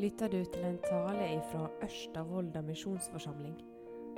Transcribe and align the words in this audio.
lytter 0.00 0.30
du 0.32 0.38
til 0.48 0.62
en 0.64 0.78
tale 0.80 1.26
fra 1.50 1.66
Ørsta 1.84 2.22
misjonsforsamling. 2.64 3.56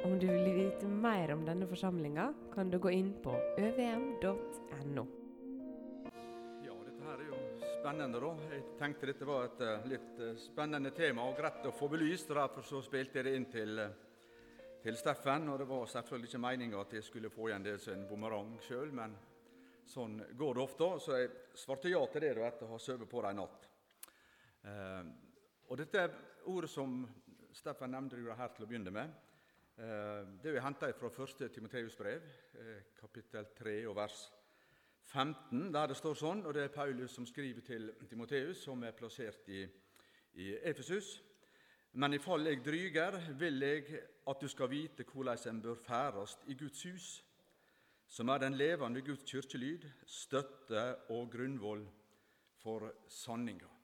Om 0.07 0.19
du 0.21 0.29
vil 0.29 0.55
vite 0.55 0.87
mer 0.87 1.33
om 1.35 1.43
denne 1.47 1.67
forsamlinga, 1.67 2.29
kan 2.55 2.71
du 2.71 2.79
gå 2.79 2.93
inn 2.95 3.09
på 3.25 3.33
øvm.no. 3.59 5.05
Ja, 6.63 6.77
dette 6.87 7.09
her 7.09 7.25
er 7.25 7.27
jo 7.27 7.41
spennende, 7.65 8.21
da. 8.23 8.31
Jeg 8.53 8.63
tenkte 8.79 9.09
dette 9.11 9.27
var 9.27 9.49
et 9.49 9.65
uh, 9.67 9.89
litt 9.91 10.23
uh, 10.23 10.37
spennende 10.39 10.93
tema 10.95 11.27
og 11.27 11.35
greit 11.41 11.67
å 11.67 11.75
få 11.75 11.91
belyst. 11.91 12.31
og 12.31 12.39
Derfor 12.39 12.69
så 12.69 12.85
spilte 12.87 13.19
jeg 13.19 13.27
det 13.27 13.35
inn 13.41 13.49
til, 13.51 13.83
uh, 13.83 14.79
til 14.85 15.01
Steffen. 15.01 15.51
Og 15.51 15.59
det 15.65 15.69
var 15.73 15.91
selvfølgelig 15.97 16.31
ikke 16.31 16.45
meninga 16.47 16.85
at 16.85 16.97
jeg 16.99 17.09
skulle 17.09 17.33
få 17.33 17.51
igjen 17.51 17.67
det 17.67 17.75
som 17.83 17.97
en 17.97 18.07
bumerang 18.07 18.55
sjøl, 18.69 18.95
men 18.95 19.19
sånn 19.91 20.21
går 20.39 20.55
det 20.61 20.65
ofte. 20.69 20.95
Så 21.03 21.19
jeg 21.19 21.35
svarte 21.65 21.91
ja 21.91 22.07
til 22.07 22.29
det 22.29 22.33
da, 22.39 22.47
etter 22.53 22.71
å 22.71 22.77
ha 22.77 22.81
sovet 22.87 23.11
på 23.11 23.27
det 23.27 23.35
en 23.35 23.43
natt. 23.43 23.69
Og 25.73 25.79
dette 25.81 26.03
ordet 26.53 26.69
som 26.69 26.99
Steffen 27.57 27.95
nevnte 27.95 28.19
her 28.37 28.51
til 28.53 28.67
å 28.67 28.69
begynne 28.69 28.93
med, 28.93 29.13
eh, 29.81 30.27
det 30.43 30.51
er 30.53 30.61
henta 30.61 30.91
fra 30.93 31.09
1. 31.09 31.49
Timoteus 31.49 31.97
brev, 31.97 32.23
eh, 32.61 32.83
kapittel 33.01 33.47
3 33.57 33.87
og 33.89 33.97
vers 33.97 34.31
15, 35.05 35.73
der 35.73 35.87
det 35.87 35.97
står 35.97 36.15
sånn, 36.15 36.45
og 36.45 36.53
det 36.53 36.65
er 36.65 36.69
Paulus 36.69 37.13
som 37.13 37.25
skriver 37.25 37.63
til 37.63 37.95
Timoteus, 38.07 38.63
som 38.65 38.85
er 38.85 38.93
plassert 38.93 39.49
i, 39.49 39.67
i 40.35 40.59
Efesus. 40.63 41.23
Men 41.95 42.13
i 42.13 42.19
fall 42.19 42.45
jeg 42.45 42.63
dryger, 42.63 43.33
vil 43.39 43.61
jeg 43.61 44.03
at 44.29 44.41
du 44.41 44.49
skal 44.49 44.69
vite 44.69 45.05
hvordan 45.05 45.39
en 45.49 45.63
bør 45.63 45.75
færast 45.75 46.45
i 46.49 46.55
Guds 46.55 46.83
hus, 46.83 47.25
som 48.09 48.29
er 48.29 48.39
den 48.39 48.55
levende 48.55 49.01
Guds 49.01 49.25
kirkelyd, 49.25 49.89
støtte 50.05 51.09
og 51.09 51.31
grunnvoll 51.31 51.89
for 52.61 52.93
sanninga. 53.09 53.82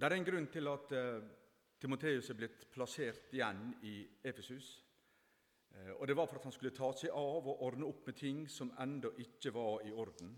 Det 0.00 0.08
er 0.08 0.14
en 0.16 0.24
grunn 0.24 0.46
til 0.48 0.68
at 0.70 0.92
uh, 0.96 1.24
Timoteus 1.76 2.30
er 2.32 2.36
blitt 2.38 2.62
plassert 2.72 3.34
igjen 3.36 3.66
i 3.84 3.98
Efesus. 4.24 4.68
Uh, 5.74 5.90
og 5.98 6.06
Det 6.08 6.16
var 6.16 6.30
for 6.30 6.40
at 6.40 6.46
han 6.48 6.54
skulle 6.54 6.72
ta 6.72 6.88
seg 6.96 7.12
av 7.12 7.50
og 7.52 7.60
ordne 7.66 7.84
opp 7.84 8.08
med 8.08 8.16
ting 8.16 8.38
som 8.48 8.70
ennå 8.80 9.10
ikke 9.20 9.52
var 9.52 9.84
i 9.84 9.92
orden. 9.92 10.32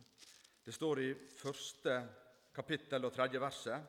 Det 0.66 0.74
står 0.74 1.02
i 1.04 1.12
første 1.36 1.94
kapittel 2.50 3.06
og 3.06 3.14
tredje 3.14 3.44
verset. 3.44 3.86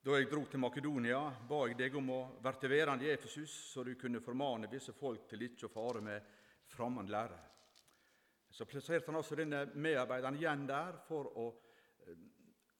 Da 0.00 0.16
jeg 0.16 0.30
dro 0.32 0.46
til 0.48 0.64
Makedonia, 0.64 1.20
ba 1.44 1.60
jeg 1.68 1.76
deg 1.82 2.00
om 2.00 2.08
å 2.16 2.24
verte 2.40 2.72
værende 2.72 3.04
i 3.04 3.12
Efesus, 3.12 3.52
så 3.74 3.84
du 3.84 3.98
kunne 4.00 4.24
formane 4.24 4.72
visse 4.72 4.96
folk 4.96 5.28
til 5.28 5.44
ikke 5.44 5.68
å 5.68 5.74
fare 5.76 6.00
med 6.00 6.34
fremmed 6.72 7.12
lære. 7.12 7.36
Så 8.48 8.64
plasserte 8.64 9.12
han 9.12 9.20
altså 9.20 9.36
denne 9.36 9.66
medarbeideren 9.76 10.40
igjen 10.40 10.64
der 10.72 11.02
for 11.04 11.36
å 11.36 11.50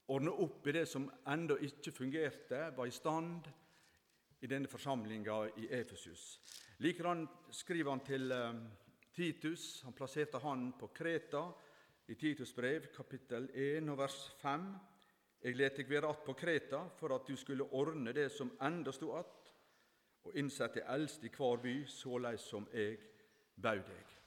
ordne 0.09 0.31
opp 0.31 0.67
i 0.67 0.73
det 0.73 0.87
som 0.89 1.09
ennå 1.29 1.59
ikke 1.65 1.93
fungerte, 1.93 2.61
var 2.77 2.87
i 2.87 2.95
stand 2.95 3.49
i 4.41 4.47
denne 4.47 4.69
forsamlinga 4.71 5.39
i 5.57 5.69
Efesus. 5.81 6.41
Likedan 6.79 7.27
skriver 7.51 7.91
han 7.91 8.05
til 8.07 8.33
eh, 8.33 8.61
Titus. 9.15 9.83
Han 9.83 9.93
plasserte 9.93 10.39
han 10.39 10.73
på 10.79 10.87
Kreta 10.95 11.49
i 12.09 12.15
Titus 12.15 12.53
brev, 12.55 12.87
kapittel 12.95 13.51
1 13.55 13.91
og 13.91 13.99
vers 13.99 14.19
5. 14.41 14.69
Jeg 15.43 15.57
let 15.57 15.77
deg 15.77 15.91
være 15.91 16.09
att 16.09 16.25
på 16.25 16.33
Kreta 16.35 16.89
for 16.97 17.15
at 17.15 17.27
du 17.29 17.37
skulle 17.37 17.65
ordne 17.65 18.13
det 18.13 18.31
som 18.33 18.51
enda 18.63 18.93
stod 18.93 19.19
att, 19.19 19.53
og 20.25 20.37
innsette 20.37 20.83
eldst 20.89 21.25
i 21.25 21.29
hver 21.29 21.57
by, 21.63 21.75
såleis 21.87 22.41
som 22.41 22.67
jeg 22.73 22.99
bauð 23.63 23.87
deg. 23.87 24.18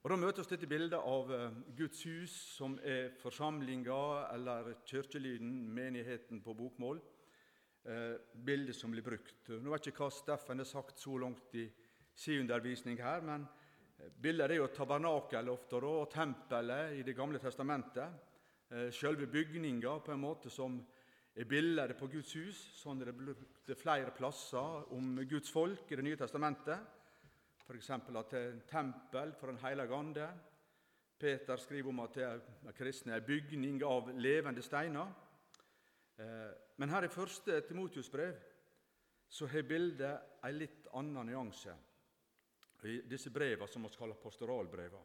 Og 0.00 0.08
Da 0.08 0.16
møter 0.16 0.40
vi 0.40 0.48
dette 0.54 0.68
bildet 0.68 0.96
av 0.96 1.30
eh, 1.36 1.56
Guds 1.76 1.98
hus, 2.08 2.32
som 2.56 2.78
er 2.88 3.10
forsamlinga, 3.20 3.96
eller 4.32 4.70
kirkelyden, 4.88 5.50
menigheten 5.76 6.38
på 6.40 6.54
bokmål. 6.56 7.02
Eh, 7.84 8.14
bildet 8.32 8.78
som 8.78 8.94
blir 8.94 9.04
brukt. 9.04 9.50
Nå 9.52 9.74
vet 9.74 9.90
ikke 9.90 10.06
hva 10.06 10.14
Steffen 10.16 10.62
har 10.62 10.68
sagt 10.70 11.02
så 11.02 11.18
langt 11.20 11.52
i 11.52 11.66
sin 12.16 12.46
undervisning 12.46 12.96
her, 12.96 13.20
men 13.28 13.44
eh, 13.98 14.08
bildet 14.24 14.46
er 14.54 14.62
jo 14.62 14.70
tabernakelet 14.72 15.52
ofte, 15.52 15.82
og 15.84 16.08
tempelet 16.14 16.96
i 16.96 17.04
Det 17.04 17.16
gamle 17.16 17.40
testamentet. 17.42 18.26
Selve 18.94 19.26
bygninga 19.26 19.96
på 19.98 20.12
en 20.14 20.20
måte 20.22 20.46
som 20.54 20.76
er 21.34 21.48
bildet 21.50 21.96
på 21.98 22.06
Guds 22.06 22.32
hus, 22.38 22.58
sånn 22.78 23.02
det 23.02 23.08
er 23.10 23.16
brukt 23.18 23.72
flere 23.76 24.12
plasser 24.14 24.94
om 24.94 25.18
Guds 25.26 25.50
folk 25.50 25.90
i 25.90 25.98
Det 25.98 26.06
nye 26.06 26.20
testamentet 26.20 26.99
f.eks. 27.70 27.90
at 27.90 28.30
det 28.30 28.38
er 28.38 28.52
en 28.52 28.62
tempel 28.66 29.32
for 29.38 29.46
Den 29.46 29.58
hellige 29.62 29.94
ande. 29.94 30.28
Peter 31.18 31.56
skriver 31.56 31.88
om 31.88 32.00
at 32.00 32.14
det 32.14 32.24
er 32.24 32.72
kristne 32.74 33.12
er 33.12 33.26
bygning 33.26 33.82
av 33.84 34.08
levende 34.16 34.62
steiner. 34.62 35.12
Eh, 36.18 36.50
men 36.76 36.90
her 36.90 37.04
i 37.04 37.12
første 37.12 37.60
Timotius 37.68 38.10
brev 38.10 38.34
så 39.28 39.46
har 39.46 39.62
bildet 39.62 40.40
en 40.44 40.56
litt 40.58 40.88
annen 40.94 41.26
nyanse 41.26 41.74
i 42.88 43.00
disse 43.06 43.30
brevene 43.30 43.68
som 43.68 43.84
vi 43.84 43.92
kaller 43.98 44.18
pastoralbrevene. 44.18 45.04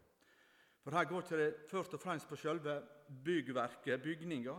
For 0.81 0.95
her 0.95 1.05
går 1.09 1.21
ikke 1.21 1.37
det 1.37 1.69
først 1.69 1.93
og 1.93 2.01
fremst 2.01 2.27
på 2.29 2.37
selve 2.37 2.79
byggverket, 3.25 4.01
bygninga, 4.01 4.55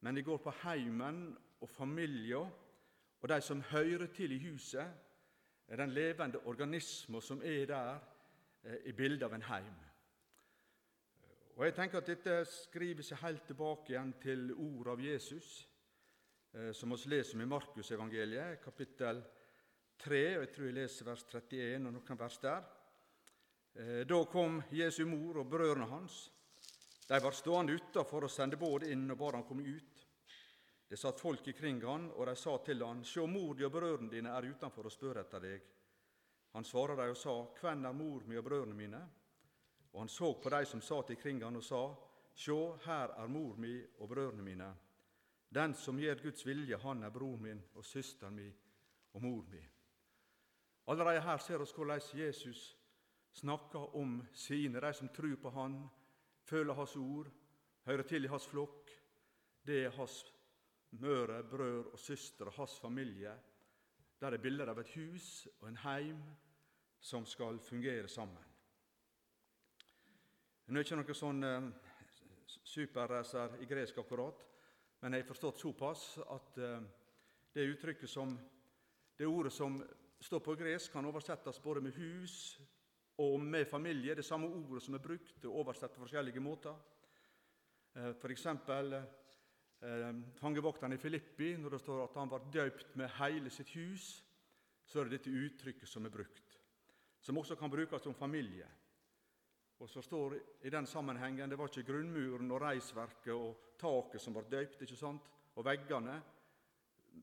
men 0.00 0.14
det 0.14 0.24
går 0.24 0.38
på 0.44 0.54
heimen 0.62 1.36
og 1.60 1.68
familien 1.68 2.50
og 3.20 3.28
de 3.28 3.40
som 3.42 3.62
hører 3.72 4.06
til 4.14 4.32
i 4.32 4.38
huset, 4.38 4.86
den 5.76 5.92
levende 5.92 6.40
organismen 6.48 7.20
som 7.20 7.42
er 7.44 7.66
der 7.66 7.98
eh, 8.64 8.88
i 8.88 8.92
bildet 8.92 9.26
av 9.26 9.34
en 9.34 9.42
heim. 9.50 9.74
Og 11.58 11.64
jeg 11.66 11.74
tenker 11.74 11.98
at 11.98 12.06
Dette 12.06 12.38
skriver 12.46 13.02
seg 13.02 13.20
helt 13.24 13.44
tilbake 13.48 13.92
igjen 13.92 14.14
til 14.22 14.52
ordet 14.54 14.92
av 14.92 15.00
Jesus, 15.02 15.48
eh, 16.54 16.72
som 16.72 16.94
vi 16.94 17.10
leser 17.10 17.36
om 17.36 17.42
i 17.42 17.50
Markusevangeliet, 17.50 18.62
kapittel 18.62 19.20
3, 19.98 20.22
og 20.38 20.44
jeg 20.46 20.52
tror 20.54 20.68
jeg 20.68 20.76
leser 20.78 21.08
vers 21.10 21.24
31 21.26 21.88
og 21.88 21.96
noen 21.98 22.20
vers 22.22 22.38
der. 22.38 22.68
Eh, 23.74 24.04
da 24.06 24.24
kom 24.30 24.62
Jesu 24.70 25.04
mor 25.06 25.42
og 25.42 25.50
brødrene 25.50 25.90
hans. 25.90 26.28
De 27.08 27.20
var 27.24 27.34
stående 27.34 27.74
utafor 27.74 28.28
og 28.28 28.30
sendte 28.30 28.60
båd 28.60 28.86
inn 28.88 29.10
og 29.10 29.18
bare 29.18 29.40
han 29.40 29.46
komme 29.48 29.66
ut. 29.66 29.97
Det 30.88 30.96
satt 30.96 31.20
folk 31.20 31.48
ikring 31.48 31.82
han, 31.84 32.10
og 32.16 32.26
de 32.26 32.34
sa 32.36 32.54
til 32.64 32.82
han, 32.82 33.04
Sjå, 33.04 33.26
mor 33.28 33.54
di 33.54 33.66
og 33.66 33.72
brødrene 33.72 34.10
dine 34.10 34.32
er 34.32 34.48
utenfor 34.48 34.88
og 34.88 34.92
spør 34.92 35.20
etter 35.20 35.44
deg. 35.44 35.66
Han 36.56 36.64
svara 36.64 36.96
dem 36.96 37.12
og 37.12 37.18
sa, 37.20 37.34
Hvem 37.60 37.84
er 37.84 37.96
mor 37.96 38.24
mi 38.24 38.38
og 38.40 38.44
brødrene 38.46 38.76
mine? 38.76 39.02
Og 39.92 40.00
han 40.00 40.08
så 40.08 40.32
på 40.40 40.52
de 40.52 40.64
som 40.66 40.80
satt 40.84 41.12
ikring 41.12 41.42
han 41.44 41.60
og 41.60 41.64
sa, 41.64 41.82
Sjå, 42.38 42.78
her 42.86 43.12
er 43.18 43.28
mor 43.28 43.58
mi 43.60 43.74
og 43.98 44.08
brødrene 44.08 44.46
mine. 44.46 44.70
Den 45.48 45.74
som 45.74 45.98
gjør 45.98 46.22
Guds 46.22 46.46
vilje, 46.46 46.76
han 46.76 47.02
er 47.02 47.12
bror 47.12 47.36
min 47.40 47.60
og 47.74 47.84
søsteren 47.84 48.36
min 48.36 48.54
og 49.12 49.22
mor 49.22 49.44
mi. 49.50 49.60
Allerede 50.88 51.20
her 51.20 51.38
ser 51.38 51.58
vi 51.58 51.68
hvordan 51.74 52.00
Jesus 52.14 52.76
snakker 53.32 53.96
om 53.96 54.22
sine, 54.32 54.80
de 54.80 54.92
som 54.92 55.08
tror 55.08 55.36
på 55.36 55.50
Han, 55.50 55.88
føler 56.42 56.74
Hans 56.74 56.96
ord, 56.96 57.28
hører 57.84 58.02
til 58.02 58.24
i 58.24 58.28
Hans 58.28 58.46
flokk. 58.46 58.90
Det 59.66 59.84
er 59.84 59.90
Hans 59.90 60.24
møre, 60.90 61.42
brød 61.44 61.92
og 61.92 61.98
søstre 61.98 62.50
hans 62.56 62.78
familie. 62.80 63.32
Der 64.20 64.34
er 64.34 64.42
bilder 64.42 64.72
av 64.72 64.80
et 64.80 64.92
hus 64.96 65.48
og 65.60 65.68
en 65.68 65.82
heim 65.84 66.22
som 67.00 67.26
skal 67.26 67.60
fungere 67.62 68.08
sammen. 68.08 68.44
Nå 70.68 70.80
er 70.80 70.84
ikke 70.84 70.98
noe 71.00 71.14
sånn 71.16 71.44
eh, 71.48 71.68
superracer 72.68 73.54
i 73.62 73.68
gresk 73.68 74.00
akkurat, 74.02 74.42
men 75.00 75.14
jeg 75.14 75.24
har 75.24 75.30
forstått 75.30 75.62
såpass 75.62 76.02
at 76.26 76.58
eh, 76.60 76.82
det 77.54 77.68
uttrykket 77.72 78.10
som 78.10 78.34
det 79.18 79.26
ordet 79.26 79.52
som 79.52 79.78
står 80.20 80.42
på 80.44 80.54
gresk, 80.58 80.92
kan 80.92 81.06
oversettes 81.06 81.62
både 81.62 81.80
med 81.80 81.96
hus 81.96 82.58
og 83.18 83.40
med 83.40 83.66
familie. 83.66 84.14
Det 84.14 84.26
samme 84.26 84.46
ordet 84.46 84.82
som 84.82 84.94
er 84.94 85.02
brukt 85.02 85.46
og 85.46 85.62
oversatt 85.62 85.94
på 85.94 86.04
forskjellige 86.04 86.42
måter. 86.42 86.74
Eh, 87.94 88.12
for 88.18 88.30
eksempel 88.34 88.94
fangevokteren 90.40 90.92
i 90.92 90.98
Filippi, 90.98 91.52
når 91.56 91.76
det 91.76 91.80
står 91.80 92.02
at 92.04 92.16
han 92.18 92.30
var 92.30 92.48
døypt 92.52 92.96
med 92.98 93.12
hele 93.20 93.50
sitt 93.50 93.70
hus, 93.76 94.24
så 94.84 95.00
er 95.00 95.08
det 95.08 95.18
dette 95.18 95.34
uttrykket 95.34 95.88
som 95.88 96.06
er 96.06 96.12
brukt, 96.12 96.58
som 97.20 97.38
også 97.38 97.56
kan 97.56 97.70
brukes 97.70 98.06
om 98.06 98.14
familie. 98.14 98.66
Og 99.78 99.88
så 99.88 100.02
står 100.02 100.34
i 100.66 100.70
den 100.70 100.86
sammenhengen 100.86 101.50
det 101.50 101.58
var 101.58 101.70
ikke 101.70 101.92
grunnmuren 101.92 102.50
og 102.50 102.62
reisverket 102.62 103.34
og 103.34 103.74
taket 103.78 104.22
som 104.22 104.34
var 104.34 104.48
døypt, 104.50 104.82
ikke 104.82 104.98
sant, 104.98 105.28
og 105.54 105.64
veggene, 105.64 106.16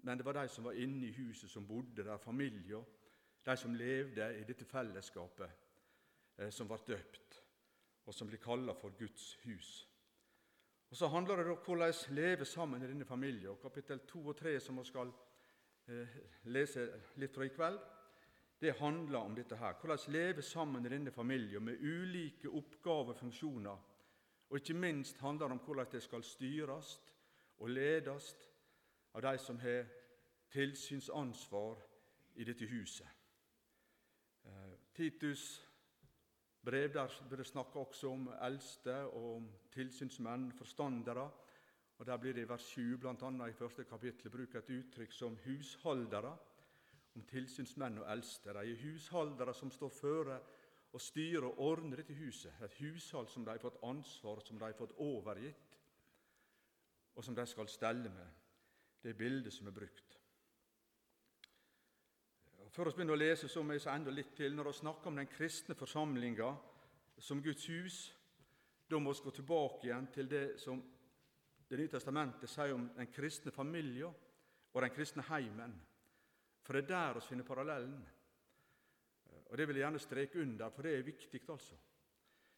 men 0.04 0.18
det 0.18 0.26
var 0.26 0.40
de 0.40 0.48
som 0.52 0.68
var 0.68 0.78
inne 0.80 1.08
i 1.08 1.16
huset, 1.16 1.50
som 1.52 1.68
bodde 1.68 2.04
der, 2.04 2.18
familier, 2.18 2.84
de 3.46 3.58
som 3.58 3.76
levde 3.76 4.30
i 4.40 4.44
dette 4.48 4.66
fellesskapet, 4.66 5.52
eh, 6.38 6.50
som 6.52 6.68
ble 6.68 6.80
døpt, 6.88 7.42
og 8.06 8.14
som 8.14 8.28
blir 8.28 8.42
kalla 8.42 8.74
for 8.74 8.96
Guds 9.00 9.34
hus. 9.44 9.88
Og 10.90 10.96
Så 10.96 11.08
handler 11.08 11.36
det 11.36 11.46
om 11.46 11.58
hvordan 11.66 11.94
leve 12.10 12.46
sammen 12.46 12.84
i 12.84 12.88
denne 12.88 13.06
familien. 13.06 13.48
Og 13.48 13.62
Kapittel 13.62 14.00
2 14.00 14.28
og 14.28 14.38
3, 14.38 14.60
som 14.60 14.78
vi 14.78 14.86
skal 14.86 15.12
eh, 15.88 16.08
lese 16.44 16.88
litt 17.16 17.36
fra 17.36 17.46
i 17.46 17.50
kveld, 17.50 17.80
det 18.62 18.78
handler 18.80 19.20
om 19.20 19.36
dette 19.36 19.56
her. 19.56 19.74
Hvordan 19.82 20.14
leve 20.14 20.42
sammen 20.42 20.86
i 20.86 20.90
denne 20.90 21.12
familien 21.12 21.64
med 21.64 21.82
ulike 21.82 22.50
oppgaver 22.50 23.14
og 23.14 23.18
funksjoner. 23.18 23.78
Og 24.50 24.58
ikke 24.58 24.74
minst 24.74 25.18
handler 25.18 25.48
det 25.48 25.60
om 25.60 25.66
hvordan 25.66 25.92
det 25.92 26.04
skal 26.04 26.24
styres 26.24 27.02
og 27.58 27.70
ledes 27.70 28.36
av 29.14 29.22
de 29.22 29.38
som 29.38 29.60
har 29.60 29.86
tilsynsansvar 30.52 31.82
i 32.36 32.44
dette 32.44 32.66
huset. 32.66 33.08
Eh, 34.46 34.74
Titus 34.94 35.65
brev 36.66 36.94
der 36.94 37.12
blir 37.30 37.38
det 37.38 37.48
snakka 37.48 37.80
også 37.80 38.10
om 38.12 38.30
eldste 38.42 38.96
og 39.06 39.36
om 39.36 39.50
tilsynsmenn, 39.72 40.52
forstandere. 40.52 41.32
Og 41.98 42.06
Der 42.06 42.18
blir 42.18 42.34
det 42.34 42.42
i 42.42 42.50
vers 42.50 42.62
7 42.62 42.98
bl.a. 42.98 43.48
i 43.48 43.54
første 43.54 43.84
kapittel 43.84 44.30
brukt 44.30 44.56
et 44.56 44.70
uttrykk 44.70 45.14
som 45.14 45.38
husholdere, 45.46 46.38
om 47.16 47.24
tilsynsmenn 47.24 47.98
og 47.98 48.12
eldste. 48.12 48.54
De 48.54 48.72
er 48.72 48.82
husholdere 48.82 49.54
som 49.54 49.72
står 49.72 49.90
føre 49.90 50.40
og 50.94 51.02
styrer 51.02 51.44
og 51.44 51.60
ordner 51.60 51.98
dette 51.98 52.14
huset. 52.14 52.54
Et 52.64 52.74
hushold 52.80 53.28
som 53.28 53.46
de 53.46 53.52
har 53.52 53.60
fått 53.60 53.80
ansvar 53.84 54.40
som 54.44 54.60
de 54.60 54.66
har 54.66 54.74
fått 54.74 54.96
overgitt, 54.98 55.80
og 57.16 57.24
som 57.24 57.36
de 57.36 57.46
skal 57.46 57.68
stelle 57.68 58.10
med. 58.10 58.28
Det 59.04 59.10
er 59.10 59.18
bildet 59.20 59.54
som 59.54 59.68
er 59.68 59.72
brukt. 59.72 60.20
Før 62.76 62.90
vi 62.90 62.98
begynner 62.98 63.16
å 63.16 63.20
lese, 63.22 63.48
så 63.48 63.62
må 63.64 63.72
jeg 63.72 63.86
si 63.86 63.88
enda 63.88 64.12
litt 64.12 64.34
til. 64.36 64.52
Når 64.52 64.68
vi 64.68 64.80
snakker 64.82 65.08
om 65.08 65.16
den 65.16 65.30
kristne 65.32 65.78
forsamlinga 65.80 66.50
som 67.24 67.40
Guds 67.40 67.70
hus, 67.72 68.00
da 68.92 69.00
må 69.00 69.14
vi 69.14 69.22
gå 69.24 69.32
tilbake 69.38 69.88
igjen 69.88 70.10
til 70.12 70.28
det 70.28 70.44
som 70.60 70.84
Det 71.66 71.80
nye 71.80 71.90
testamentet 71.90 72.52
sier 72.52 72.76
om 72.76 72.84
den 72.94 73.08
kristne 73.10 73.50
familien 73.52 74.12
og 74.12 74.82
den 74.84 74.92
kristne 74.94 75.24
heimen. 75.32 75.72
For 76.62 76.78
det 76.78 76.84
er 76.84 76.90
der 76.92 77.16
vi 77.16 77.24
finner 77.26 77.48
parallellen. 77.48 78.04
Og 79.48 79.58
Det 79.58 79.68
vil 79.68 79.80
jeg 79.80 79.86
gjerne 79.86 80.02
streke 80.04 80.42
under, 80.42 80.70
for 80.70 80.84
det 80.84 80.92
er 80.94 81.08
viktig. 81.08 81.42
altså. 81.50 81.76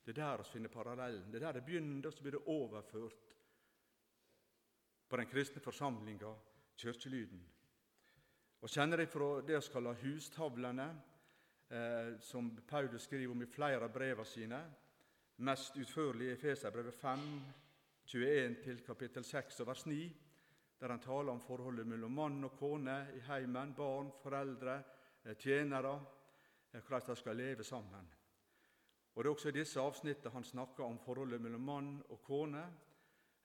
Det 0.04 0.18
er 0.18 0.22
der 0.22 0.38
vi 0.38 0.50
finner 0.52 0.69
parallellen. 0.69 1.31
Det 1.31 1.38
er 1.38 1.46
der 1.46 1.54
det 1.54 1.66
begynner, 1.66 2.12
så 2.12 2.22
blir 2.22 2.31
det 2.31 2.48
overført 2.48 3.38
på 5.08 5.18
den 5.18 5.28
kristne 5.28 5.62
forsamlinga, 5.62 6.34
kirkelyden. 6.75 7.46
Og 8.62 8.71
kjenner 8.74 9.04
jeg 9.04 9.12
fra 9.12 9.30
det 9.45 9.59
vi 9.59 9.71
kaller 9.74 10.00
hustavlene, 10.01 10.88
eh, 11.69 12.18
som 12.19 12.50
Paulus 12.68 13.04
skriver 13.06 13.31
om 13.31 13.42
i 13.42 13.50
flere 13.51 13.86
av 13.86 13.94
brevene 13.94 14.25
sine, 14.25 14.62
mest 15.45 15.77
utførlig 15.77 16.31
i 16.31 16.33
Efeserbrevet 16.33 16.95
5, 16.98 17.27
21 18.07 18.56
til 18.63 18.81
kapittel 18.86 19.24
6 19.24 19.59
og 19.62 19.68
vers 19.68 19.86
9, 19.86 20.07
der 20.80 20.89
han 20.89 21.04
taler 21.04 21.31
om 21.31 21.42
forholdet 21.42 21.88
mellom 21.88 22.12
mann 22.18 22.44
og 22.48 22.56
kone 22.57 22.95
i 23.13 23.21
heimen, 23.27 23.75
barn, 23.77 24.09
foreldre, 24.24 24.80
eh, 25.25 25.36
tjenere, 25.38 25.94
eh, 26.74 26.81
hvordan 26.81 27.07
de 27.07 27.15
skal 27.15 27.36
leve 27.36 27.63
sammen. 27.63 28.09
Og 29.15 29.24
Det 29.24 29.30
er 29.30 29.33
også 29.33 29.50
i 29.50 29.51
disse 29.59 29.80
avsnittene 29.80 30.33
han 30.33 30.44
snakker 30.44 30.83
om 30.83 31.00
forholdet 31.00 31.42
mellom 31.42 31.62
mann 31.62 32.04
og 32.09 32.21
kone, 32.24 32.65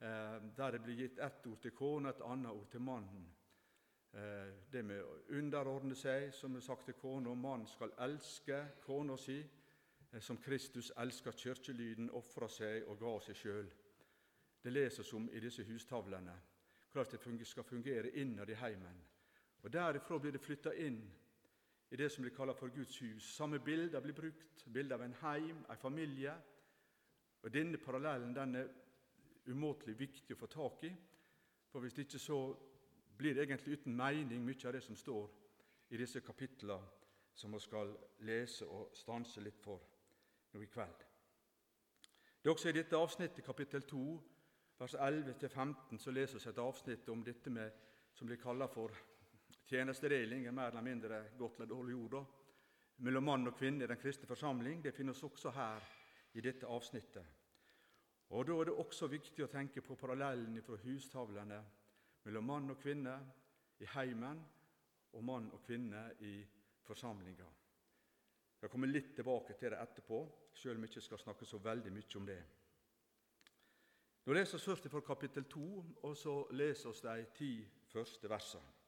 eh, 0.01 0.41
der 0.57 0.71
det 0.71 0.83
blir 0.83 0.97
gitt 0.97 1.19
ett 1.19 1.47
ord 1.47 1.61
til 1.61 1.71
kone 1.71 2.09
et 2.09 2.21
annet 2.21 2.51
ord 2.51 2.71
til 2.71 2.81
mannen. 2.81 3.42
Eh, 4.13 4.55
det 4.71 4.83
med 4.85 5.01
å 5.01 5.13
underordne 5.39 5.97
seg, 5.97 6.35
som 6.37 6.57
er 6.57 6.65
sagt 6.65 6.85
til 6.85 6.99
kona. 7.01 7.33
Mannen 7.35 7.67
skal 7.67 7.95
elske 8.05 8.59
kona 8.85 9.17
si, 9.17 9.39
eh, 10.13 10.21
som 10.21 10.37
Kristus 10.37 10.93
elsker 10.97 11.33
kirkelyden, 11.33 12.11
ofra 12.11 12.49
seg 12.49 12.89
og 12.89 12.99
ga 13.01 13.19
seg 13.21 13.37
sjøl. 13.37 13.71
Det 14.63 14.73
leses 14.73 15.13
om 15.15 15.31
i 15.33 15.41
disse 15.41 15.65
hustavlene, 15.65 16.35
hvordan 16.93 17.39
det 17.39 17.47
skal 17.47 17.65
fungere 17.65 18.11
innad 18.11 18.51
i 18.51 18.55
heimen. 18.55 19.01
Og 19.63 19.73
Derifra 19.73 20.19
blir 20.19 20.33
det 20.33 20.41
flytta 20.41 20.75
inn 20.75 21.01
i 21.91 21.97
det 21.97 22.13
som 22.13 22.23
blir 22.23 22.35
kalla 22.35 22.53
for 22.53 22.69
Guds 22.69 22.99
hus. 23.01 23.23
Samme 23.37 23.59
bilder 23.59 24.01
blir 24.01 24.15
brukt, 24.15 24.65
bilde 24.73 24.95
av 24.95 25.03
en 25.03 25.17
heim, 25.23 25.65
en 25.71 25.77
familie. 25.77 26.35
Og 27.43 27.51
Denne 27.53 27.79
parallellen 27.79 28.35
den 28.35 28.55
er 28.55 28.69
umåtelig 29.47 29.99
viktig 29.99 30.35
å 30.35 30.39
få 30.39 30.47
tak 30.47 30.85
i, 30.85 30.93
for 31.71 31.81
hvis 31.81 31.99
ikke 31.99 32.19
så 32.19 32.39
blir 33.23 33.39
egentlig 33.39 33.79
uten 33.79 33.95
mening, 33.97 34.43
mye 34.45 34.67
av 34.67 34.75
det 34.75 34.83
som 34.83 34.97
står 34.99 35.31
i 35.95 36.01
disse 36.01 36.21
kapitlene 36.25 36.81
som 37.35 37.53
vi 37.55 37.61
skal 37.63 37.95
lese 38.27 38.67
og 38.67 38.93
stanse 38.97 39.41
litt 39.41 39.61
for 39.63 39.81
nå 40.53 40.61
i 40.61 40.69
kveld. 40.69 41.05
Det 42.43 42.51
er 42.51 42.53
også 42.53 42.69
i 42.73 42.77
dette 42.77 42.99
avsnittet, 42.99 43.45
kapittel 43.47 43.87
2, 43.89 44.03
vers 44.79 44.95
11-15, 44.99 45.99
så 46.03 46.11
leser 46.11 46.43
vi 46.43 46.51
et 46.51 46.59
avsnitt 46.59 47.09
om 47.09 47.23
dette 47.25 47.51
med, 47.51 47.71
som 48.13 48.29
blir 48.29 48.41
kalt 48.43 48.67
for 48.75 48.93
tjenestedeling, 49.71 50.47
er 50.47 50.57
mer 50.57 50.73
eller 50.73 50.85
mindre 50.85 51.21
godt 51.39 51.61
eller 51.61 51.71
dårlig 51.71 51.95
ord, 51.97 52.25
mellom 53.07 53.25
mann 53.25 53.49
og 53.49 53.57
kvinne 53.57 53.87
i 53.87 53.89
den 53.89 54.01
kristne 54.03 54.29
forsamling. 54.29 54.83
Det 54.83 54.95
finnes 54.95 55.23
også 55.23 55.55
her 55.55 55.87
i 56.35 56.41
dette 56.41 56.67
avsnittet. 56.67 57.25
Og 58.33 58.47
Da 58.47 58.53
er 58.53 58.65
det 58.65 58.75
også 58.75 59.07
viktig 59.07 59.45
å 59.45 59.53
tenke 59.53 59.81
på 59.81 59.95
parallellen 59.95 60.63
fra 60.63 60.77
hustavlene 60.83 61.63
mellom 62.25 62.47
mann 62.47 62.71
og 62.71 62.81
kvinne 62.83 63.15
i 63.83 63.89
heimen 63.95 64.41
og 65.13 65.25
mann 65.25 65.51
og 65.53 65.63
kvinne 65.67 66.05
i 66.25 66.37
forsamlinga. 66.87 67.49
Jeg 68.63 68.71
kommer 68.71 68.91
litt 68.91 69.15
tilbake 69.17 69.57
til 69.59 69.75
det 69.75 69.81
etterpå, 69.83 70.21
selv 70.55 70.79
om 70.79 70.85
jeg 70.85 70.93
ikke 70.93 71.07
skal 71.09 71.23
snakke 71.25 71.47
så 71.49 71.59
veldig 71.59 71.91
mye 71.93 72.19
om 72.21 72.29
det. 72.29 72.43
Nå 74.23 74.37
leser 74.37 74.59
vi 74.59 74.69
først 74.69 74.87
fra 74.93 75.01
kapittel 75.03 75.49
2, 75.51 75.65
og 76.07 76.15
så 76.17 76.37
leser 76.55 76.95
vi 76.95 77.17
de 77.25 77.27
ti 77.35 77.51
første 77.91 78.31
versene. 78.31 78.79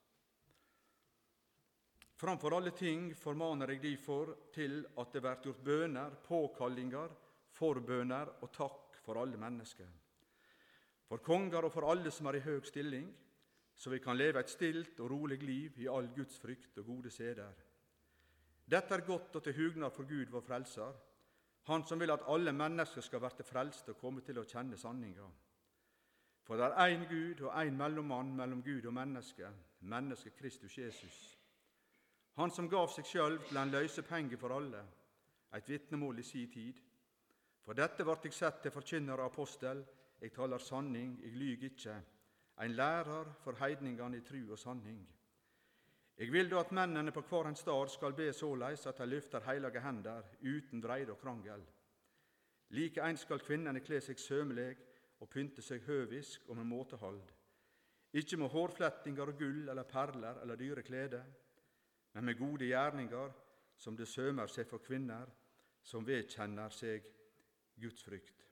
Framfor 2.15 2.55
alle 2.55 2.71
ting 2.71 3.09
formaner 3.19 3.73
jeg 3.75 3.83
derfor 3.83 4.31
til 4.55 4.85
at 4.97 5.11
det 5.13 5.21
blir 5.25 5.41
gjort 5.49 5.65
bøner, 5.67 6.15
påkallinger, 6.23 7.11
forbøner 7.51 8.31
og 8.41 8.53
takk 8.55 9.01
for 9.03 9.19
alle 9.19 9.37
mennesker. 9.37 9.91
For 11.11 11.19
konger 11.19 11.67
og 11.67 11.73
for 11.75 11.91
alle 11.91 12.13
som 12.15 12.31
er 12.31 12.39
i 12.39 12.45
høg 12.47 12.71
stilling, 12.71 13.11
så 13.77 13.91
vi 13.91 13.99
kan 13.99 14.17
leve 14.17 14.41
et 14.41 14.51
stilt 14.51 15.01
og 15.01 15.11
rolig 15.11 15.43
liv 15.43 15.81
i 15.83 15.89
all 15.89 16.09
Guds 16.15 16.39
frykt 16.41 16.79
og 16.79 16.87
gode 16.87 17.11
seder. 17.11 17.53
Dette 18.71 18.95
er 18.95 19.07
godt 19.07 19.37
og 19.37 19.43
til 19.45 19.57
hugnad 19.57 19.91
for 19.91 20.09
Gud, 20.09 20.31
vår 20.31 20.41
Frelser, 20.41 20.93
Han 21.65 21.85
som 21.85 22.01
vil 22.01 22.11
at 22.11 22.25
alle 22.29 22.53
mennesker 22.53 23.01
skal 23.01 23.21
verte 23.21 23.45
frelste 23.45 23.95
og 23.95 24.01
komme 24.01 24.21
til 24.21 24.39
å 24.39 24.45
kjenne 24.45 24.77
sanninga. 24.77 25.25
For 26.45 26.61
det 26.61 26.67
er 26.67 26.93
én 26.93 27.07
Gud 27.09 27.41
og 27.47 27.55
én 27.57 27.77
mellommann 27.79 28.35
mellom 28.37 28.61
Gud 28.63 28.85
og 28.85 28.93
menneske, 28.93 29.49
mennesket 29.81 30.37
Kristus 30.37 30.77
Jesus. 30.79 31.39
Han 32.37 32.51
som 32.51 32.69
gav 32.69 32.91
seg 32.93 33.09
sjøl 33.09 33.39
til 33.49 33.57
en 33.57 33.73
løysepenge 33.73 34.37
for 34.37 34.53
alle, 34.53 34.83
et 35.57 35.69
vitnemål 35.69 36.19
i 36.19 36.23
si 36.23 36.47
tid. 36.53 36.81
For 37.65 37.73
dette 37.73 38.05
vart 38.05 38.27
eg 38.27 38.37
sett 38.37 38.61
til 38.63 38.75
forkynner 38.75 39.23
og 39.23 39.31
apostel, 39.31 39.81
eg 40.21 40.35
taler 40.35 40.61
sanning, 40.61 41.17
eg 41.25 41.39
lyg 41.39 41.65
ikkje 41.71 41.97
en 42.63 42.77
lærer 42.79 43.33
for 43.43 43.59
heidningene 43.59 44.17
i 44.17 44.25
tru 44.27 44.41
og 44.51 44.59
sanning. 44.59 45.01
Eg 46.15 46.31
vil 46.31 46.51
da 46.51 46.61
at 46.63 46.73
mennene 46.73 47.11
på 47.13 47.25
kvar 47.27 47.49
en 47.51 47.59
stad 47.59 47.91
skal 47.91 48.15
be 48.15 48.29
såleis 48.33 48.87
at 48.87 49.01
de 49.01 49.07
løfter 49.11 49.43
heilage 49.49 49.83
hender 49.83 50.23
uten 50.43 50.83
vreide 50.83 51.13
og 51.13 51.19
krangel. 51.19 51.65
Like 52.71 53.03
eins 53.03 53.25
skal 53.27 53.43
kvinnene 53.43 53.83
kle 53.83 53.99
seg 54.01 54.19
sømeleg 54.19 54.79
og 55.21 55.31
pynte 55.31 55.63
seg 55.63 55.83
høvisk 55.89 56.47
og 56.49 56.57
med 56.57 56.71
måtehald. 56.71 57.23
Ikke 58.15 58.39
med 58.39 58.53
hårflettinger 58.53 59.33
og 59.33 59.39
gull 59.39 59.69
eller 59.69 59.91
perler 59.91 60.39
eller 60.43 60.57
dyre 60.57 60.83
klede, 60.87 61.25
men 62.15 62.25
med 62.25 62.39
gode 62.39 62.71
gjerninger 62.71 63.33
som 63.77 63.97
det 63.97 64.07
sømer 64.09 64.47
seg 64.47 64.69
for 64.71 64.79
kvinner 64.79 65.27
som 65.83 66.07
vedkjenner 66.07 66.71
seg 66.71 67.11
Guds 67.81 68.05
frykt. 68.07 68.44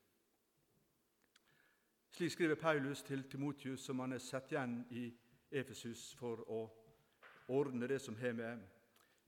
Slik 2.13 2.31
skriver 2.31 2.55
Paulus 2.55 3.01
til 3.03 3.23
Timotius, 3.23 3.81
som 3.81 3.99
han 3.99 4.13
er 4.13 4.21
satt 4.21 4.51
igjen 4.53 4.75
i 4.93 5.07
Efesus 5.49 6.11
for 6.13 6.43
å 6.45 6.59
ordne 7.49 7.89
det 7.89 7.97
som 8.03 8.13
har 8.19 8.35
med, 8.37 8.59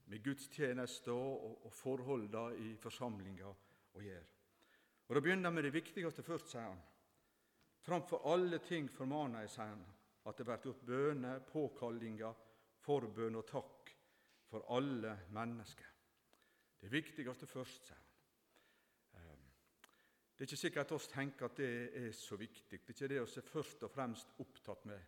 med 0.05 0.21
gudstjeneste 0.21 1.09
og, 1.09 1.65
og 1.65 1.73
forholdene 1.73 2.59
i 2.61 2.75
forsamlinga 2.77 3.49
å 3.49 4.03
gjøre. 4.05 4.29
Og 5.07 5.17
Da 5.17 5.23
begynner 5.25 5.49
han 5.49 5.57
med 5.57 5.65
det 5.65 5.73
viktigste 5.73 6.25
først, 6.25 6.53
sier 6.53 6.69
han. 6.69 6.85
Framfor 7.85 8.21
alle 8.29 8.61
ting 8.61 8.85
formaner 8.93 9.47
jeg, 9.47 9.55
sier 9.55 9.73
han, 9.73 9.83
at 10.29 10.37
det 10.37 10.45
blir 10.45 10.69
gjort 10.69 10.85
bønner, 10.85 11.41
påkallinger, 11.49 12.39
forbønn 12.85 13.41
og 13.41 13.49
takk 13.49 13.93
for 14.45 14.69
alle 14.77 15.17
mennesker. 15.33 15.89
Det 16.85 16.93
viktigste 16.93 17.49
først, 17.49 17.89
sier 17.89 17.97
han. 17.97 18.04
Det 20.35 20.43
er 20.43 20.49
ikke 20.49 20.59
sikkert 20.59 20.89
at 20.89 20.91
oss 20.97 21.07
tenker 21.07 21.47
at 21.47 21.57
det 21.57 21.69
er 21.95 22.11
så 22.11 22.35
viktig. 22.35 22.81
Det 22.81 22.89
er 22.91 22.93
ikke 22.93 23.07
det 23.07 23.21
vi 23.21 23.39
er 23.39 23.47
først 23.47 23.83
og 23.87 23.91
fremst 23.91 24.33
opptatt 24.43 24.83
med. 24.85 24.99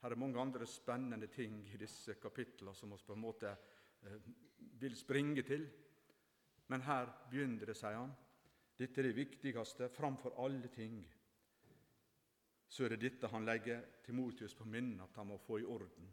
Her 0.00 0.14
er 0.14 0.18
mange 0.18 0.40
andre 0.40 0.66
spennende 0.66 1.28
ting 1.28 1.58
i 1.68 1.76
disse 1.76 2.14
kapitlene 2.14 2.72
som 2.74 2.90
vi 2.90 2.98
på 3.06 3.12
en 3.12 3.20
måte 3.20 3.52
eh, 3.52 4.30
vil 4.80 4.96
springe 4.96 5.42
til. 5.42 5.68
Men 6.72 6.86
her 6.88 7.12
begynner 7.30 7.68
det, 7.68 7.76
sier 7.76 8.00
han. 8.00 8.14
Dette 8.78 9.02
er 9.02 9.10
det 9.10 9.16
viktigste 9.16 9.90
framfor 9.92 10.40
alle 10.40 10.72
ting. 10.72 10.96
Så 12.72 12.86
er 12.86 12.94
det 12.94 13.02
dette 13.04 13.28
han 13.28 13.44
legger 13.44 13.84
Timotius 14.06 14.56
på 14.56 14.64
minnet 14.64 15.04
at 15.04 15.20
han 15.20 15.28
må 15.28 15.36
få 15.36 15.60
i 15.60 15.68
orden. 15.68 16.08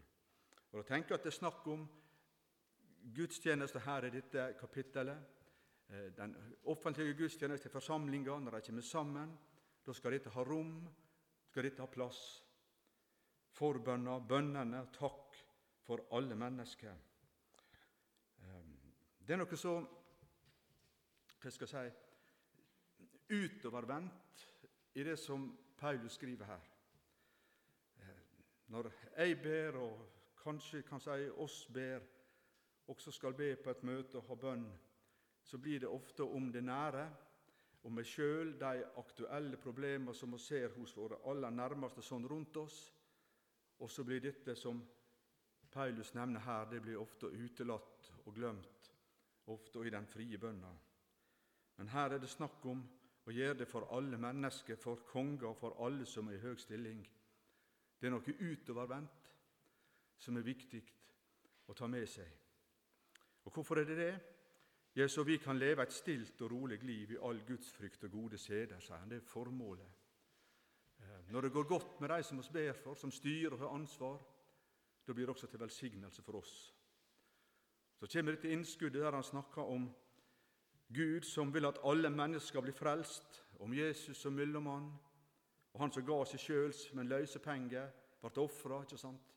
Og 0.69 0.81
da 0.81 0.85
tenker 0.85 1.15
jeg 1.15 1.21
at 1.21 1.25
det 1.29 1.31
er 1.31 1.39
snakk 1.39 1.67
om 1.71 1.87
gudstjeneste 3.15 3.79
her 3.87 4.05
i 4.05 4.13
dette 4.13 4.49
kapittelet. 4.59 5.38
Eh, 5.89 6.11
den 6.17 6.35
offentlige 6.63 7.13
gudstjeneste, 7.13 7.69
forsamlinga, 7.69 8.39
når 8.39 8.51
de 8.51 8.61
kommer 8.65 8.81
sammen. 8.81 9.39
Da 9.85 9.93
skal 9.93 10.11
dette 10.11 10.29
ha 10.29 10.43
rom, 10.43 10.87
skal 11.49 11.63
dette 11.63 11.81
ha 11.81 11.87
plass. 11.87 12.45
forbønner, 13.59 14.19
bønnene, 14.19 14.85
takk 14.93 15.35
for 15.83 16.05
alle 16.15 16.35
mennesker. 16.35 16.93
Ehm, 18.43 18.75
det 19.19 19.33
er 19.33 19.39
noe 19.41 19.57
så 19.57 19.73
hva 21.41 21.51
skal 21.51 21.73
jeg 21.73 21.91
si 21.91 23.35
utovervendt 23.35 24.45
i 24.95 25.03
det 25.03 25.17
som 25.19 25.49
Paulus 25.77 26.15
skriver 26.15 26.45
her. 26.45 26.69
Ehm, 27.99 28.45
når 28.67 28.91
jeg 29.17 29.41
ber, 29.41 29.81
og 29.81 30.07
kanskje 30.43 30.85
kan 30.87 31.03
si 31.03 31.29
oss 31.35 31.65
ber, 31.73 32.05
også 32.87 33.11
skal 33.11 33.33
be 33.33 33.55
på 33.55 33.69
et 33.69 33.83
møte 33.83 34.21
og 34.21 34.29
ha 34.29 34.35
bønn, 34.35 34.69
så 35.49 35.57
blir 35.57 35.79
det 35.79 35.87
ofte 35.87 36.23
om 36.23 36.51
det 36.51 36.61
nære, 36.61 37.07
om 37.81 37.95
meg 37.97 38.05
sjøl, 38.05 38.51
de 38.59 38.83
aktuelle 39.01 39.57
problemer 39.57 40.13
som 40.13 40.35
vi 40.35 40.39
ser 40.43 40.75
hos 40.75 40.93
våre 40.93 41.17
aller 41.31 41.49
nærmeste 41.49 42.03
sånn 42.05 42.27
rundt 42.29 42.59
oss. 42.61 42.77
Og 43.81 43.89
så 43.89 44.05
blir 44.05 44.21
dette 44.21 44.53
som 44.59 44.83
Paulus 45.73 46.13
nevner 46.13 46.45
her, 46.45 46.69
det 46.69 46.83
blir 46.85 47.01
ofte 47.01 47.31
utelatt 47.33 48.11
og 48.27 48.35
glemt, 48.35 48.91
ofte 49.49 49.81
i 49.87 49.93
den 49.93 50.05
frie 50.05 50.37
bønna. 50.37 50.69
Men 51.81 51.93
her 51.95 52.13
er 52.13 52.21
det 52.21 52.29
snakk 52.29 52.69
om 52.69 52.85
å 53.25 53.33
gjøre 53.33 53.63
det 53.63 53.71
for 53.73 53.89
alle 53.95 54.21
mennesker, 54.21 54.77
for 54.77 55.01
konger 55.09 55.57
for 55.57 55.81
alle 55.81 56.05
som 56.05 56.29
er 56.29 56.37
i 56.37 56.45
høg 56.45 56.61
stilling. 56.61 57.01
Det 57.97 58.05
er 58.05 58.13
noe 58.13 58.37
utovervendt 58.37 59.31
som 60.19 60.37
er 60.37 60.45
viktig 60.45 60.83
å 61.65 61.73
ta 61.73 61.89
med 61.89 62.05
seg. 62.09 62.27
Og 63.49 63.55
hvorfor 63.55 63.81
er 63.81 63.89
det 63.89 63.97
det? 63.97 64.13
Ja, 64.99 65.07
så 65.07 65.23
vi 65.23 65.37
kan 65.37 65.59
leve 65.59 65.83
et 65.85 65.93
stilt 65.95 66.41
og 66.43 66.51
rolig 66.51 66.81
liv 66.83 67.13
i 67.13 67.17
all 67.23 67.37
Guds 67.47 67.69
frykt 67.71 68.01
og 68.03 68.11
gode 68.11 68.37
seder, 68.37 68.81
sier 68.83 68.97
han. 68.99 69.07
Det 69.07 69.21
er 69.21 69.29
formålet. 69.31 69.93
Eh, 70.99 71.29
når 71.31 71.41
det 71.41 71.51
går 71.55 71.67
godt 71.69 72.01
med 72.01 72.11
de 72.11 72.17
som 72.23 72.41
oss 72.41 72.49
ber 72.51 72.73
for, 72.75 72.99
som 72.99 73.11
styrer 73.11 73.55
og 73.55 73.61
har 73.61 73.77
ansvar, 73.77 74.17
da 75.07 75.15
blir 75.15 75.29
det 75.29 75.35
også 75.37 75.47
til 75.47 75.63
velsignelse 75.63 76.25
for 76.25 76.41
oss. 76.41 76.75
Så 77.95 78.11
kommer 78.11 78.35
dette 78.35 78.51
innskuddet 78.51 78.99
der 78.99 79.15
han 79.15 79.23
snakker 79.23 79.71
om 79.71 79.87
Gud 80.91 81.21
som 81.21 81.53
vil 81.53 81.71
at 81.71 81.79
alle 81.85 82.09
mennesker 82.09 82.47
skal 82.47 82.67
bli 82.67 82.75
frelst, 82.75 83.45
om 83.59 83.73
Jesus 83.73 84.17
som 84.17 84.33
mellommann, 84.33 84.91
og 85.73 85.79
han 85.79 85.95
som 85.95 86.03
ga 86.05 86.25
seg 86.25 86.43
sjøl 86.43 86.73
som 86.75 86.99
en 86.99 87.15
løsepenge, 87.15 87.87
ble 88.19 88.37
ofra, 88.43 88.83
ikke 88.83 88.99
sant? 88.99 89.35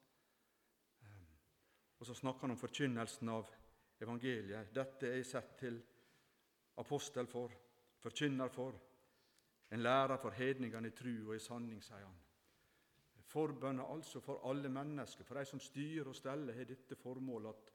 Eh, 1.07 1.27
og 2.01 2.07
så 2.07 2.19
snakker 2.19 2.49
han 2.49 2.59
om 2.59 2.65
forkynnelsen 2.67 3.29
av 3.29 3.62
evangeliet. 4.03 4.73
Dette 4.75 5.09
er 5.09 5.21
jeg 5.21 5.27
sett 5.27 5.55
til 5.59 5.79
apostel 6.83 7.27
for, 7.31 7.53
forkynner 8.03 8.49
for, 8.53 8.81
en 9.73 9.83
lærer 9.83 10.19
for 10.21 10.35
hedningene 10.37 10.91
i 10.91 10.97
tru 10.97 11.13
og 11.29 11.37
i 11.37 11.41
sanning, 11.41 11.81
sier 11.83 12.05
han. 12.05 12.19
Forbønner 13.33 13.89
altså 13.89 14.21
for 14.21 14.43
alle 14.51 14.69
mennesker, 14.69 15.25
for 15.25 15.39
de 15.39 15.45
som 15.49 15.61
styrer 15.61 16.09
og 16.09 16.17
steller, 16.17 16.53
har 16.53 16.69
dette 16.69 16.97
formålet 17.01 17.49
at 17.49 17.71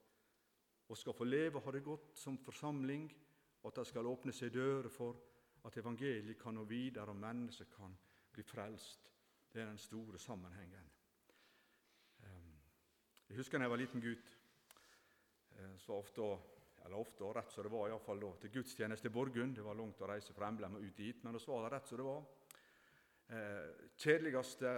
vi 0.90 0.96
skal 0.96 1.14
få 1.18 1.26
leve 1.26 1.58
og 1.58 1.66
ha 1.66 1.72
det 1.72 1.84
godt 1.84 2.18
som 2.18 2.38
forsamling, 2.38 3.10
og 3.64 3.72
at 3.72 3.80
det 3.80 3.88
skal 3.90 4.08
åpne 4.08 4.34
seg 4.34 4.54
dører 4.54 4.90
for 4.94 5.18
at 5.66 5.78
evangeliet 5.78 6.38
kan 6.40 6.56
nå 6.56 6.64
videre, 6.64 7.10
og 7.10 7.16
mennesker 7.16 7.66
kan 7.74 7.98
bli 8.32 8.44
frelst. 8.44 9.12
Det 9.54 9.62
er 9.62 9.66
den 9.66 9.78
store 9.78 10.20
sammenhengen. 10.20 10.92
Ehm, 12.24 12.54
jeg 13.30 13.38
husker 13.38 13.58
da 13.58 13.64
jeg 13.66 13.72
var 13.72 13.82
liten 13.82 14.02
gutt. 14.02 14.37
Eh, 15.58 15.78
så 15.78 15.98
ofte, 15.98 16.22
eller 16.86 16.98
ofte 16.98 17.26
og 17.26 17.36
rett 17.36 17.52
som 17.52 17.66
det 17.66 17.74
var, 17.74 17.90
iallfall 17.90 18.20
da, 18.22 18.32
til 18.42 18.54
gudstjeneste 18.60 19.10
i 19.10 19.14
Borgund. 19.14 19.56
Det 19.58 19.66
var 19.66 19.78
langt 19.78 20.02
å 20.02 20.10
reise 20.10 20.36
fra 20.36 20.50
Emblem 20.52 20.78
og 20.78 20.86
ut 20.86 20.98
dit, 20.98 21.24
men 21.24 21.38
vi 21.38 21.46
var 21.50 21.66
der 21.66 21.76
rett 21.78 21.90
som 21.90 22.02
det 22.02 22.08
var. 22.08 22.28
Eh, 23.28 23.88
kjedeligste 24.00 24.74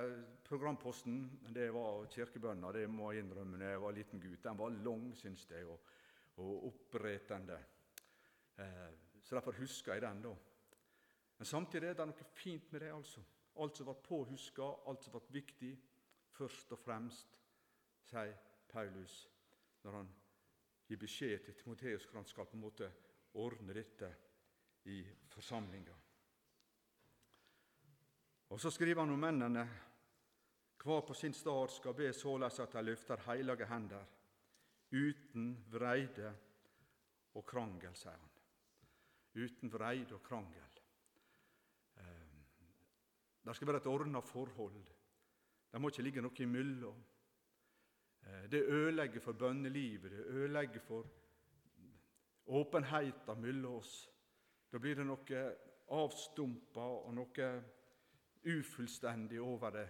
programposten 0.48 1.20
det 1.54 1.68
var 1.76 2.08
kirkebønna, 2.10 2.72
det 2.74 2.88
må 2.90 3.12
jeg 3.14 3.26
innrømme 3.26 3.60
da 3.62 3.74
jeg 3.74 3.82
var 3.84 3.98
liten 3.98 4.24
gutt. 4.24 4.44
Den 4.46 4.62
var 4.62 4.78
lang, 4.88 5.10
syns 5.20 5.44
jeg, 5.52 5.68
og, 5.68 5.92
og 6.42 6.70
oppretende. 6.72 7.60
Eh, 8.58 8.88
så 9.22 9.36
derfor 9.36 9.60
husker 9.60 9.94
jeg 9.94 10.06
den, 10.08 10.24
da. 10.24 10.34
Men 11.38 11.48
samtidig 11.48 11.92
er 11.92 12.00
det 12.00 12.08
noe 12.10 12.32
fint 12.36 12.72
med 12.72 12.82
det, 12.84 12.94
altså. 12.96 13.22
Alt 13.60 13.78
som 13.78 13.90
ble 13.90 13.96
påhuska, 14.08 14.72
alt 14.88 15.04
som 15.04 15.14
ble 15.14 15.22
viktig, 15.36 15.76
først 16.40 16.72
og 16.74 16.80
fremst, 16.80 17.38
sier 18.10 18.34
Paulus 18.72 19.22
når 19.84 20.00
han 20.00 20.10
gi 20.90 20.98
beskjed 20.98 21.44
til 21.46 21.54
Timoteus 21.54 22.06
hvordan 22.06 22.24
han 22.24 22.30
skal 22.30 22.48
på 22.50 22.58
en 22.58 22.64
måte 22.64 22.92
ordne 23.38 23.74
dette 23.74 24.10
i 24.90 25.04
forsamlinga. 25.30 25.96
Og 28.50 28.60
Så 28.60 28.72
skriver 28.72 29.02
han 29.02 29.14
om 29.14 29.20
mennene. 29.20 29.68
Hver 30.84 31.02
på 31.02 31.14
sin 31.14 31.34
stad 31.34 31.70
skal 31.70 31.94
be 31.94 32.14
således 32.14 32.60
at 32.60 32.74
de 32.74 32.82
løfter 32.82 33.22
heilage 33.28 33.66
hender, 33.68 34.06
uten 34.92 35.66
vreide 35.70 36.32
og 37.36 37.46
krangel, 37.46 37.96
sier 37.96 38.16
han. 38.16 38.30
Uten 39.36 39.70
vreide 39.72 40.16
og 40.16 40.24
krangel. 40.24 40.80
Eh, 41.98 42.40
det 43.46 43.56
skal 43.56 43.68
være 43.68 43.78
et 43.84 43.92
ordna 43.92 44.20
forhold. 44.20 44.86
Det 45.72 45.82
må 45.82 45.92
ikke 45.92 46.04
ligge 46.08 46.22
noe 46.22 46.42
imellom. 46.42 47.04
Eh, 48.22 48.52
det 48.52 48.64
ødelegger 48.64 49.20
for 49.20 49.34
bønnelivet, 49.34 50.12
det 50.12 50.26
ødelegger 50.26 50.80
for 50.80 51.08
åpenheten 52.46 53.42
mellom 53.42 53.74
oss. 53.74 54.10
Da 54.72 54.78
blir 54.78 54.96
det 54.96 55.06
noe 55.06 55.44
avstumpa 55.90 56.82
og 56.82 57.14
noe 57.14 57.50
ufullstendig 58.46 59.42
over 59.42 59.70
det. 59.70 59.88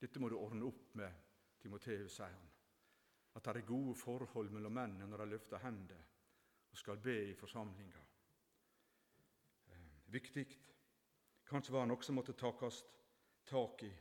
Dette 0.00 0.20
må 0.20 0.28
du 0.28 0.36
ordne 0.38 0.66
opp 0.66 0.94
med, 0.98 1.20
Timoteus, 1.62 2.16
sier 2.16 2.32
han. 2.34 2.50
At 3.34 3.44
det 3.44 3.62
er 3.62 3.66
gode 3.66 3.94
forhold 3.98 4.50
mellom 4.50 4.74
mennene 4.74 5.06
når 5.10 5.24
de 5.24 5.30
løfter 5.30 5.62
hendene 5.64 6.02
og 6.74 6.78
skal 6.78 6.98
be 6.98 7.14
i 7.30 7.34
forsamlinga. 7.38 8.00
Eh, 9.70 10.12
viktig. 10.12 10.46
Kanskje 11.46 11.72
var 11.72 11.84
det 11.84 11.92
noe 11.92 12.02
som 12.02 12.18
måtte 12.18 12.34
takast 12.34 12.90
tak 13.46 13.82
i. 13.86 13.92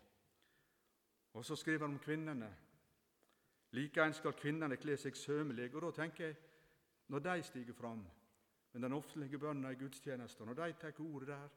Og 1.34 1.46
så 1.46 1.56
skriver 1.56 1.86
han 1.86 1.96
om 1.96 2.02
kvinnene. 2.02 2.50
Likeens 3.74 4.20
skal 4.22 4.36
kvinnene 4.38 4.78
kle 4.78 4.98
seg 5.02 5.18
sømelig. 5.18 5.72
Og 5.74 5.82
da 5.88 5.92
tenker 6.04 6.28
jeg, 6.28 6.38
når 7.10 7.20
de 7.26 7.44
stiger 7.44 7.74
fram 7.74 8.04
med 8.74 8.82
den 8.82 8.94
offentlige 8.94 9.40
bønna 9.40 9.72
i 9.72 9.78
gudstjenesten, 9.78 10.46
når 10.46 10.54
de 10.54 10.74
tar 10.82 11.02
ordet 11.02 11.28
der, 11.28 11.50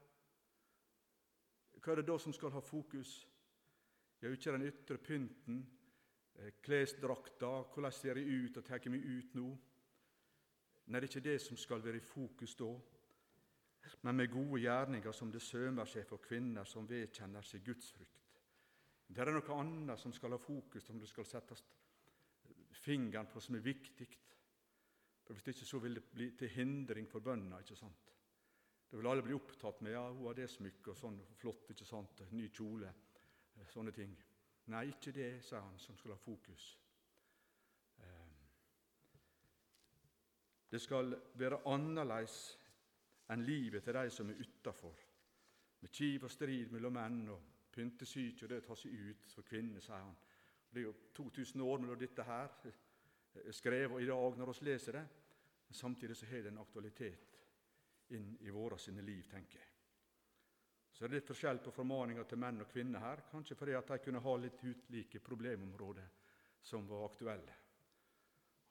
hva 1.77 1.93
er 1.93 2.01
det 2.01 2.07
da 2.09 2.17
som 2.19 2.33
skal 2.33 2.51
ha 2.51 2.59
fokus? 2.59 3.27
Ja, 4.21 4.31
ikke 4.33 4.51
den 4.51 4.65
ytre 4.65 4.97
pynten, 4.97 5.59
eh, 6.35 6.51
klesdrakta, 6.61 7.51
hvordan 7.73 7.91
ser 7.91 8.17
jeg 8.17 8.45
ut 8.45 8.57
og 8.57 8.65
tar 8.65 8.89
meg 8.89 9.05
ut 9.05 9.35
nå? 9.35 9.57
Nei, 10.87 10.99
det 10.99 11.09
er 11.09 11.17
ikke 11.17 11.29
det 11.29 11.41
som 11.41 11.57
skal 11.57 11.83
være 11.83 11.97
i 11.97 12.03
fokus 12.03 12.55
da, 12.55 12.71
men 14.01 14.15
med 14.15 14.31
gode 14.31 14.61
gjerninger 14.61 15.11
som 15.11 15.31
det 15.31 15.41
sømer 15.41 15.85
seg 15.85 16.05
for 16.07 16.17
kvinner 16.17 16.65
som 16.65 16.89
vedkjenner 16.89 17.41
seg 17.41 17.63
gudsfrykt. 17.63 18.23
Det 19.07 19.21
er 19.21 19.31
noe 19.31 19.59
annet 19.59 19.99
som 19.99 20.13
skal 20.13 20.31
ha 20.31 20.37
fokus, 20.37 20.83
som 20.83 20.99
det 20.99 21.07
skal 21.07 21.25
settes 21.25 21.63
fingeren 22.87 23.27
på 23.31 23.43
som 23.43 23.55
er 23.57 23.65
viktig. 23.65 24.07
For 25.27 25.35
Hvis 25.35 25.47
ikke 25.51 25.67
så 25.67 25.79
vil 25.83 25.99
det 25.99 26.03
bli 26.07 26.31
til 26.39 26.49
hindring 26.49 27.09
for 27.11 27.19
bønna. 27.19 27.59
ikke 27.59 27.75
sant? 27.75 28.13
Da 28.87 28.97
vil 28.97 29.07
alle 29.07 29.23
bli 29.23 29.35
opptatt 29.35 29.81
med 29.83 29.91
ja, 29.91 30.05
hun 30.09 30.25
har 30.29 30.37
det 30.37 30.47
smykket 30.49 30.93
og 30.93 30.97
sånn 30.97 31.17
flott, 31.41 31.65
ikke 31.73 31.85
sant, 31.85 32.21
ny 32.31 32.47
kjole, 32.55 32.93
sånne 33.67 33.91
ting. 33.91 34.13
Nei, 34.71 34.85
ikke 34.93 35.11
det, 35.15 35.31
sa 35.43 35.59
han, 35.59 35.75
som 35.79 35.97
skal 35.99 36.13
ha 36.13 36.19
fokus. 36.21 36.69
Eh, 37.99 38.29
det 40.71 40.79
skal 40.83 41.11
være 41.39 41.59
annerledes 41.67 42.37
enn 43.33 43.43
livet 43.43 43.83
til 43.83 43.99
de 43.99 44.09
som 44.13 44.31
er 44.31 44.39
utafor, 44.39 45.03
med 45.83 45.91
kiv 45.91 46.23
og 46.23 46.31
strid 46.31 46.71
mellom 46.71 46.95
menn 46.95 47.21
og 47.35 47.53
pyntesyke 47.75 48.45
og 48.45 48.51
det 48.51 48.61
å 48.63 48.67
ta 48.69 48.79
seg 48.79 48.95
ut 48.95 49.35
for 49.35 49.47
kvinner, 49.47 49.83
sier 49.83 49.99
han. 49.99 50.15
Det 50.77 50.83
er 50.83 50.91
jo 50.91 50.97
2000 51.17 51.61
år 51.65 51.79
mellom 51.81 51.97
dette 51.97 52.21
her 52.21 52.51
skrevet 53.49 53.95
og 53.95 54.01
i 54.01 54.05
dag 54.05 54.35
når 54.37 54.51
vi 54.51 54.65
leser 54.67 54.93
det. 54.93 55.07
Men 55.67 55.73
samtidig 55.73 56.17
så 56.17 56.25
har 56.29 56.43
det 56.45 56.51
en 56.51 56.61
aktualitet 56.61 57.39
inn 58.13 58.27
i 58.45 58.53
våre 58.53 58.77
sine 58.77 59.01
liv, 59.01 59.23
tenker 59.25 59.57
jeg. 59.57 59.71
Så 60.93 61.03
er 61.03 61.09
det 61.09 61.17
litt 61.17 61.31
forskjell 61.31 61.63
på 61.65 61.73
formaninga 61.73 62.27
til 62.29 62.37
menn 62.41 62.61
og 62.61 62.69
kvinner 62.69 63.01
her, 63.01 63.23
kanskje 63.31 63.57
fordi 63.57 63.73
at 63.73 63.89
de 63.89 63.97
kunne 64.05 64.21
ha 64.21 64.35
litt 64.37 64.61
utlike 64.69 65.19
problemområder 65.25 66.11
som 66.61 66.85
var 66.89 67.07
aktuelle. 67.07 67.55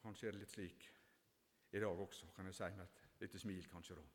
Kanskje 0.02 0.28
er 0.28 0.36
det 0.36 0.44
litt 0.44 0.54
slik 0.54 0.86
i 1.74 1.82
dag 1.82 2.06
også, 2.06 2.30
kan 2.36 2.46
jeg 2.46 2.54
si 2.54 2.70
med 2.76 2.86
et 2.86 3.24
lite 3.24 3.42
smil, 3.42 3.66
kanskje. 3.70 3.98
da. 3.98 4.06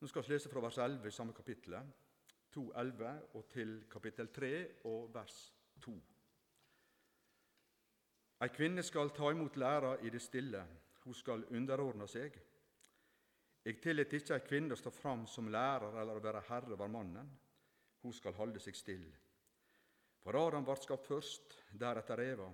Nå 0.00 0.08
skal 0.08 0.24
vi 0.24 0.32
lese 0.32 0.48
fra 0.48 0.64
vers 0.64 0.80
11 0.80 1.06
i 1.06 1.20
samme 1.20 1.36
kapittelet. 1.36 2.01
2,11 2.54 3.36
og 3.38 3.48
til 3.48 3.76
kapittel 3.90 4.28
3 4.32 4.52
og 4.90 5.10
vers 5.14 5.36
2. 5.84 5.94
Ei 8.42 8.50
kvinne 8.50 8.82
skal 8.82 9.12
ta 9.14 9.30
imot 9.30 9.56
læra 9.56 9.96
i 10.02 10.10
det 10.10 10.20
stille, 10.22 10.62
hun 11.04 11.14
skal 11.14 11.44
underordne 11.54 12.08
seg. 12.10 12.34
Eg 13.62 13.78
tillet 13.78 14.14
ikkje 14.18 14.34
ei 14.34 14.42
kvinne 14.42 14.74
å 14.74 14.80
stå 14.80 14.90
fram 14.90 15.22
som 15.30 15.50
lærer 15.52 16.00
eller 16.02 16.18
å 16.18 16.24
være 16.24 16.42
herre 16.48 16.74
over 16.74 16.88
mannen. 16.90 17.38
hun 18.02 18.12
skal 18.12 18.34
holde 18.34 18.58
seg 18.58 18.74
still. 18.74 19.04
For 20.22 20.34
Adam 20.34 20.64
vart 20.64 20.82
skapt 20.82 21.06
først, 21.06 21.54
deretter 21.78 22.20
Eva. 22.20 22.48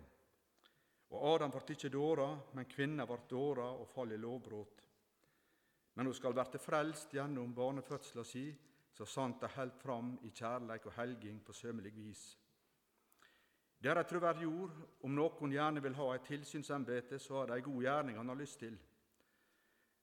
Og 1.08 1.34
Adam 1.34 1.50
vart 1.50 1.70
ikkje 1.70 1.88
dåra, 1.88 2.28
men 2.52 2.68
kvinna 2.68 3.06
vart 3.08 3.30
dåra 3.30 3.70
og 3.80 3.88
fall 3.88 4.12
i 4.12 4.18
lovbrot. 4.20 4.82
Men 5.94 6.06
hun 6.06 6.14
skal 6.14 6.36
verte 6.36 6.60
frelst 6.60 7.14
gjennom 7.16 7.54
barnefødsla 7.54 8.24
si, 8.24 8.44
så 8.98 9.06
sant 9.06 9.40
det 9.40 9.52
held 9.54 9.76
fram 9.78 10.16
i 10.26 10.30
kjærleik 10.34 10.86
og 10.90 10.96
helging 10.96 11.38
på 11.46 11.54
sømmelig 11.54 11.92
vis. 11.94 12.22
Det 13.78 13.92
er 13.92 14.00
ei 14.00 14.08
truverdig 14.10 14.42
jord. 14.42 14.74
Om 15.06 15.14
noen 15.14 15.54
gjerne 15.54 15.82
vil 15.84 15.94
ha 15.94 16.08
et 16.16 16.26
tilsynsembete, 16.26 17.20
så 17.22 17.36
har 17.38 17.46
det 17.46 17.60
ei 17.60 17.66
god 17.68 17.84
gjerning 17.84 18.18
han 18.18 18.32
har 18.32 18.40
lyst 18.40 18.58
til. 18.58 18.74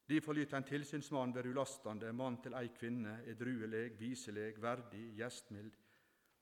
Derfor 0.08 0.32
lyt 0.38 0.54
en 0.54 0.64
tilsynsmann 0.64 1.34
være 1.34 1.52
ulastende, 1.52 2.12
mann 2.12 2.40
til 2.40 2.56
ei 2.56 2.70
kvinne, 2.72 3.18
edruelig, 3.28 3.98
viselig, 4.00 4.54
verdig, 4.62 5.10
gjestmild, 5.18 5.72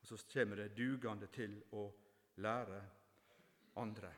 og 0.00 0.06
så 0.06 0.18
kommer 0.32 0.62
det 0.62 0.76
dugende 0.76 1.26
til 1.32 1.58
å 1.72 1.88
lære 2.44 2.82
andre. 3.82 4.14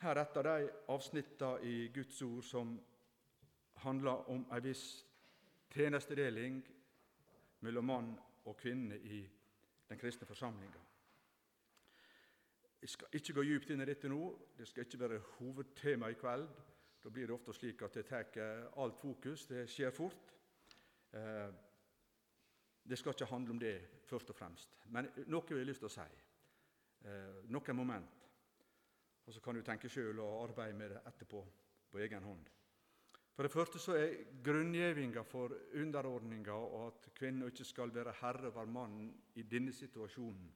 Her 0.00 0.16
er 0.16 0.24
et 0.24 0.38
av 0.40 0.48
de 0.48 0.70
avsnitta 0.90 1.58
i 1.62 1.76
Guds 1.94 2.22
ord 2.22 2.42
som 2.42 2.80
handler 3.84 4.26
om 4.32 4.48
en 4.50 4.64
viss 4.64 5.04
tjenestedeling 5.70 6.60
mellom 7.60 7.84
mann 7.84 8.12
og 8.44 8.56
kvinne 8.56 8.98
i 8.98 9.22
den 9.88 9.98
kristne 9.98 10.26
forsamlinga. 10.26 10.82
Jeg 12.80 12.88
skal 12.88 13.18
ikke 13.18 13.32
gå 13.32 13.42
djupt 13.42 13.70
inn 13.72 13.82
i 13.82 13.88
dette 13.88 14.08
nå, 14.08 14.20
det 14.58 14.68
skal 14.68 14.84
ikke 14.86 15.00
være 15.00 15.22
hovedtema 15.38 16.10
i 16.12 16.18
kveld. 16.18 16.48
Da 17.02 17.10
blir 17.10 17.26
det 17.26 17.34
ofte 17.34 17.54
slik 17.54 17.82
at 17.82 17.94
det 17.94 18.04
tar 18.06 18.68
alt 18.82 18.98
fokus, 19.00 19.46
det 19.46 19.64
skjer 19.70 19.90
fort. 19.94 20.32
Eh, 21.12 21.50
det 22.86 22.98
skal 22.98 23.14
ikke 23.14 23.30
handle 23.30 23.54
om 23.54 23.58
det 23.58 23.74
først 24.06 24.30
og 24.30 24.36
fremst, 24.38 24.76
men 24.94 25.08
noe 25.26 25.42
jeg 25.50 25.66
lyst 25.66 25.82
til 25.82 25.90
å 25.90 25.94
si. 25.96 26.06
Eh, 27.06 27.42
noen 27.50 27.76
moment. 27.76 28.26
Og 29.26 29.34
så 29.34 29.40
kan 29.42 29.54
du 29.54 29.62
tenke 29.66 29.90
sjøl 29.90 30.20
og 30.22 30.44
arbeide 30.44 30.78
med 30.78 30.94
det 30.94 31.00
etterpå 31.06 31.42
på 31.90 31.98
egen 31.98 32.22
hånd. 32.22 32.46
For 33.36 33.44
det 33.44 33.52
første 33.52 33.78
så 33.78 33.92
er 34.00 34.14
grunngjevinga 34.44 35.20
for 35.28 35.52
underordninga 35.76 36.54
og 36.56 36.86
at 36.86 37.08
kvinna 37.18 37.50
ikke 37.50 37.66
skal 37.68 37.90
være 37.92 38.14
herre 38.22 38.48
over 38.48 38.64
mannen 38.64 39.10
i 39.36 39.42
denne 39.42 39.72
situasjonen, 39.76 40.46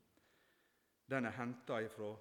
den 1.11 1.27
er 1.29 1.37
henta 1.37 1.83
ifra 1.85 2.15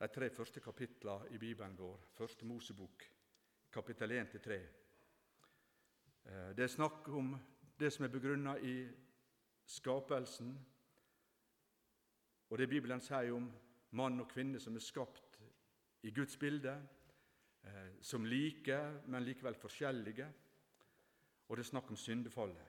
de 0.00 0.08
tre 0.08 0.30
første 0.30 0.60
kapitla 0.60 1.18
i 1.30 1.38
Bibelen 1.38 1.76
vår, 1.78 1.98
Første 2.16 2.46
Mosebok, 2.46 3.04
kapittel 3.72 4.10
1-3. 4.22 4.52
Eh, 6.24 6.56
det 6.56 6.64
er 6.64 6.72
snakk 6.72 7.08
om 7.08 7.36
det 7.80 7.92
som 7.92 8.04
er 8.04 8.08
begrunna 8.08 8.56
i 8.56 8.88
skapelsen, 9.66 10.54
og 12.50 12.58
det 12.58 12.68
Bibelen 12.68 13.00
sier 13.00 13.34
om 13.36 13.52
mann 13.90 14.20
og 14.20 14.28
kvinne 14.32 14.60
som 14.60 14.76
er 14.76 14.80
skapt 14.80 15.40
i 16.02 16.10
Guds 16.10 16.36
bilde, 16.36 16.78
som 18.00 18.24
like, 18.24 18.78
men 19.06 19.24
likevel 19.24 19.54
forskjellige. 19.54 20.26
Og 21.48 21.56
det 21.56 21.64
er 21.64 21.68
snakk 21.68 21.90
om 21.90 21.96
syndefallet. 21.96 22.66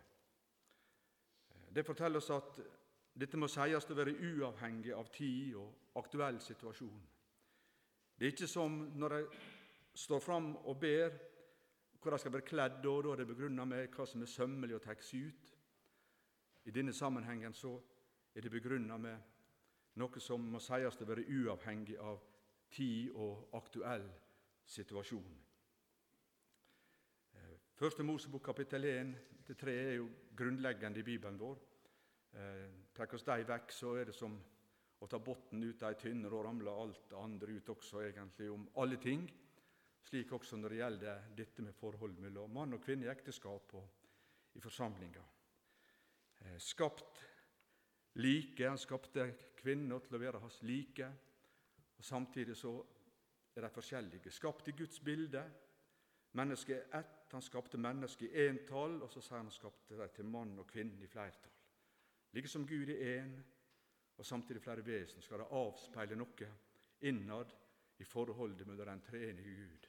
Eh, 1.52 1.74
det 1.76 1.86
forteller 1.86 2.18
oss 2.18 2.30
at 2.30 2.60
dette 3.14 3.38
må 3.38 3.48
sies 3.52 3.90
å 3.92 3.98
være 3.98 4.16
uavhengig 4.18 4.94
av 4.96 5.12
tid 5.14 5.56
og 5.60 5.98
aktuell 6.02 6.40
situasjon. 6.42 7.02
Det 8.18 8.28
er 8.28 8.34
ikke 8.34 8.48
som 8.48 8.80
når 8.96 9.16
de 9.16 9.22
står 9.98 10.20
fram 10.20 10.56
og 10.56 10.80
ber 10.80 11.18
hvor 12.02 12.12
de 12.12 12.18
skal 12.18 12.34
være 12.34 12.48
kledd, 12.48 12.86
og 12.86 13.04
da 13.04 13.12
er 13.12 13.22
det 13.22 13.28
begrunna 13.30 13.66
med 13.66 13.92
hva 13.94 14.06
som 14.10 14.22
er 14.22 14.30
sømmelig 14.30 14.76
å 14.76 14.82
ta 14.82 14.96
ut. 14.96 15.52
I 16.66 16.72
denne 16.72 16.94
sammenhengen 16.94 17.54
så 17.54 17.75
er 18.34 18.42
det 18.42 18.51
begrunna 18.51 18.98
med 18.98 19.18
noe 20.01 20.20
som 20.20 20.42
må 20.42 20.60
sies 20.60 20.98
å 20.98 21.06
være 21.06 21.27
uavhengig 21.30 22.00
av 22.00 22.18
tid 22.72 23.12
og 23.14 23.54
aktuell 23.54 24.08
situasjon. 24.66 25.36
Eh, 27.34 27.58
Første 27.76 28.04
Mosebok 28.04 28.44
kapittel 28.46 28.86
1-3 28.92 29.76
er 29.76 29.94
jo 29.96 30.10
grunnleggende 30.38 31.00
i 31.00 31.04
Bibelen 31.04 31.40
vår. 31.40 31.68
Trekker 32.32 32.96
Tar 32.96 33.16
oss 33.18 33.26
de 33.28 33.44
vekk, 33.44 33.74
så 33.76 33.96
er 34.00 34.08
det 34.08 34.16
som 34.16 34.38
å 35.02 35.08
ta 35.10 35.20
bunnen 35.20 35.64
ut 35.66 35.82
av 35.84 35.92
ei 35.92 35.98
tynne, 36.00 36.30
og 36.30 36.46
ramler 36.46 36.84
alt 36.84 37.14
andre 37.18 37.58
ut 37.58 37.72
også, 37.74 38.04
egentlig, 38.06 38.52
om 38.54 38.68
alle 38.80 39.00
ting. 39.02 39.26
Slik 40.06 40.32
også 40.34 40.58
når 40.58 40.74
det 40.74 40.80
gjelder 40.80 41.26
dette 41.38 41.66
med 41.66 41.78
forhold 41.78 42.18
mellom 42.22 42.54
mann 42.54 42.78
og 42.78 42.82
kvinne 42.86 43.08
i 43.08 43.12
ekteskap 43.12 43.76
og 43.78 44.56
i 44.58 44.62
forsamlinga. 44.62 45.24
Eh, 46.42 46.58
skapt 46.62 47.22
like, 48.22 48.68
han 48.68 48.80
skapte 48.82 49.28
kvinner 49.62 50.02
til 50.06 50.18
å 50.18 50.22
være 50.22 50.42
hans 50.42 50.62
like, 50.66 51.12
og 51.98 52.06
samtidig 52.06 52.58
så 52.58 52.74
er 53.55 53.61
de 53.61 53.70
forskjellige. 53.70 54.31
Skapt 54.31 54.68
i 54.68 54.72
Guds 54.72 55.00
bilde. 55.00 55.44
Mennesket 56.33 56.77
er 56.77 57.00
ett. 57.00 57.31
Han 57.31 57.42
skapte 57.42 57.77
mennesket 57.77 58.27
i 58.27 58.48
entall, 58.48 59.01
og 59.01 59.09
så 59.11 59.22
sier 59.22 59.37
han 59.37 59.48
han 59.48 59.55
skapte 59.55 59.98
dem 59.98 60.09
til 60.16 60.25
mann 60.25 60.59
og 60.59 60.68
kvinne 60.68 61.03
i 61.03 61.07
flertall. 61.07 61.51
Like 62.33 62.48
som 62.48 62.68
Gud 62.68 62.90
er 62.90 63.22
én, 63.22 63.31
og 64.18 64.25
samtidig 64.25 64.61
flere 64.61 64.85
vesen, 64.85 65.22
skal 65.22 65.40
det 65.40 65.51
avspeile 65.51 66.16
noe 66.16 66.50
innad 67.01 67.53
i 68.00 68.03
forholdet 68.03 68.68
mellom 68.68 68.87
den 68.87 69.01
treenige 69.01 69.55
Gud. 69.55 69.87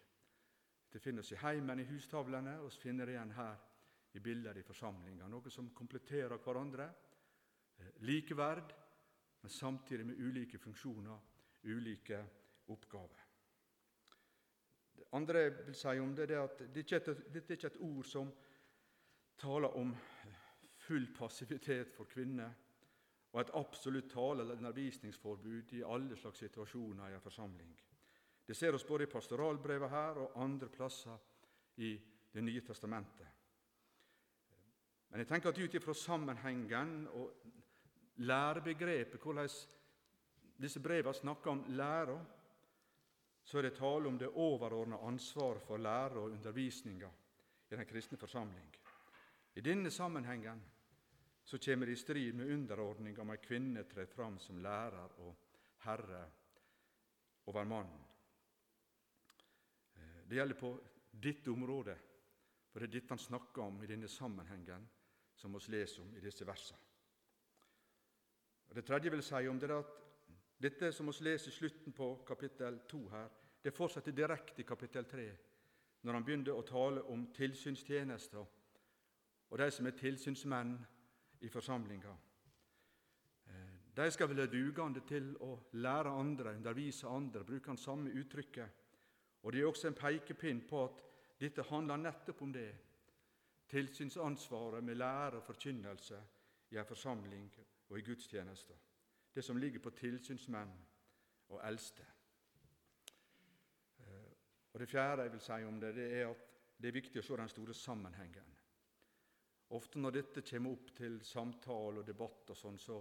Det 0.92 1.00
finner 1.00 1.22
oss 1.22 1.32
i 1.32 1.40
heimen, 1.40 1.80
i 1.80 1.88
hustavlene, 1.88 2.58
og 2.60 2.70
vi 2.70 2.82
finner 2.82 3.06
det 3.06 3.14
igjen 3.14 3.34
her 3.36 3.56
i 4.12 4.20
bilder 4.20 4.58
i 4.58 4.62
forsamlinga. 4.66 5.28
Noe 5.28 5.50
som 5.50 5.70
kompletterer 5.74 6.38
hverandre. 6.38 6.88
Eh, 7.78 7.92
likeverd, 8.06 8.74
men 9.42 9.50
samtidig 9.50 10.06
med 10.06 10.20
ulike 10.20 10.58
funksjoner, 10.58 11.18
ulike 11.64 12.24
oppgaver. 12.68 13.21
Det 15.02 15.08
andre 15.18 15.50
vil 15.66 15.74
si 15.74 15.98
om 15.98 16.14
det, 16.14 16.30
er 16.30 16.44
at 16.44 16.60
dette 16.74 16.96
er, 16.96 17.16
er 17.34 17.54
ikke 17.56 17.66
et 17.66 17.80
ord 17.82 18.04
som 18.06 18.28
taler 19.38 19.74
om 19.76 19.90
full 20.86 21.08
passivitet 21.16 21.90
for 21.96 22.06
kvinner 22.06 22.52
og 23.32 23.40
et 23.40 23.50
absolutt 23.58 24.10
tale- 24.12 24.44
eller 24.44 24.60
undervisningsforbud 24.60 25.72
i 25.72 25.82
alle 25.82 26.16
slags 26.16 26.38
situasjoner 26.38 27.08
i 27.08 27.14
en 27.16 27.20
forsamling. 27.20 27.74
Det 28.46 28.56
ser 28.56 28.74
oss 28.74 28.86
både 28.86 29.04
i 29.04 29.10
pastoralbrevet 29.10 29.90
her 29.90 30.22
og 30.22 30.42
andre 30.42 30.68
plasser 30.68 31.18
i 31.76 31.98
Det 32.32 32.40
nye 32.44 32.60
testamentet. 32.64 33.26
Men 35.10 35.20
jeg 35.20 35.26
tenker 35.28 35.48
at 35.48 35.58
ut 35.58 35.74
ifra 35.74 35.92
sammenhengen 35.94 37.08
og 37.08 37.34
lærebegrepet, 38.16 39.20
hvordan 39.20 39.48
disse 40.62 40.80
brevene 40.80 41.14
snakker 41.14 41.50
om 41.50 41.64
læra, 41.68 42.16
så 43.42 43.58
er 43.58 43.62
det 43.62 43.76
tale 43.76 44.08
om 44.08 44.18
det 44.18 44.28
overordna 44.28 45.00
ansvaret 45.06 45.62
for 45.66 45.80
lære 45.82 46.20
og 46.20 46.30
undervisninga 46.36 47.10
i 47.70 47.76
den 47.76 47.86
kristne 47.86 48.18
forsamling. 48.18 48.68
I 49.54 49.60
denne 49.60 49.90
sammenhengen 49.90 50.62
så 51.44 51.58
kommer 51.58 51.86
det 51.86 51.92
i 51.92 51.96
strid 51.96 52.32
med 52.34 52.52
underordninga 52.52 53.20
om 53.22 53.32
ei 53.34 53.40
kvinne 53.42 53.82
trer 53.84 54.06
fram 54.06 54.38
som 54.38 54.60
lærer 54.62 55.18
og 55.20 55.34
herre 55.84 56.22
over 57.46 57.64
mannen. 57.64 58.04
Eh, 59.96 60.22
det 60.28 60.38
gjelder 60.38 60.60
på 60.60 60.72
dette 61.10 61.50
området, 61.50 61.98
for 62.70 62.80
det 62.80 62.88
er 62.88 62.94
dette 63.00 63.12
han 63.12 63.18
snakker 63.18 63.62
om 63.62 63.82
i 63.82 63.90
denne 63.90 64.08
sammenhengen 64.08 64.86
som 65.36 65.52
vi 65.52 65.74
leser 65.74 66.02
om 66.02 66.14
i 66.16 66.22
disse 66.22 66.46
versene. 66.46 66.78
Det 68.72 68.84
tredje 68.86 69.10
vil 69.10 69.22
si 69.22 69.48
om 69.48 69.58
det, 69.60 69.68
er 69.68 69.82
at 69.82 70.01
dette 70.62 70.92
som 70.92 71.06
vi 71.06 71.24
leser 71.24 71.50
i 71.50 71.54
slutten 71.54 71.92
på 71.92 72.14
kapittel 72.26 72.80
2 72.90 73.00
her, 73.10 73.28
det 73.62 73.74
fortsetter 73.74 74.12
direkte 74.12 74.62
i 74.62 74.66
kapittel 74.66 75.04
3, 75.04 75.24
når 76.02 76.14
han 76.14 76.24
begynner 76.26 76.54
å 76.54 76.66
tale 76.66 77.02
om 77.10 77.28
tilsynstjenester 77.34 78.44
og 79.52 79.58
de 79.58 79.68
som 79.70 79.86
er 79.86 79.96
tilsynsmenn 79.98 80.76
i 81.44 81.48
forsamlinga. 81.52 82.12
Eh, 83.46 83.72
de 83.96 84.10
skal 84.10 84.30
være 84.30 84.46
dugende 84.48 85.02
til 85.08 85.34
å 85.44 85.50
lære 85.72 86.14
andre, 86.20 86.54
undervise 86.56 87.08
andre, 87.08 87.44
bruke 87.44 87.70
det 87.70 87.82
samme 87.82 88.10
uttrykket. 88.10 88.78
Og 89.42 89.52
Det 89.52 89.60
er 89.60 89.66
også 89.66 89.88
en 89.88 89.98
pekepinn 89.98 90.62
på 90.68 90.84
at 90.84 91.02
dette 91.40 91.62
handler 91.62 91.96
nettopp 91.96 92.42
om 92.42 92.52
det. 92.52 92.70
Tilsynsansvaret 93.68 94.84
med 94.84 94.96
lære 94.96 95.36
og 95.36 95.44
forkynnelse 95.44 96.22
i 96.70 96.76
en 96.76 96.86
forsamling 96.86 97.50
og 97.88 97.98
i 97.98 98.02
gudstjenester. 98.02 98.76
Det 99.34 99.42
som 99.42 99.58
ligger 99.58 99.80
på 99.80 99.90
tilsynsmenn 99.96 100.72
og 101.48 101.60
eldste. 101.64 102.04
Eh, 103.98 104.32
og 104.72 104.80
Det 104.80 104.88
fjerde 104.88 105.22
jeg 105.22 105.32
vil 105.32 105.40
si 105.40 105.62
om 105.68 105.80
det, 105.80 105.94
det 105.94 106.08
er 106.20 106.28
at 106.28 106.48
det 106.78 106.88
er 106.88 106.98
viktig 106.98 107.20
å 107.20 107.24
se 107.24 107.36
den 107.38 107.48
store 107.48 107.74
sammenhengen. 107.74 108.54
Ofte 109.72 109.98
når 109.98 110.16
dette 110.18 110.42
kommer 110.44 110.74
opp 110.74 110.90
til 110.96 111.20
samtale 111.24 112.02
og 112.02 112.06
debatt, 112.06 112.50
og 112.50 112.56
sånn, 112.56 112.78
så 112.78 112.98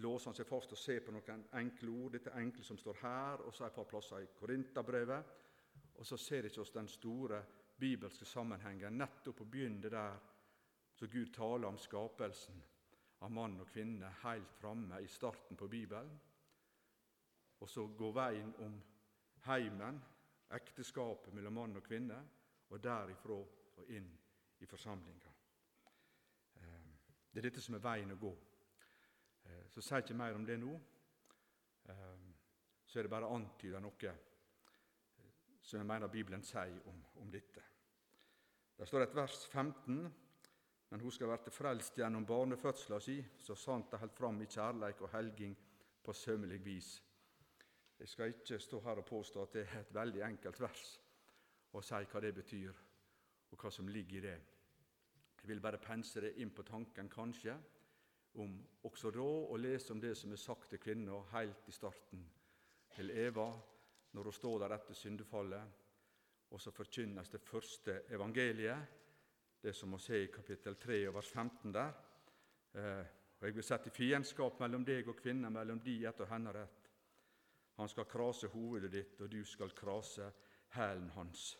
låser 0.00 0.30
han 0.30 0.36
seg 0.38 0.48
fast 0.48 0.72
og 0.72 0.80
ser 0.80 1.02
på 1.04 1.12
noen 1.12 1.44
enkle 1.58 1.90
ord. 1.92 2.12
Dette 2.14 2.36
enkle 2.38 2.64
som 2.64 2.78
står 2.80 3.00
her, 3.02 3.42
og 3.44 3.52
så 3.54 3.66
et 3.66 3.74
par 3.76 3.88
plasser 3.90 4.24
i 4.24 4.30
Korinterbrevet. 4.38 5.34
Og 5.98 6.06
så 6.06 6.16
ser 6.16 6.48
ikke 6.48 6.62
oss 6.62 6.72
den 6.72 6.88
store 6.88 7.42
bibelske 7.82 8.24
sammenhengen, 8.24 8.96
nettopp 8.96 9.42
å 9.42 9.48
begynne 9.50 9.90
der 9.90 10.20
så 10.94 11.08
Gud 11.10 11.32
taler 11.34 11.68
om 11.68 11.78
skapelsen, 11.80 12.62
av 13.22 13.30
mann 13.30 13.60
og 13.62 13.70
kvinne 13.70 14.10
helt 14.22 14.54
framme 14.58 14.98
i 15.02 15.08
starten 15.10 15.56
på 15.56 15.68
Bibelen. 15.70 16.12
Og 17.62 17.68
så 17.70 17.86
går 17.86 18.14
veien 18.16 18.54
om 18.64 18.78
heimen, 19.46 20.00
ekteskapet 20.52 21.34
mellom 21.34 21.54
mann 21.60 21.78
og 21.78 21.84
kvinne, 21.86 22.18
og 22.72 22.82
derifra 22.82 23.36
og 23.36 23.92
inn 23.94 24.08
i 24.62 24.66
forsamlinga. 24.66 25.30
Eh, 26.56 26.90
det 27.30 27.40
er 27.40 27.48
dette 27.48 27.62
som 27.62 27.76
er 27.76 27.84
veien 27.84 28.14
å 28.14 28.18
gå. 28.20 28.32
Eh, 29.44 29.64
så 29.70 29.84
sier 29.84 30.02
ikke 30.02 30.18
mer 30.18 30.34
om 30.38 30.46
det 30.46 30.58
nå. 30.60 30.74
Eh, 31.92 32.28
så 32.86 32.98
er 32.98 33.06
det 33.06 33.14
bare 33.14 33.30
antyda 33.30 33.80
noe 33.80 34.14
som 35.62 35.78
jeg 35.78 35.86
mener 35.86 36.10
Bibelen 36.10 36.42
sier 36.42 36.80
om, 36.90 36.98
om 37.22 37.30
dette. 37.30 37.62
Det 38.76 38.88
står 38.88 39.06
et 39.06 39.14
vers 39.14 39.44
15 39.46 40.02
men 40.92 41.00
hun 41.00 41.12
skal 41.12 41.30
verte 41.30 41.48
frelst 41.48 41.96
gjennom 41.96 42.26
barnefødsla 42.28 42.98
si, 43.00 43.14
så 43.40 43.54
sant 43.56 43.88
det 43.88 44.02
held 44.02 44.10
fram 44.12 44.42
i 44.44 44.46
kjærleik 44.46 44.98
og 45.00 45.08
helging 45.14 45.54
på 46.04 46.12
sømmelig 46.12 46.58
vis. 46.60 46.90
Jeg 47.96 48.10
skal 48.12 48.34
ikke 48.34 48.58
stå 48.60 48.80
her 48.84 49.00
og 49.00 49.06
påstå 49.08 49.46
at 49.46 49.56
det 49.56 49.62
er 49.62 49.78
et 49.80 49.94
veldig 49.96 50.20
enkelt 50.26 50.60
vers 50.60 50.90
og 51.72 51.80
si 51.80 52.02
hva 52.12 52.20
det 52.20 52.34
betyr, 52.36 52.84
og 53.48 53.56
hva 53.56 53.72
som 53.72 53.88
ligger 53.88 54.18
i 54.18 54.24
det. 54.26 54.36
Jeg 55.40 55.48
vil 55.48 55.64
bare 55.64 55.80
pense 55.80 56.20
det 56.20 56.34
inn 56.44 56.52
på 56.52 56.68
tanken, 56.68 57.08
kanskje, 57.08 57.56
om 58.44 58.60
også 58.84 59.16
da 59.16 59.24
å 59.24 59.56
lese 59.56 59.96
om 59.96 60.00
det 60.00 60.12
som 60.20 60.36
er 60.36 60.44
sagt 60.44 60.68
til 60.74 60.82
kvinna 60.82 61.24
helt 61.32 61.72
i 61.72 61.72
starten, 61.72 62.26
til 62.92 63.16
Eva, 63.16 63.48
når 64.12 64.28
hun 64.28 64.42
står 64.42 64.60
der 64.60 64.76
etter 64.76 64.98
syndefallet, 64.98 65.78
og 66.52 66.60
så 66.60 66.70
forkynnes 66.70 67.32
det 67.32 67.40
første 67.40 68.02
evangeliet 68.12 68.98
det 69.62 69.72
som 69.72 69.94
å 69.94 69.98
ser 70.02 70.24
i 70.24 70.30
kapittel 70.32 70.76
3 70.76 71.00
og 71.08 71.14
vers 71.14 71.30
15 71.30 71.72
der. 71.72 71.92
Eh, 72.74 73.04
og 73.38 73.46
Jeg 73.46 73.54
vil 73.54 73.66
sette 73.66 73.90
fiendskap 73.90 74.60
mellom 74.60 74.84
deg 74.84 75.08
og 75.08 75.18
kvinna, 75.18 75.50
mellom 75.50 75.80
de 75.82 76.04
ett 76.06 76.20
og 76.20 76.28
henne 76.30 76.52
rett. 76.54 76.90
Han 77.78 77.88
skal 77.88 78.06
krase 78.06 78.50
hovedet 78.52 78.92
ditt, 78.92 79.20
og 79.20 79.30
du 79.30 79.44
skal 79.44 79.70
krase 79.74 80.30
hælen 80.76 81.10
hans. 81.10 81.58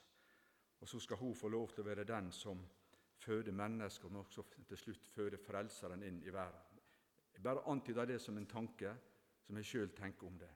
Og 0.80 0.88
så 0.88 1.00
skal 1.00 1.16
hun 1.16 1.34
få 1.34 1.48
lov 1.48 1.72
til 1.72 1.84
å 1.84 1.88
være 1.88 2.04
den 2.04 2.30
som 2.32 2.62
føder 3.22 3.52
mennesker, 3.52 4.08
og 4.10 4.24
også 4.26 4.44
til 4.68 4.78
slutt 4.78 5.06
føder 5.14 5.38
Frelseren 5.38 6.02
inn 6.02 6.22
i 6.22 6.32
verden. 6.34 6.80
Jeg 7.34 7.42
bare 7.42 7.66
antyder 7.70 8.06
det 8.06 8.20
som 8.20 8.38
en 8.38 8.46
tanke 8.46 8.94
som 9.46 9.56
jeg 9.56 9.66
sjøl 9.66 9.94
tenker 9.96 10.26
om 10.26 10.38
det. 10.38 10.50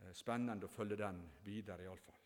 Eh, 0.00 0.12
spennende 0.12 0.68
å 0.68 0.72
følge 0.72 0.96
den 1.00 1.20
videre, 1.44 1.84
iallfall. 1.84 2.23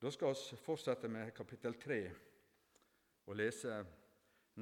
Da 0.00 0.10
skal 0.10 0.32
vi 0.32 0.56
fortsette 0.56 1.08
med 1.12 1.34
kapittel 1.36 1.74
3 1.76 1.96
og 3.28 3.34
lese 3.36 3.74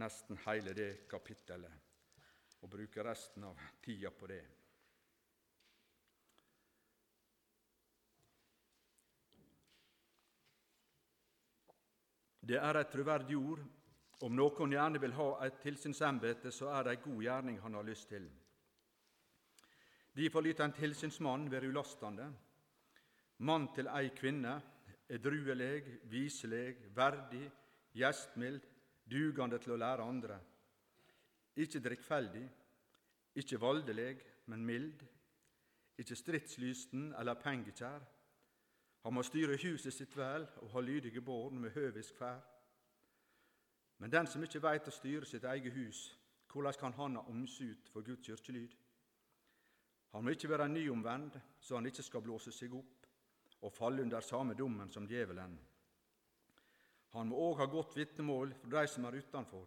nesten 0.02 0.38
hele 0.42 0.72
det 0.74 1.06
kapittelet 1.06 1.76
og 2.58 2.70
bruke 2.72 3.04
resten 3.06 3.44
av 3.46 3.60
tida 3.84 4.10
på 4.10 4.26
det. 4.26 4.40
Det 12.42 12.58
er 12.58 12.78
et 12.80 12.90
troverdig 12.90 13.36
ord. 13.38 13.62
Om 14.26 14.34
noen 14.34 14.74
gjerne 14.74 14.98
vil 14.98 15.14
ha 15.14 15.28
et 15.46 15.60
tilsynsembete, 15.62 16.50
så 16.50 16.72
er 16.72 16.88
det 16.88 16.96
ei 16.96 17.00
god 17.04 17.22
gjerning 17.22 17.60
han 17.62 17.78
har 17.78 17.86
lyst 17.86 18.08
til. 18.10 18.26
Derfor 20.18 20.42
lyt 20.42 20.64
en 20.66 20.74
tilsynsmann 20.74 21.46
være 21.52 21.70
ulastende, 21.70 22.26
mann 23.46 23.68
til 23.76 23.86
ei 23.94 24.10
kvinne, 24.18 24.56
edruelig, 25.08 25.84
viselig, 26.10 26.76
verdig, 26.94 27.50
gjestmild, 27.96 28.60
dugande 29.08 29.58
til 29.58 29.74
å 29.74 29.80
lære 29.80 30.04
andre. 30.04 30.38
Ikke 31.56 31.80
drikkfeldig, 31.82 32.44
ikke 33.34 33.60
voldelig, 33.60 34.18
men 34.46 34.66
mild. 34.66 35.02
Ikke 35.98 36.16
stridslysten 36.16 37.12
eller 37.18 37.34
pengekjær. 37.34 38.04
Han 39.02 39.14
må 39.14 39.24
styre 39.26 39.58
huset 39.58 39.94
sitt 39.94 40.14
vel 40.16 40.44
og 40.62 40.70
ha 40.74 40.82
lydige 40.82 41.22
barn 41.24 41.58
med 41.58 41.74
høvisk 41.74 42.16
ferd. 42.18 42.44
Men 43.98 44.12
den 44.12 44.28
som 44.30 44.42
ikke 44.44 44.62
veit 44.62 44.86
å 44.86 44.94
styre 44.94 45.26
sitt 45.26 45.44
eget 45.44 45.74
hus, 45.74 46.02
hvordan 46.52 46.76
kan 46.78 46.94
han 46.94 47.16
ha 47.18 47.24
omsut 47.30 47.90
for 47.92 48.06
Guds 48.06 48.26
kirkelyd? 48.26 48.76
Han 50.14 50.24
må 50.24 50.32
ikke 50.32 50.48
være 50.48 50.68
nyomvend, 50.68 51.34
så 51.60 51.76
han 51.76 51.86
ikke 51.86 52.02
skal 52.06 52.22
blåse 52.22 52.52
seg 52.54 52.74
opp 52.78 52.97
og 53.60 53.72
falle 53.72 54.02
under 54.02 54.20
samme 54.20 54.54
dommen 54.54 54.90
som 54.90 55.06
djevelen. 55.08 55.58
Han 57.16 57.28
må 57.30 57.40
òg 57.48 57.62
ha 57.62 57.66
godt 57.70 57.96
vitnemål 57.96 58.52
for 58.60 58.70
de 58.72 58.86
som 58.86 59.04
er 59.08 59.18
utenfor, 59.18 59.66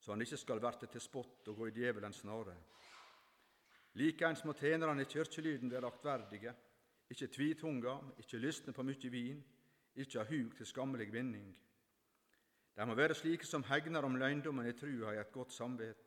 så 0.00 0.12
han 0.12 0.22
ikke 0.24 0.40
skal 0.40 0.62
verte 0.62 0.86
til 0.90 1.00
spott 1.00 1.48
og 1.48 1.56
gå 1.56 1.68
i 1.70 1.74
djevelens 1.76 2.22
snare. 2.24 2.56
Likeens 3.94 4.42
må 4.44 4.52
tjenerne 4.58 5.04
i 5.04 5.08
kirkelyden 5.08 5.70
være 5.70 5.86
aktverdige, 5.86 6.54
ikke 7.10 7.28
tvitunga, 7.30 7.98
ikke 8.18 8.40
lystne 8.42 8.74
på 8.74 8.82
mye 8.82 9.10
vin, 9.10 9.44
ikke 9.94 10.18
ha 10.18 10.26
hug 10.26 10.56
til 10.58 10.66
skammelig 10.66 11.12
vinning. 11.12 11.52
De 12.74 12.86
må 12.86 12.96
være 12.98 13.14
slike 13.14 13.46
som 13.46 13.62
hegner 13.68 14.02
om 14.02 14.16
løgndommen 14.18 14.66
i 14.66 14.74
trua 14.74 15.14
i 15.14 15.20
et 15.20 15.32
godt 15.32 15.52
samvit. 15.54 16.00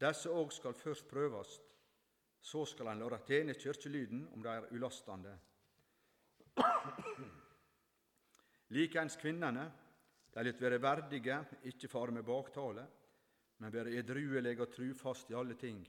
Disse 0.00 0.32
òg 0.32 0.50
skal 0.52 0.74
først 0.74 1.06
prøvast, 1.08 1.62
så 2.40 2.64
skal 2.64 2.88
en 2.90 3.04
la 3.04 3.18
tjene 3.26 3.54
kirkelyden 3.54 4.26
om 4.34 4.42
de 4.42 4.48
er 4.48 4.66
ulastende. 4.72 5.36
Likeens 8.70 9.16
kvinnene, 9.18 9.64
de 10.34 10.42
lyt 10.46 10.60
være 10.62 10.82
verdige, 10.82 11.38
ikke 11.66 11.88
fare 11.88 12.14
med 12.14 12.22
baktale, 12.22 12.86
men 13.58 13.72
være 13.72 13.96
edruelige 13.98 14.62
og 14.62 14.70
trufast 14.72 15.30
i 15.30 15.34
alle 15.34 15.54
ting. 15.58 15.80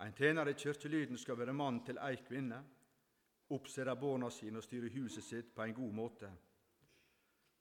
En 0.00 0.12
tjener 0.12 0.48
i 0.48 0.56
kirkelyden 0.56 1.18
skal 1.18 1.38
være 1.38 1.52
mann 1.52 1.84
til 1.84 1.98
ei 2.02 2.16
kvinne, 2.26 2.60
oppse 3.50 3.84
de 3.84 3.96
barna 3.96 4.30
sine 4.30 4.58
og 4.58 4.64
styre 4.64 4.90
huset 4.94 5.24
sitt 5.24 5.54
på 5.54 5.62
en 5.62 5.74
god 5.74 5.92
måte. 5.92 6.30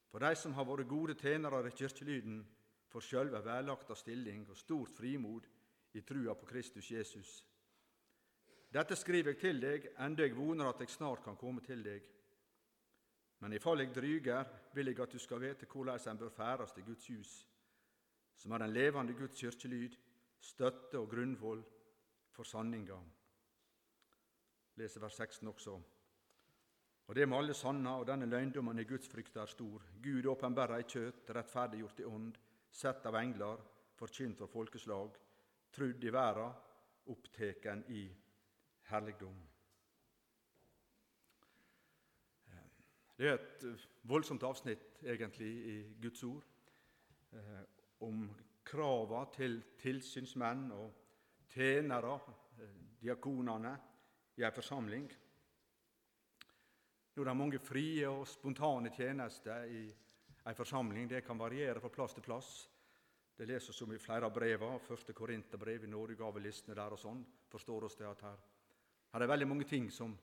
For 0.09 0.23
de 0.23 0.35
som 0.35 0.53
har 0.53 0.65
vært 0.65 0.87
gode 0.89 1.15
tjenere 1.19 1.61
i 1.67 1.75
kirkelyden, 1.75 2.41
får 2.89 3.05
sjølve 3.05 3.43
vellagta 3.45 3.95
stilling 3.95 4.47
og 4.49 4.57
stort 4.57 4.95
frimod 4.97 5.45
i 5.93 6.01
trua 6.01 6.33
på 6.33 6.45
Kristus 6.49 6.91
Jesus. 6.91 7.43
Dette 8.69 8.95
skriver 8.95 9.33
jeg 9.33 9.39
til 9.41 9.61
deg, 9.61 9.85
enda 9.97 10.25
jeg 10.27 10.35
voner 10.37 10.69
at 10.69 10.81
jeg 10.83 10.91
snart 10.93 11.23
kan 11.25 11.37
komme 11.37 11.61
til 11.65 11.81
deg. 11.83 12.03
Men 13.41 13.53
ifall 13.55 13.81
jeg 13.81 13.93
dryger, 13.95 14.45
vil 14.75 14.91
jeg 14.91 14.99
at 14.99 15.13
du 15.13 15.19
skal 15.19 15.41
vite 15.41 15.65
hvordan 15.65 16.11
en 16.11 16.19
bør 16.19 16.29
færes 16.29 16.75
i 16.77 16.83
Guds 16.85 17.07
hus, 17.07 17.31
som 18.35 18.51
er 18.51 18.57
den 18.65 18.73
levende 18.73 19.13
Guds 19.13 19.39
kirkelyd, 19.39 19.95
støtte 20.39 20.99
og 20.99 21.09
grunnvoll 21.09 21.63
for 22.31 22.43
sanninga. 22.43 22.99
Leser 24.75 25.01
vers 25.01 25.17
16 25.17 25.47
også. 25.47 25.79
Og 27.07 27.15
det 27.15 27.25
må 27.27 27.39
alle 27.39 27.53
sanna, 27.57 27.97
og 27.97 28.05
denne 28.07 28.29
løgndommen 28.29 28.79
i 28.79 28.85
Guds 28.85 29.09
frykt 29.09 29.35
er 29.41 29.49
stor. 29.49 29.81
Gud 30.03 30.29
åpenbærer 30.29 30.77
i 30.77 30.85
kjøtt, 30.85 31.31
rettferdiggjort 31.35 31.99
i 31.99 32.05
ånd, 32.05 32.37
sett 32.69 33.05
av 33.09 33.17
engler, 33.17 33.63
forkynt 33.97 34.37
for 34.37 34.51
folkeslag, 34.53 35.17
trudd 35.73 36.03
i 36.05 36.13
verda, 36.13 36.51
oppteken 37.09 37.81
i 37.89 38.03
herligdom. 38.89 39.37
Det 43.19 43.27
er 43.27 43.35
et 43.35 43.63
eh, 43.67 43.87
voldsomt 44.07 44.43
avsnitt 44.47 45.01
egentlig 45.03 45.49
i 45.67 45.75
Guds 45.99 46.21
ord 46.23 46.45
eh, 47.35 47.63
om 48.07 48.21
krava 48.63 49.25
til 49.33 49.57
tilsynsmenn 49.81 50.69
og 50.71 51.49
tjenere, 51.51 52.13
eh, 52.61 52.77
diakonene, 53.01 53.73
i 54.39 54.45
en 54.47 54.55
forsamling. 54.55 55.09
Nå 57.11 57.23
er 57.23 57.27
det 57.27 57.35
mange 57.35 57.59
frie 57.59 58.07
og 58.07 58.23
spontane 58.27 58.93
tjenester 58.95 59.67
i 59.67 59.81
en 60.47 60.55
forsamling. 60.55 61.09
Det 61.11 61.25
kan 61.25 61.39
variere 61.39 61.81
fra 61.83 61.91
plass 61.91 62.15
til 62.15 62.23
plass. 62.23 62.53
Det 63.35 63.47
leses 63.49 63.81
om 63.81 63.91
i 63.91 63.99
flere 63.99 64.29
av 64.29 64.33
brevene. 64.35 64.79
Første 64.79 65.11
Korinterbrev, 65.13 65.83
i 65.83 65.91
nådegavelistene 65.91 66.75
der 66.79 66.95
og 66.95 67.03
sånn. 67.03 67.25
Forstår 67.51 67.89
oss 67.89 67.99
det 67.99 68.07
at 68.07 68.23
her 68.29 68.39
her 69.13 69.23
er 69.23 69.31
veldig 69.31 69.47
mange 69.49 69.65
ting 69.69 69.89
som 69.91 70.13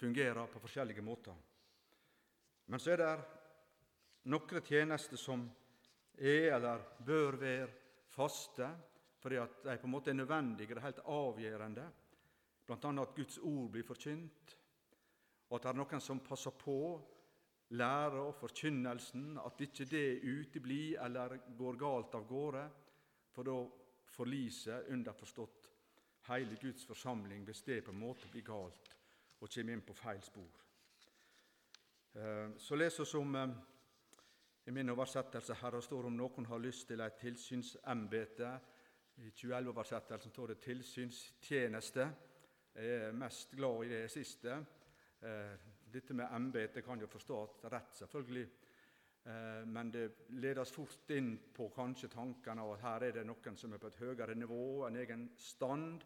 fungerer 0.00 0.46
på 0.50 0.62
forskjellige 0.62 1.02
måter. 1.04 1.34
Men 2.66 2.80
så 2.80 2.94
er 2.94 3.02
det 3.02 3.12
noen 4.32 4.64
tjenester 4.64 5.20
som 5.20 5.44
er 6.18 6.54
eller 6.56 6.82
bør 7.04 7.38
være 7.38 7.68
faste, 8.14 8.68
fordi 9.20 9.38
at 9.40 9.62
de 9.64 9.78
på 9.80 9.88
en 9.88 9.94
måte 9.94 10.12
er 10.12 10.18
nødvendige, 10.18 10.74
det 10.74 10.84
helt 10.84 11.04
avgjørende. 11.06 11.86
Bl.a. 12.66 12.90
at 13.02 13.16
Guds 13.16 13.38
ord 13.38 13.70
blir 13.72 13.84
forkynt, 13.84 14.54
og 15.50 15.56
at 15.56 15.66
det 15.66 15.70
er 15.70 15.78
noen 15.80 16.00
som 16.00 16.22
passer 16.24 16.54
på 16.58 16.78
lære 17.76 18.20
og 18.20 18.34
forkynnelsen, 18.38 19.38
at 19.40 19.60
ikke 19.60 19.86
det 19.88 20.20
uteblir 20.24 20.98
eller 21.04 21.38
går 21.58 21.78
galt 21.80 22.16
av 22.16 22.26
gårde, 22.28 22.64
for 23.34 23.46
da 23.46 23.56
forliser 24.14 24.90
underforstått 24.94 25.63
hele 26.28 26.56
Guds 26.60 26.86
forsamling 26.86 27.44
hvis 27.44 27.62
det 27.62 27.84
på 27.84 27.92
en 27.92 28.00
måte 28.00 28.28
blir 28.32 28.44
galt 28.46 28.90
og 29.40 29.50
kommer 29.50 29.72
inn 29.72 29.84
på 29.84 29.96
feil 29.96 30.22
spor. 30.22 30.60
Eh, 32.14 32.54
så 32.58 32.76
leser 32.76 33.04
vi 33.04 33.18
om 33.18 33.34
eh, 33.34 33.56
I 34.66 34.70
min 34.70 34.90
oversettelse 34.90 35.54
her 35.60 35.80
står 35.80 36.06
om 36.08 36.16
noen 36.16 36.46
har 36.46 36.58
lyst 36.58 36.88
til 36.88 37.00
et 37.04 37.18
tilsynsembete. 37.20 38.52
I 39.16 39.28
2011-oversettelsen 39.30 40.30
står 40.30 40.46
det 40.46 40.62
'tilsynstjeneste'. 40.62 42.08
Jeg 42.74 42.94
er 43.08 43.12
mest 43.12 43.50
glad 43.50 43.84
i 43.84 43.88
det 43.88 44.10
siste. 44.10 44.66
Eh, 45.22 45.58
dette 45.92 46.14
med 46.14 46.26
embete 46.32 46.82
kan 46.82 47.00
jo 47.00 47.06
forstås 47.06 47.64
rett, 47.64 47.94
selvfølgelig. 47.96 48.48
Eh, 49.24 49.66
men 49.66 49.90
det 49.90 50.10
ledes 50.28 50.70
fort 50.70 51.10
inn 51.10 51.38
på 51.56 51.70
kanskje 51.72 52.10
tankene 52.12 52.64
av 52.64 52.74
at 52.74 52.82
her 52.84 53.06
er 53.06 53.14
det 53.18 53.24
noen 53.24 53.56
som 53.56 53.72
er 53.72 53.80
på 53.80 53.88
et 53.88 54.00
høyere 54.02 54.34
nivå, 54.36 54.84
en 54.84 54.98
egen 55.00 55.30
stand 55.40 56.04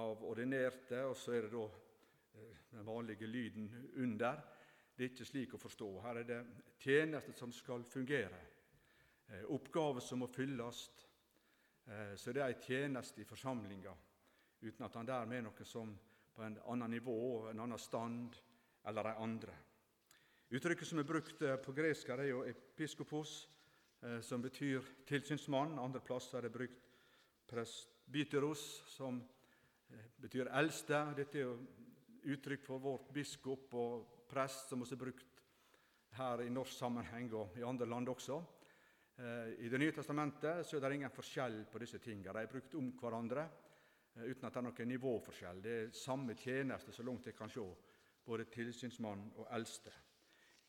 av 0.00 0.24
ordinerte, 0.26 1.04
og 1.06 1.14
så 1.18 1.36
er 1.36 1.46
det 1.46 1.52
da 1.54 1.62
eh, 1.68 2.64
den 2.72 2.88
vanlige 2.88 3.30
lyden 3.30 3.70
under. 4.02 4.42
Det 4.96 5.06
er 5.06 5.12
ikke 5.12 5.28
slik 5.30 5.54
å 5.54 5.62
forstå. 5.62 5.92
Her 6.02 6.20
er 6.20 6.26
det 6.26 6.40
tjenester 6.82 7.38
som 7.38 7.54
skal 7.54 7.86
fungere, 7.86 8.42
eh, 9.28 9.46
oppgaver 9.54 10.02
som 10.02 10.24
må 10.24 10.30
fylles. 10.34 10.88
Så 11.90 12.30
det 12.30 12.42
er 12.44 12.52
en 12.52 12.60
tjeneste 12.62 13.18
i 13.18 13.26
forsamlinga, 13.26 13.90
uten 14.62 14.84
at 14.86 14.94
han 14.94 15.08
dermed 15.08 15.40
er 15.40 15.42
noe 15.42 15.64
som 15.66 15.88
på 16.36 16.44
en 16.44 16.58
annen 16.70 16.92
nivå, 16.92 17.48
en 17.50 17.62
annen 17.64 17.80
stand 17.82 18.36
eller 18.86 19.08
de 19.08 19.14
andre. 19.24 19.54
Uttrykket 20.50 20.88
som 20.88 20.98
er 20.98 21.06
brukt 21.06 21.42
eh, 21.42 21.56
på 21.62 21.72
gresk, 21.72 22.08
er 22.08 22.24
jo 22.30 22.44
'episkopos', 22.44 23.48
som 24.20 24.42
betyr 24.42 24.80
tilsynsmann. 25.06 25.78
Andre 25.78 26.00
plasser 26.00 26.38
er 26.38 26.42
det 26.42 26.52
brukt 26.52 26.88
'presbyteros', 27.46 28.82
som 28.86 29.22
betyr 30.20 30.48
eldste. 30.48 31.14
Dette 31.16 31.38
er 31.38 31.42
jo 31.42 31.58
uttrykk 32.24 32.64
for 32.64 32.78
vårt 32.78 33.12
biskop 33.12 33.74
og 33.74 34.26
prest, 34.28 34.68
som 34.68 34.82
også 34.82 34.94
er 34.94 35.04
brukt 35.04 35.42
her 36.18 36.42
i 36.44 36.50
norsk 36.50 36.72
sammenheng 36.72 37.32
og 37.34 37.56
i 37.58 37.62
andre 37.66 37.86
land 37.86 38.08
også. 38.08 38.42
Eh, 39.18 39.64
I 39.66 39.68
Det 39.68 39.80
nye 39.80 39.92
testamentet 39.92 40.66
så 40.66 40.76
er 40.76 40.88
det 40.88 40.94
ingen 40.94 41.14
forskjell 41.14 41.64
på 41.70 41.78
disse 41.78 41.98
tingene. 41.98 42.32
De 42.32 42.42
er 42.42 42.52
brukt 42.52 42.74
om 42.74 42.92
hverandre 43.00 43.46
eh, 44.16 44.24
uten 44.30 44.46
at 44.46 44.52
det 44.54 44.60
er 44.60 44.68
noen 44.68 44.88
nivåforskjell. 44.88 45.62
Det 45.62 45.74
er 45.78 45.90
samme 45.96 46.34
tjeneste, 46.34 46.92
så 46.92 47.02
langt 47.02 47.26
jeg 47.26 47.36
kan 47.36 47.50
se, 47.50 47.66
både 48.24 48.48
tilsynsmann 48.50 49.30
og 49.36 49.46
eldste. 49.50 49.92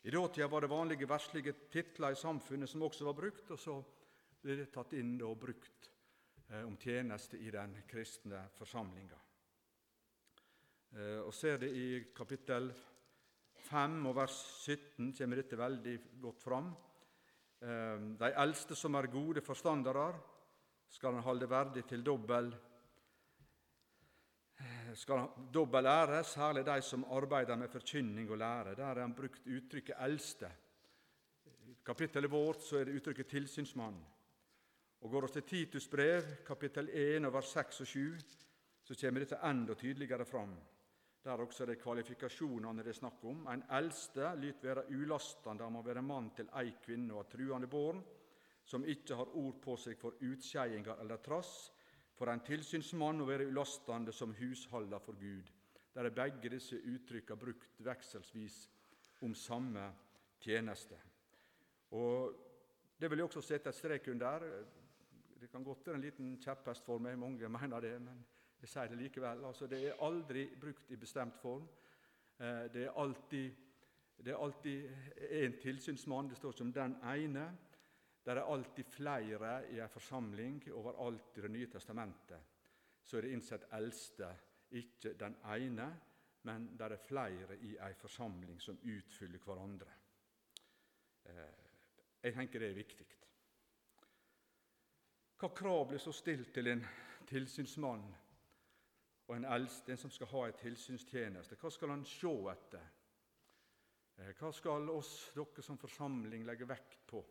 I 0.02 0.12
dåtida 0.12 0.48
var 0.48 0.62
det 0.62 0.72
vanlige 0.72 1.10
verslige 1.10 1.54
titler 1.70 2.12
i 2.12 2.20
samfunnet 2.20 2.70
som 2.70 2.82
også 2.88 3.06
var 3.06 3.18
brukt, 3.18 3.52
og 3.52 3.60
så 3.60 3.76
ble 4.42 4.56
det 4.58 4.72
tatt 4.74 4.96
inn 4.98 5.18
og 5.22 5.38
brukt 5.42 5.90
eh, 6.50 6.64
om 6.66 6.78
tjeneste 6.82 7.38
i 7.38 7.52
den 7.54 7.76
kristne 7.88 8.48
forsamlinga. 8.58 9.20
Og 11.24 11.32
ser 11.32 11.56
det 11.62 11.70
i 11.72 11.86
kapittel 12.12 12.66
5 13.72 13.94
og 14.10 14.16
vers 14.18 14.38
17 14.66 15.14
kommer 15.16 15.40
dette 15.40 15.60
veldig 15.60 15.94
godt 16.20 16.42
fram. 16.44 16.72
Ehm, 17.62 18.16
de 18.18 18.32
eldste 18.42 18.76
som 18.76 18.96
er 18.98 19.12
gode 19.12 19.44
forstandere, 19.46 20.10
skal 20.92 21.16
han 21.16 21.24
holde 21.24 21.48
verdig 21.50 21.86
til 21.88 22.04
dobbel 22.04 22.50
eh, 22.52 22.71
skal 24.96 25.28
dobbel 25.54 25.86
ære, 25.86 26.24
særlig 26.24 26.66
de 26.66 26.82
som 26.82 27.04
arbeider 27.04 27.56
med 27.56 27.70
forkynning 27.70 28.32
og 28.32 28.38
lære. 28.38 28.76
Der 28.76 28.86
er 28.86 29.02
han 29.02 29.14
brukt 29.14 29.48
uttrykket 29.48 29.96
'eldste'. 29.96 30.52
I 31.46 31.76
kapittelet 31.86 32.32
vårt 32.32 32.62
så 32.62 32.78
er 32.78 32.84
det 32.84 32.96
uttrykket 32.96 33.34
'tilsynsmann'. 33.34 34.04
Og 35.02 35.12
Går 35.12 35.22
vi 35.22 35.28
til 35.28 35.44
Titus 35.44 35.88
brev, 35.88 36.22
kapittel 36.46 36.90
1, 36.94 37.34
vers 37.34 37.46
6 37.46 37.82
og 37.82 37.88
7, 37.88 38.18
så 38.84 38.96
kommer 39.02 39.20
dette 39.20 39.40
enda 39.44 39.74
tydeligere 39.74 40.26
fram. 40.26 40.58
Der 41.24 41.32
også 41.32 41.64
er 41.64 41.68
det 41.68 41.82
kvalifikasjonene 41.82 42.84
det 42.84 42.90
er 42.90 42.98
snakk 42.98 43.24
om. 43.24 43.48
En 43.48 43.64
eldste 43.78 44.36
lyt 44.42 44.64
være 44.64 44.88
ulastende, 44.90 45.64
han 45.64 45.74
må 45.74 45.82
være 45.82 46.02
mann 46.02 46.32
til 46.36 46.50
ei 46.58 46.74
kvinne 46.86 47.14
og 47.14 47.30
truende 47.30 47.68
barn, 47.68 48.04
som 48.66 48.86
ikke 48.86 49.16
har 49.16 49.36
ord 49.38 49.60
på 49.62 49.76
seg 49.78 49.98
for 49.98 50.18
utskeiinger 50.22 51.02
eller 51.02 51.18
trass. 51.18 51.72
For 52.22 52.30
en 52.30 52.44
tilsynsmann 52.46 53.24
å 53.24 53.26
være 53.26 53.48
ulastende 53.50 54.14
som 54.14 54.36
husholder 54.38 55.00
for 55.02 55.18
Gud. 55.18 55.48
Der 55.96 56.06
er 56.06 56.14
begge 56.14 56.52
disse 56.54 56.78
uttrykka 56.78 57.34
brukt 57.34 57.80
vekselsvis 57.82 58.58
om 59.26 59.34
samme 59.34 59.88
tjeneste. 60.40 61.00
Og 61.98 62.38
Det 63.02 63.10
vil 63.10 63.18
jeg 63.18 63.26
også 63.26 63.42
sette 63.42 63.70
et 63.70 63.76
strek 63.76 64.08
under. 64.14 64.44
Det 65.40 65.50
kan 65.50 65.64
godt 65.64 65.88
være 65.88 65.96
en 65.96 66.02
liten 66.02 66.38
kjepphest 66.38 66.86
for 66.86 67.02
meg, 67.02 67.18
mange 67.18 67.50
mener 67.50 67.80
det. 67.80 68.02
men 68.02 68.22
jeg 68.62 68.70
sier 68.70 68.88
det 68.88 68.98
likevel. 68.98 69.46
Altså, 69.46 69.68
det 69.68 69.88
er 69.88 70.06
aldri 70.06 70.46
brukt 70.62 70.92
i 70.92 70.96
bestemt 70.96 71.42
form. 71.42 71.68
Eh, 72.40 72.70
det 72.74 72.84
er 72.84 72.94
alltid, 72.96 73.52
det 74.18 74.32
er 74.32 74.38
alltid 74.38 74.90
en 75.32 75.58
tilsynsmann. 75.62 76.30
Det 76.30 76.38
står 76.38 76.52
som 76.52 76.74
'den 76.74 76.96
ene'. 77.02 77.50
Det 78.24 78.32
er 78.32 78.44
alltid 78.44 78.86
flere 78.86 79.52
i 79.74 79.80
en 79.80 79.90
forsamling 79.90 80.62
overalt 80.74 81.38
i 81.38 81.42
Det 81.42 81.52
nye 81.52 81.68
testamentet. 81.68 82.40
Så 83.04 83.18
er 83.18 83.22
det 83.22 83.32
innsett 83.34 83.66
eldste, 83.74 84.30
ikke 84.72 85.14
den 85.20 85.36
ene, 85.44 85.88
men 86.44 86.68
det 86.78 86.92
er 86.92 86.98
flere 86.98 87.58
i 87.58 87.78
en 87.78 87.96
forsamling 87.96 88.62
som 88.62 88.78
utfyller 88.84 89.40
hverandre. 89.40 89.90
Eh, 91.26 91.66
jeg 92.24 92.34
tenker 92.34 92.60
det 92.60 92.70
er 92.70 92.78
viktig. 92.78 93.08
Hva 95.42 95.50
krav 95.58 95.88
blir 95.90 96.00
så 96.00 96.14
stilt 96.14 96.54
til 96.54 96.68
en 96.68 96.86
tilsynsmann 97.28 98.06
og 99.28 99.36
en 99.36 99.46
eldste, 99.46 99.92
en 99.92 99.98
som 99.98 100.12
skal 100.14 100.28
ha 100.28 100.46
en 100.48 100.58
tilsynstjeneste. 100.62 101.58
Hva 101.58 101.70
skal 101.74 101.90
han 101.96 102.06
se 102.06 102.34
etter? 102.54 102.90
Eh, 104.18 104.34
hva 104.38 104.52
skal 104.54 104.90
oss, 104.94 105.32
dere 105.34 105.66
som 105.66 105.82
forsamling, 105.82 106.46
legge 106.46 106.70
vekt 106.70 107.00
på 107.10 107.24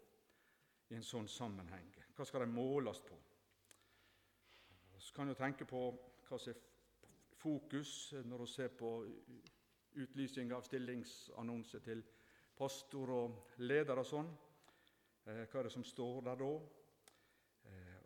i 0.91 0.99
en 0.99 1.07
sånn 1.07 1.29
sammenheng? 1.31 1.89
Hva 2.17 2.27
skal 2.27 2.45
de 2.45 2.53
måles 2.53 3.01
på? 3.07 3.19
Så 5.01 5.15
kan 5.17 5.31
jo 5.31 5.39
tenke 5.39 5.65
på 5.65 5.85
hva 6.29 6.39
som 6.39 6.53
er 6.53 6.67
fokus 7.41 7.93
når 8.29 8.45
vi 8.45 8.51
ser 8.53 8.75
på 8.77 8.91
utlysing 10.01 10.53
av 10.53 10.67
stillingsannonse 10.67 11.81
til 11.83 12.03
pastor 12.57 13.15
og 13.15 13.57
leder 13.65 14.03
og 14.03 14.07
sånn. 14.07 14.29
Eh, 15.27 15.47
hva 15.47 15.61
er 15.61 15.69
det 15.69 15.75
som 15.75 15.87
står 15.87 16.21
der 16.29 16.45
da? 16.45 16.53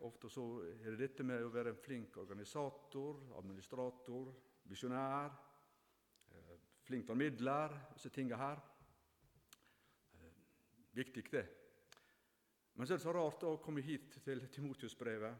Ofte 0.05 0.29
så 0.29 0.43
er 0.83 0.93
det 0.93 0.99
dette 0.99 1.23
med 1.25 1.41
å 1.41 1.51
være 1.53 1.71
en 1.73 1.81
flink 1.81 2.17
organisator, 2.21 3.23
administrator, 3.39 4.29
visjonær, 4.69 5.31
eh, 6.31 6.57
flink 6.85 7.07
formidler, 7.07 7.73
disse 7.93 8.11
tingene 8.13 8.37
her. 8.37 8.61
Eh, 10.13 10.33
viktig, 10.93 11.31
det. 11.31 11.64
Men 12.75 12.87
så 12.87 12.93
er 12.93 12.97
det 12.97 13.03
så 13.03 13.13
rart 13.13 13.43
å 13.47 13.57
komme 13.63 13.81
hit 13.81 14.17
til 14.23 14.41
Timotius-brevet, 14.51 15.35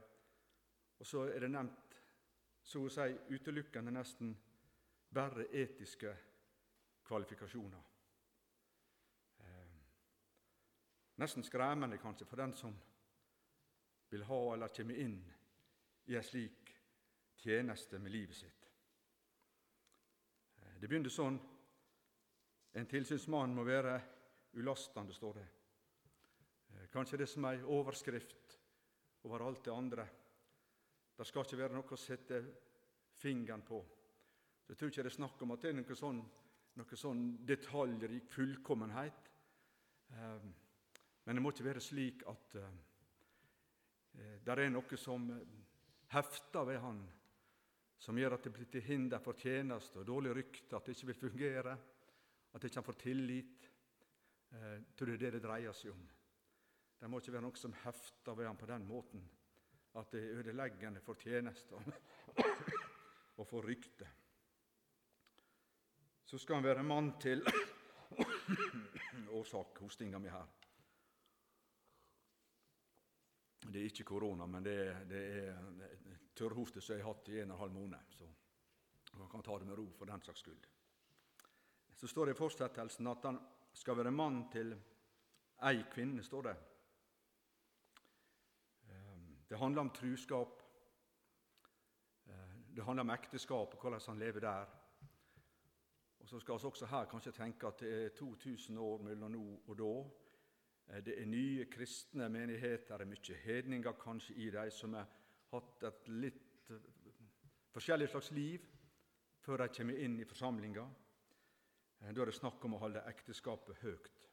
og 1.00 1.08
så 1.08 1.26
er 1.28 1.44
det 1.44 1.52
nevnt 1.52 1.98
så 2.66 2.86
å 2.86 2.90
si 2.90 3.36
utelukkende 3.36 3.92
nesten 3.94 4.32
bare 5.14 5.50
etiske 5.52 6.14
kvalifikasjoner. 7.06 7.84
Eh, 9.44 9.76
nesten 11.22 11.44
skremmende 11.44 12.00
kanskje 12.02 12.26
for 12.26 12.42
den 12.42 12.56
som 12.56 12.76
vil 14.10 14.24
ha 14.24 14.42
eller 14.54 14.74
kommer 14.74 15.02
inn 15.04 15.20
i 16.06 16.16
en 16.16 16.24
slik 16.24 16.72
tjeneste 17.36 18.00
med 18.00 18.12
livet 18.12 18.36
sitt. 18.36 18.72
Det 20.80 20.88
begynner 20.88 21.10
sånn. 21.10 21.38
En 22.76 22.88
tilsynsmann 22.88 23.56
må 23.56 23.64
være 23.66 23.96
ulastende, 24.60 25.14
står 25.16 25.38
det. 25.40 25.46
Kanskje 26.96 27.20
det 27.20 27.28
som 27.28 27.46
ei 27.50 27.60
overskrift 27.60 28.56
over 29.28 29.44
alt 29.44 29.66
det 29.68 29.76
andre. 29.76 30.08
Det 31.16 31.28
skal 31.28 31.44
ikke 31.44 31.60
være 31.60 31.76
noe 31.76 31.92
å 31.92 32.00
sette 32.00 32.42
fingeren 33.20 33.64
på. 33.68 33.82
Så 34.64 34.72
Jeg 34.74 34.80
tror 34.80 34.92
ikke 34.92 35.04
det 35.04 35.12
er 35.12 35.18
snakk 35.20 35.44
om 35.44 35.52
at 35.52 35.62
det 35.62 35.72
er 35.74 35.78
noe 35.82 36.00
sånn, 36.00 36.24
noe 36.80 37.00
sånn 37.00 37.24
detaljrik 37.46 38.32
fullkommenhet. 38.32 39.32
Eh, 40.16 40.50
men 41.26 41.36
det 41.36 41.44
må 41.44 41.52
ikke 41.52 41.68
være 41.68 41.84
slik 41.84 42.24
at 42.32 42.56
eh, 42.62 42.74
Eh, 44.20 44.40
det 44.44 44.54
er 44.54 44.72
noe 44.72 45.00
som 45.00 45.28
eh, 45.34 45.56
hefter 46.14 46.68
ved 46.68 46.80
han, 46.84 47.02
som 48.00 48.18
gjør 48.20 48.38
at 48.38 48.48
det 48.48 48.54
blir 48.56 48.70
til 48.72 48.86
hinder 48.86 49.24
for 49.24 49.40
tjeneste 49.40 50.02
og 50.02 50.08
dårlig 50.08 50.36
rykte, 50.38 50.76
at 50.76 50.86
det 50.86 50.96
ikke 50.96 51.10
vil 51.12 51.22
fungere, 51.24 51.78
at 52.54 52.62
det 52.62 52.72
ikke 52.72 52.86
får 52.86 53.00
tillit. 53.02 53.72
Jeg 54.56 54.84
tror 54.96 55.10
det 55.10 55.16
er 55.16 55.24
det 55.26 55.32
det 55.36 55.44
dreier 55.44 55.74
seg 55.76 55.92
om. 55.92 56.04
Det 57.00 57.10
må 57.10 57.20
ikke 57.20 57.36
være 57.36 57.46
noe 57.46 57.60
som 57.60 57.76
hefter 57.84 58.38
ved 58.38 58.48
han 58.48 58.58
på 58.60 58.70
den 58.70 58.86
måten 58.88 59.24
at 59.96 60.12
det 60.12 60.22
er 60.22 60.40
ødeleggende 60.42 61.02
for 61.04 61.20
tjeneste 61.20 61.78
og 63.40 63.48
for 63.48 63.64
rykte. 63.64 64.08
Så 66.26 66.38
skal 66.38 66.60
han 66.60 66.68
være 66.68 66.84
mann 66.84 67.14
til 67.22 67.44
Årsak 69.38 69.80
hostinga 69.80 70.20
mi 70.20 70.30
her. 70.30 70.48
Det 73.66 73.82
er 73.82 73.90
ikke 73.90 74.04
korona, 74.04 74.46
men 74.46 74.64
det 74.64 74.76
er, 74.88 75.04
det 75.10 75.22
er 75.40 76.20
tørrhoste 76.36 76.82
som 76.82 76.96
jeg 76.96 77.06
har 77.06 77.14
hatt 77.14 77.32
i 77.32 77.40
en 77.42 77.52
og 77.52 77.56
en 77.56 77.62
halv 77.64 77.74
måned. 77.74 78.18
Så 78.20 78.28
man 79.18 79.30
kan 79.30 79.44
ta 79.44 79.58
det 79.60 79.68
med 79.68 79.78
ro 79.80 79.88
for 79.98 80.06
den 80.06 80.22
saks 80.22 80.44
skyld. 80.44 80.68
Så 81.96 82.08
står 82.08 82.26
det 82.26 82.36
i 82.36 82.38
fortsettelsen 82.38 83.08
at 83.08 83.24
han 83.24 83.40
skal 83.74 83.98
være 83.98 84.12
mann 84.12 84.50
til 84.52 84.76
ei 85.64 85.84
kvinne, 85.92 86.24
står 86.24 86.50
det. 86.50 86.56
Det 89.50 89.58
handler 89.58 89.82
om 89.82 89.90
truskap. 89.90 90.62
Eh, 92.28 92.76
det 92.76 92.84
handler 92.84 93.02
om 93.02 93.10
ekteskap 93.10 93.74
og 93.74 93.82
hvordan 93.82 94.02
han 94.08 94.20
lever 94.20 94.40
der. 94.40 94.66
Og 96.20 96.28
Så 96.28 96.40
skal 96.40 96.54
vi 96.54 96.66
også 96.66 96.86
her 96.86 97.06
kanskje 97.06 97.32
tenke 97.32 97.68
at 97.68 97.80
det 97.80 98.06
er 98.06 98.10
2000 98.10 98.78
år 98.78 99.02
mellom 99.02 99.32
nå 99.32 99.62
og 99.68 99.78
da. 99.78 99.92
Eh, 100.88 101.06
det 101.06 101.22
er 101.22 101.26
nye 101.26 101.66
kristne 101.66 102.30
menigheter, 102.30 102.98
det 102.98 103.02
er 103.02 103.06
mye 103.06 103.36
hedninger 103.44 103.92
kanskje 103.92 104.34
i 104.36 104.50
dem, 104.50 104.72
som 104.72 104.94
har 104.94 105.08
hatt 105.52 105.84
et 105.84 106.08
litt 106.08 106.70
eh, 106.70 106.90
forskjellig 107.74 108.10
slags 108.10 108.32
liv 108.32 108.66
før 109.40 109.58
de 109.58 109.68
kommer 109.78 109.98
inn 109.98 110.20
i 110.20 110.26
forsamlinga. 110.26 110.88
Da 112.00 112.22
er 112.22 112.26
det 112.26 112.34
snakk 112.34 112.66
om 112.66 112.74
å 112.74 112.80
holde 112.80 113.04
ekteskapet 113.08 113.78
høyt. 113.82 114.26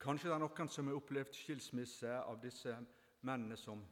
Kanskje 0.00 0.28
det 0.28 0.34
er 0.34 0.40
noen 0.44 0.68
som 0.68 0.86
har 0.86 0.96
opplevd 0.96 1.34
skilsmisse 1.34 2.12
av 2.20 2.38
disse 2.40 2.76
mennene 3.22 3.56
som 3.56 3.82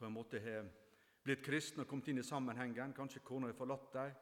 på 0.00 0.06
en 0.06 0.16
måte 0.16 0.40
har 0.40 0.68
blitt 1.20 1.42
kristne 1.44 1.84
og 1.84 1.90
kommet 1.90 2.08
inn 2.08 2.22
i 2.22 2.24
sammenhengen. 2.24 2.94
Kanskje 2.96 3.20
kona 3.24 3.50
har 3.50 3.56
forlatt 3.58 3.90
dem. 3.92 4.14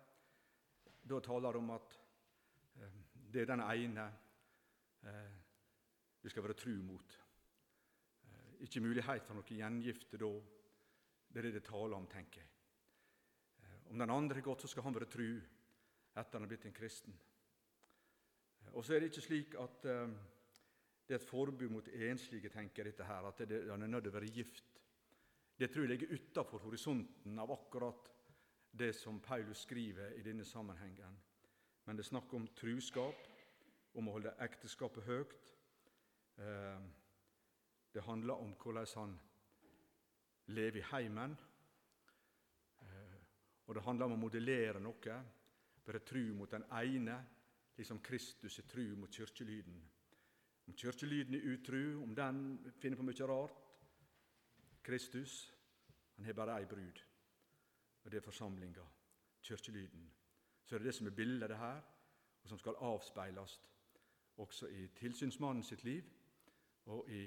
Da 1.08 1.20
taler 1.22 1.54
det 1.54 1.60
om 1.60 1.70
at 1.76 1.94
eh, 2.82 2.96
det 3.14 3.44
er 3.44 3.52
den 3.52 3.62
ene 3.62 4.06
eh, 5.06 5.36
du 6.18 6.26
skal 6.28 6.42
være 6.48 6.58
tru 6.58 6.72
mot. 6.82 7.14
Eh, 8.26 8.56
ikke 8.66 8.82
mulighet 8.82 9.28
for 9.28 9.38
noe 9.38 9.58
gjengifte 9.60 10.18
da. 10.18 10.32
Det 11.28 11.40
er 11.40 11.46
det 11.46 11.60
det 11.60 11.66
taler 11.68 11.94
om, 11.94 12.08
tenker 12.10 12.42
jeg. 12.42 12.54
Om 13.88 14.02
den 14.02 14.10
andre 14.12 14.40
har 14.40 14.44
gått, 14.50 14.64
så 14.64 14.72
skal 14.72 14.84
han 14.88 14.96
være 14.96 15.08
tru 15.08 15.28
etter 15.38 16.34
han 16.34 16.44
har 16.44 16.50
blitt 16.50 16.66
en 16.66 16.74
kristen. 16.76 17.14
Og 18.74 18.82
så 18.84 18.96
er 18.96 19.00
det 19.00 19.12
ikke 19.12 19.24
slik 19.24 19.54
at 19.62 19.84
det 19.84 21.14
er 21.14 21.20
et 21.20 21.24
forbud 21.24 21.70
mot 21.72 21.86
enslige, 21.88 22.50
tenker 22.52 22.84
dette 22.84 23.06
her, 23.06 23.28
at 23.30 23.38
han 23.70 23.86
er 23.86 23.88
nødt 23.88 24.04
til 24.04 24.12
å 24.12 24.16
være 24.18 24.32
gift. 24.34 24.67
Det 25.58 25.68
tror 25.68 25.84
jeg 25.84 25.90
ligger 25.90 26.14
utafor 26.14 26.58
horisonten 26.58 27.38
av 27.38 27.50
akkurat 27.50 28.12
det 28.70 28.92
som 28.94 29.20
Paulus 29.20 29.64
skriver 29.66 30.12
i 30.14 30.22
denne 30.22 30.44
sammenhengen. 30.44 31.16
Men 31.84 31.96
det 31.96 32.04
er 32.04 32.10
snakk 32.12 32.34
om 32.34 32.46
truskap, 32.54 33.26
om 33.98 34.06
å 34.08 34.14
holde 34.14 34.36
ekteskapet 34.44 35.06
høyt. 35.08 35.50
Eh, 36.38 36.84
det 37.90 38.04
handler 38.06 38.38
om 38.38 38.54
hvordan 38.54 38.86
han 38.94 39.18
lever 40.54 40.78
i 40.78 40.86
heimen. 40.92 41.34
Eh, 42.82 43.18
og 43.66 43.74
det 43.74 43.82
handler 43.82 44.06
om 44.06 44.14
å 44.14 44.22
modellere 44.28 44.80
noe, 44.84 45.20
være 45.88 46.04
tru 46.06 46.34
mot 46.38 46.50
den 46.54 46.68
ene, 46.70 47.18
liksom 47.78 47.98
Kristus 48.04 48.60
er 48.62 48.70
tru 48.70 48.94
mot 48.94 49.10
kirkelyden. 49.10 49.82
Om 50.68 50.76
kirkelyden 50.76 51.34
er 51.34 51.50
utru, 51.50 52.02
om 52.02 52.14
den 52.14 52.60
finner 52.78 53.00
på 53.00 53.08
mye 53.08 53.26
rart 53.26 53.67
Kristus 54.88 55.54
han 56.16 56.24
har 56.24 56.32
bare 56.32 56.54
ei 56.58 56.66
brud, 56.66 57.00
og 58.04 58.10
det 58.10 58.16
er 58.16 58.24
forsamlinga, 58.24 58.84
kirkelyden. 59.44 60.06
Så 60.64 60.74
er 60.74 60.78
det 60.80 60.86
det 60.88 60.94
som 60.96 61.06
er 61.06 61.16
bildet 61.16 61.56
her, 61.56 61.82
og 62.42 62.48
som 62.48 62.58
skal 62.58 62.78
avspeiles 62.80 63.58
også 64.40 64.70
i 64.72 64.86
tilsynsmannen 64.96 65.62
sitt 65.62 65.84
liv 65.84 66.08
og 66.86 67.10
i 67.10 67.20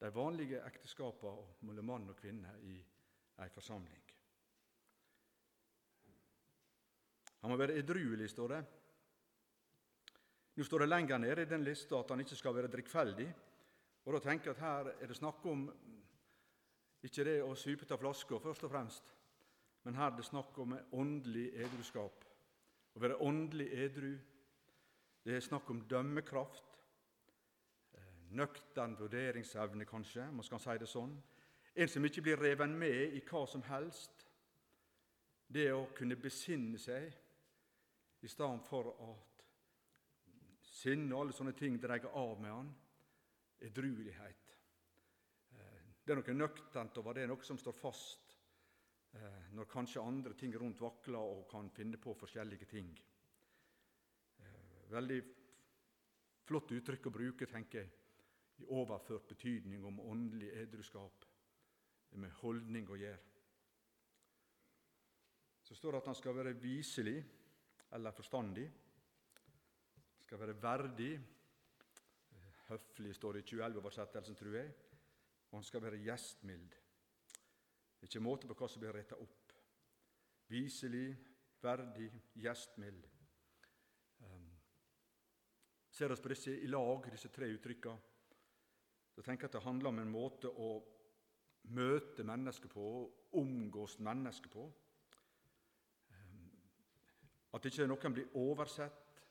de 0.00 0.10
vanlige 0.14 0.58
ekteskapene 0.66 1.68
mellom 1.70 1.86
mann 1.86 2.10
og 2.10 2.18
kvinne 2.18 2.56
i 2.66 2.74
ei 3.44 3.48
forsamling. 3.54 4.02
Han 7.40 7.50
må 7.50 7.56
være 7.56 7.78
edruelig, 7.78 8.30
står 8.30 8.54
det. 8.56 8.62
Nå 10.56 10.66
står 10.66 10.82
det 10.82 10.88
lenger 10.88 11.22
nede 11.22 11.46
i 11.46 11.52
den 11.52 11.62
lista 11.62 12.02
at 12.02 12.10
han 12.10 12.26
ikke 12.26 12.36
skal 12.42 12.58
være 12.58 12.72
drikkfeldig. 12.74 13.28
Og 14.04 14.16
da 14.16 14.20
tenker 14.24 14.50
jeg 14.50 14.56
at 14.56 14.64
her 14.66 14.90
er 14.96 15.06
det 15.06 15.16
snakk 15.16 15.46
om 15.46 15.68
ikke 17.02 17.24
det 17.24 17.38
å 17.44 17.54
sype 17.58 17.86
av 17.92 18.00
flaska 18.00 18.40
først 18.42 18.64
og 18.66 18.72
fremst, 18.72 19.14
men 19.84 19.94
her 19.94 20.10
er 20.10 20.16
det 20.16 20.26
snakk 20.26 20.58
om 20.58 20.74
åndelig 20.92 21.46
edruskap. 21.54 22.24
Å 22.94 23.00
være 23.00 23.20
åndelig 23.22 23.68
edru, 23.72 24.10
det 25.24 25.36
er 25.36 25.44
snakk 25.44 25.70
om 25.70 25.84
dømmekraft, 25.88 26.78
eh, 27.94 28.10
nøktern 28.30 28.96
vurderingsevne, 28.98 29.84
kanskje, 29.84 30.30
man 30.32 30.44
skal 30.44 30.60
si 30.60 30.78
det 30.78 30.88
sånn. 30.88 31.14
En 31.74 31.88
som 31.88 32.04
ikke 32.04 32.22
blir 32.22 32.40
reven 32.40 32.78
med 32.78 33.14
i 33.14 33.20
hva 33.20 33.46
som 33.46 33.62
helst. 33.62 34.26
Det 35.48 35.72
å 35.72 35.86
kunne 35.94 36.16
besinne 36.16 36.78
seg 36.78 37.12
i 38.20 38.28
stedet 38.28 38.66
for 38.66 38.90
at 39.12 39.28
Sinne 40.78 41.14
og 41.14 41.24
alle 41.24 41.34
sånne 41.34 41.54
ting 41.58 41.78
dreier 41.80 42.10
av 42.14 42.40
med 42.40 42.52
han. 42.52 42.68
Edruelighet. 43.66 44.47
Eh, 46.08 46.14
det 46.16 46.16
er 46.16 46.22
noe 46.22 46.40
nøkternt 46.40 46.98
over 47.02 47.18
det, 47.18 47.26
noe 47.28 47.44
som 47.44 47.58
står 47.60 47.74
fast 47.76 48.34
eh, 49.12 49.50
når 49.52 49.68
kanskje 49.68 50.00
andre 50.00 50.32
ting 50.34 50.54
rundt 50.56 50.80
vakler 50.80 51.20
og 51.20 51.46
kan 51.50 51.68
finne 51.70 52.00
på 52.00 52.14
forskjellige 52.16 52.68
ting. 52.70 52.88
Eh, 54.40 54.88
veldig 54.88 55.18
flott 56.48 56.72
uttrykk 56.72 57.10
å 57.10 57.12
bruke, 57.12 57.46
tenker 57.46 57.82
jeg, 57.82 57.90
i 58.58 58.70
overført 58.72 59.28
betydning 59.28 59.84
om 59.84 60.00
åndelig 60.00 60.48
edruskap. 60.62 61.26
Med 62.16 62.32
holdning 62.40 62.88
å 62.88 62.96
gjøre. 62.96 63.18
Så 65.60 65.76
står 65.76 65.92
det 65.92 65.98
at 66.00 66.06
han 66.08 66.16
skal 66.16 66.36
være 66.38 66.54
viselig 66.56 67.18
eller 67.92 68.16
forstandig 68.16 68.64
skal 70.24 70.40
være 70.40 70.56
verdig. 70.62 71.12
Høflig 72.68 73.12
står 73.16 73.36
det 73.36 73.42
i 73.44 73.48
2011-oversettelsen, 73.50 74.36
tror 74.40 74.56
jeg. 74.56 74.72
Og 75.50 75.58
han 75.58 75.64
skal 75.64 75.82
være 75.82 76.02
gjestmild. 76.04 76.74
Det 77.98 78.06
er 78.06 78.10
ikke 78.10 78.22
måte 78.22 78.46
på 78.46 78.56
hva 78.58 78.68
som 78.70 78.82
blir 78.82 78.94
retta 78.94 79.16
opp. 79.18 79.54
Viselig, 80.48 81.16
verdig, 81.60 82.10
gjestmild. 82.38 83.08
Um, 84.20 84.46
ser 85.90 86.12
oss 86.14 86.22
på 86.22 86.30
disse 86.32 86.54
i 86.54 86.70
lag, 86.70 87.08
disse 87.10 87.32
tre 87.34 87.48
uttrykka, 87.52 87.96
så 89.14 89.24
tenker 89.24 89.46
jeg 89.46 89.50
at 89.50 89.58
det 89.58 89.64
handler 89.64 89.90
om 89.90 89.98
en 89.98 90.12
måte 90.12 90.52
å 90.52 90.70
møte 91.74 92.24
mennesker 92.24 92.70
på, 92.70 92.86
omgås 93.40 93.98
mennesker 94.04 94.52
på. 94.52 94.68
Um, 96.14 96.48
at 97.58 97.66
ikke 97.66 97.88
noen 97.90 98.14
blir 98.14 98.38
oversett, 98.38 99.22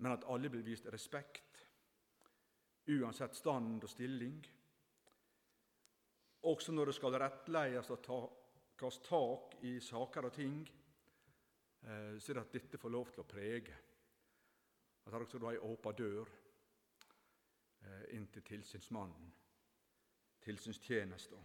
men 0.00 0.12
at 0.12 0.28
alle 0.32 0.52
blir 0.52 0.64
vist 0.64 0.86
respekt, 0.92 1.64
uansett 2.90 3.36
stand 3.36 3.84
og 3.84 3.90
stilling. 3.90 4.38
Også 6.42 6.72
når 6.72 6.88
det 6.88 6.94
skal 6.96 7.16
rettleies 7.20 7.90
og 7.92 8.04
tas 8.80 8.98
tak 9.04 9.58
i 9.68 9.74
saker 9.84 10.28
og 10.28 10.32
ting, 10.32 10.60
eh, 11.84 12.16
så 12.18 12.32
er 12.32 12.38
det 12.38 12.46
at 12.46 12.54
dette 12.54 12.80
får 12.80 12.94
lov 12.94 13.10
til 13.12 13.24
å 13.24 13.28
prege. 13.28 13.76
At 15.04 15.12
det 15.12 15.20
også 15.20 15.40
er 15.42 15.50
ei 15.52 15.62
åpen 15.68 15.98
dør 15.98 16.32
eh, 17.84 18.04
inn 18.16 18.26
til 18.32 18.46
tilsynsmannen, 18.46 19.30
tilsynstjenesta. 20.40 21.44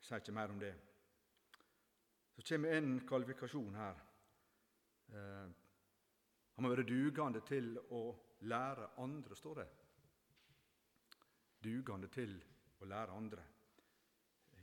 Jeg 0.00 0.08
sier 0.08 0.22
ikke 0.24 0.34
mer 0.34 0.50
om 0.50 0.58
det. 0.58 0.74
Så 2.34 2.42
kommer 2.48 2.74
en 2.74 3.00
kvalifikasjon 3.06 3.74
her. 3.78 4.02
Eh, 5.14 5.50
han 6.54 6.66
må 6.66 6.74
være 6.74 6.88
dugende 6.88 7.40
til 7.46 7.76
å 7.94 8.02
lære 8.50 8.96
andre, 8.98 9.36
står 9.36 9.62
det. 9.62 9.68
Dugende 11.64 12.08
til 12.08 12.36
å 12.80 12.88
lære 12.88 13.16
andre. 13.16 13.42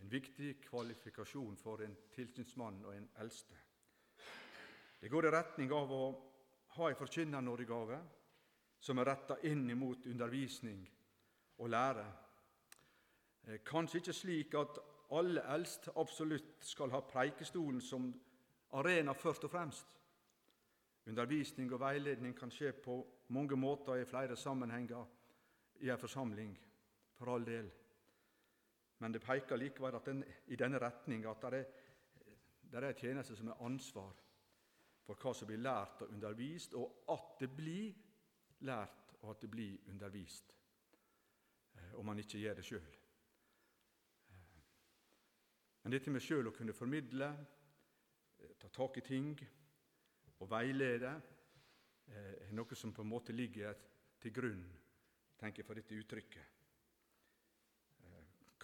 En 0.02 0.12
viktig 0.12 0.56
kvalifikasjon 0.62 1.58
for 1.58 1.82
en 1.86 1.96
tilsynsmann 2.14 2.84
og 2.86 2.96
en 2.96 3.10
eldste. 3.22 3.58
Det 5.02 5.10
går 5.10 5.28
i 5.28 5.34
retning 5.34 5.74
av 5.74 5.92
å 5.94 6.04
ha 6.78 6.90
en 6.90 6.98
forkynnernådegave 6.98 8.00
som 8.80 8.98
er 8.98 9.10
retta 9.10 9.38
inn 9.50 9.68
mot 9.78 10.06
undervisning 10.06 10.82
og 11.58 11.70
lære. 11.70 12.06
Eh, 13.48 13.60
kanskje 13.66 14.02
ikke 14.02 14.14
slik 14.14 14.56
at 14.58 14.80
alle 15.18 15.44
eldste 15.54 15.94
absolutt 15.96 16.66
skal 16.66 16.92
ha 16.92 17.02
preikestolen 17.02 17.82
som 17.82 18.10
arena 18.78 19.14
først 19.14 19.46
og 19.48 19.52
fremst. 19.52 19.88
Undervisning 21.08 21.72
og 21.74 21.80
veiledning 21.80 22.36
kan 22.36 22.52
skje 22.52 22.74
på 22.84 22.98
mange 23.30 23.56
måter 23.56 24.02
i 24.02 24.06
flere 24.06 24.36
sammenhenger 24.36 25.06
i 25.80 25.90
en 25.90 26.00
forsamling, 26.00 26.58
for 27.18 27.34
all 27.34 27.46
del. 27.46 27.70
Men 28.98 29.14
det 29.14 29.22
peker 29.22 29.58
likevel 29.58 30.00
den, 30.06 30.24
i 30.48 30.56
denne 30.58 30.80
retning 30.82 31.26
at 31.30 31.44
det 31.46 31.60
er, 31.60 31.68
det 32.82 32.96
tjenester 33.00 33.38
som 33.38 33.52
er 33.52 33.66
ansvar 33.66 34.16
for 35.08 35.20
hva 35.22 35.34
som 35.34 35.48
blir 35.48 35.62
lært 35.62 36.02
og 36.04 36.12
undervist, 36.12 36.74
og 36.76 37.04
at 37.14 37.38
det 37.40 37.50
blir 37.56 37.94
lært 38.68 39.14
og 39.22 39.32
at 39.32 39.44
det 39.46 39.50
blir 39.52 39.90
undervist, 39.90 40.52
eh, 41.76 41.94
om 42.00 42.06
man 42.06 42.20
ikke 42.20 42.42
gjør 42.42 42.58
det 42.58 42.66
sjøl. 42.66 42.98
Eh, 44.34 44.58
men 45.84 45.96
dette 45.96 46.12
med 46.12 46.24
sjøl 46.24 46.50
å 46.50 46.56
kunne 46.56 46.76
formidle, 46.76 47.30
eh, 48.40 48.54
ta 48.60 48.70
tak 48.70 48.98
i 48.98 49.06
ting, 49.06 49.32
og 50.40 50.50
veilede, 50.50 51.16
er 52.08 52.54
noe 52.56 52.76
som 52.76 52.94
på 52.94 53.02
en 53.04 53.10
måte 53.10 53.34
ligger 53.36 53.76
til 54.22 54.32
grunn 54.32 54.62
tenker 55.38 55.60
jeg, 55.62 55.68
for 55.68 55.76
dette 55.76 55.98
uttrykket. 55.98 56.57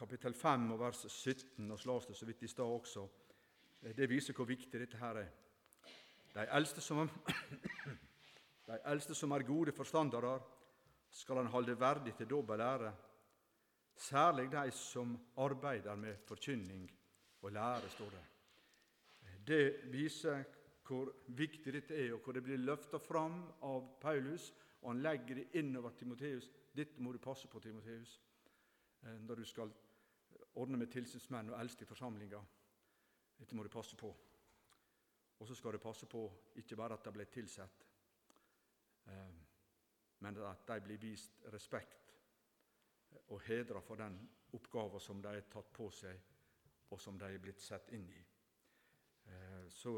Eh, 0.04 0.08
kapittel 0.10 0.34
5 0.34 0.72
og 0.72 0.80
vers 0.80 1.06
17, 1.08 1.72
og 1.72 1.80
slås 1.80 2.06
det 2.06 2.16
så 2.16 2.26
vidt 2.26 2.44
i 2.44 2.48
stad 2.48 2.66
også, 2.66 3.08
eh, 3.82 3.96
det 3.96 4.10
viser 4.10 4.34
hvor 4.34 4.46
viktig 4.46 4.80
dette 4.80 4.98
her 4.98 5.16
er. 5.16 5.30
De 6.34 6.48
eldste 6.52 6.82
som, 6.82 7.10
de 8.68 8.80
eldste 8.86 9.16
som 9.16 9.32
er 9.32 9.46
gode 9.48 9.72
forstandere, 9.72 10.42
skal 11.10 11.36
han 11.36 11.48
holde 11.48 11.80
verdig 11.80 12.16
til 12.18 12.28
dobbel 12.28 12.60
ære, 12.60 12.94
særlig 13.96 14.52
de 14.52 14.72
som 14.72 15.18
arbeider 15.38 15.96
med 15.96 16.18
forkynning 16.28 16.92
og 17.42 17.52
lære, 17.52 17.90
står 17.90 18.10
det. 18.10 18.24
Det 19.48 19.94
viser 19.94 20.44
hvor 20.88 21.14
viktig 21.28 21.74
dette 21.74 21.96
er, 21.96 22.14
og 22.14 22.20
hvor 22.20 22.34
det 22.34 22.44
blir 22.44 22.58
løfta 22.58 22.98
fram 22.98 23.46
av 23.62 24.00
Paulus, 24.02 24.52
og 24.82 24.92
han 24.92 25.02
legger 25.02 25.36
det 25.36 25.48
innover 25.54 25.92
Timoteus. 25.92 26.50
Dette 26.76 27.02
må 27.02 27.12
du 27.12 27.20
passe 27.20 27.48
på, 27.48 27.60
Timoteus, 27.60 28.20
eh, 29.04 29.20
når 29.22 29.36
du 29.36 29.46
skal 29.46 29.72
ordne 30.62 30.78
med 30.78 30.92
tilsynsmenn 30.92 31.50
og 31.54 31.60
eldste 31.60 31.86
i 31.86 31.90
forsamlinga. 31.90 32.42
Dette 33.40 33.56
må 33.56 33.64
du 33.64 33.72
passe 33.74 33.98
på. 33.98 34.12
Og 35.40 35.48
så 35.48 35.56
skal 35.56 35.76
du 35.76 35.82
passe 35.84 36.06
på 36.10 36.22
ikke 36.62 36.78
bare 36.80 36.98
at 36.98 37.06
de 37.06 37.12
blir 37.12 37.32
tilsatt, 37.32 37.88
eh, 39.08 39.40
men 40.20 40.38
at 40.48 40.68
de 40.68 40.82
blir 40.86 41.02
vist 41.02 41.42
respekt 41.52 42.14
og 43.28 43.42
hedra 43.48 43.82
for 43.82 44.00
den 44.00 44.16
oppgava 44.54 45.00
som 45.00 45.22
de 45.22 45.34
har 45.34 45.50
tatt 45.52 45.74
på 45.74 45.90
seg, 45.92 46.22
og 46.90 47.02
som 47.02 47.18
de 47.18 47.26
er 47.26 47.42
blitt 47.42 47.62
satt 47.62 47.90
inn 47.92 48.06
i. 48.14 48.22
Eh, 49.26 49.66
så 49.70 49.96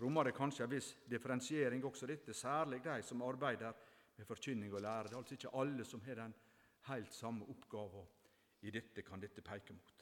rommer 0.00 0.24
det 0.24 0.36
kanskje 0.36 0.64
en 0.64 0.72
viss 0.72 0.94
differensiering 1.06 1.84
også 1.84 2.06
dette, 2.06 2.34
særlig 2.34 2.82
de 2.84 3.02
som 3.02 3.22
arbeider 3.22 3.74
med 4.16 4.26
forkynning 4.26 4.74
og 4.74 4.82
lære. 4.82 5.08
Det 5.08 5.14
er 5.14 5.18
altså 5.22 5.38
ikke 5.38 5.54
alle 5.60 5.84
som 5.84 6.02
har 6.06 6.22
den 6.24 6.34
helt 6.88 7.14
samme 7.14 7.46
oppgava 7.50 8.06
I 8.62 8.70
dette 8.74 9.02
kan 9.06 9.20
dette 9.22 9.42
peke 9.42 9.72
mot. 9.72 9.97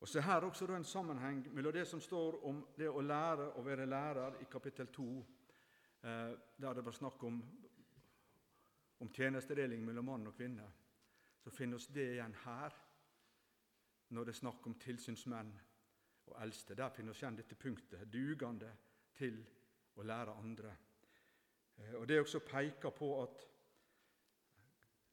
Og 0.00 0.08
så 0.08 0.20
Her 0.20 0.40
også 0.40 0.66
en 0.66 0.84
sammenheng 0.84 1.54
mellom 1.54 1.72
det 1.72 1.86
som 1.86 2.00
står 2.00 2.44
om 2.44 2.66
det 2.76 2.88
å 2.88 3.00
lære 3.00 3.50
og 3.52 3.66
være 3.66 3.86
lærer 3.86 4.38
i 4.40 4.46
kapittel 4.50 4.86
2, 4.86 5.26
eh, 6.02 6.32
der 6.56 6.74
det 6.74 6.84
var 6.84 6.92
snakk 6.92 7.22
om, 7.24 7.42
om 9.00 9.12
tjenestedeling 9.12 9.84
mellom 9.84 10.04
mann 10.04 10.26
og 10.26 10.36
kvinne. 10.36 10.70
Så 11.40 11.50
finner 11.50 11.78
vi 11.78 11.94
det 11.94 12.12
igjen 12.12 12.34
her, 12.44 12.74
når 14.08 14.24
det 14.24 14.32
er 14.32 14.40
snakk 14.40 14.66
om 14.66 14.74
tilsynsmenn 14.74 15.52
og 16.26 16.42
eldste. 16.42 16.74
Der 16.74 16.88
finner 16.88 17.12
vi 17.12 17.18
igjen 17.18 17.36
dette 17.36 17.54
punktet, 17.54 18.12
dugende 18.12 18.72
til 19.14 19.44
å 19.96 20.02
lære 20.02 20.32
andre. 20.32 20.76
Eh, 21.76 21.94
og 21.94 22.08
Det 22.08 22.16
er 22.16 22.20
også 22.20 22.40
peker 22.40 22.90
på 22.90 23.22
at 23.22 23.46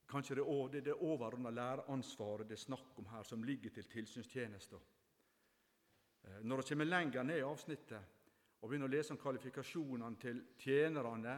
kanskje 0.08 0.36
det 0.36 0.43
er 0.43 0.82
det, 0.82 0.93
overordna 0.93 1.49
læreansvaret 1.49 2.47
det 2.47 2.55
er 2.55 2.66
snakk 2.66 2.99
om 2.99 3.05
her, 3.05 3.24
som 3.24 3.43
ligger 3.43 3.70
til 3.70 3.84
tilsynstjenester. 3.84 4.80
Eh, 6.24 6.43
når 6.43 6.58
vi 6.58 6.68
kommer 6.70 6.86
lenger 6.86 7.24
ned 7.24 7.38
i 7.38 7.45
avsnittet 7.45 8.01
og 8.62 8.70
begynner 8.70 8.88
å 8.88 8.95
lese 8.95 9.14
om 9.14 9.20
kvalifikasjonene 9.22 10.20
til 10.22 10.43
tjenerne 10.58 11.36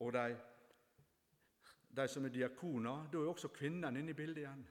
og 0.00 0.12
de, 0.12 0.36
de 1.96 2.08
som 2.08 2.24
er 2.24 2.34
diakoner, 2.34 3.06
da 3.12 3.18
er 3.18 3.30
også 3.30 3.48
kvinnene 3.48 3.98
inne 4.00 4.12
i 4.12 4.18
bildet 4.18 4.42
igjen. 4.42 4.66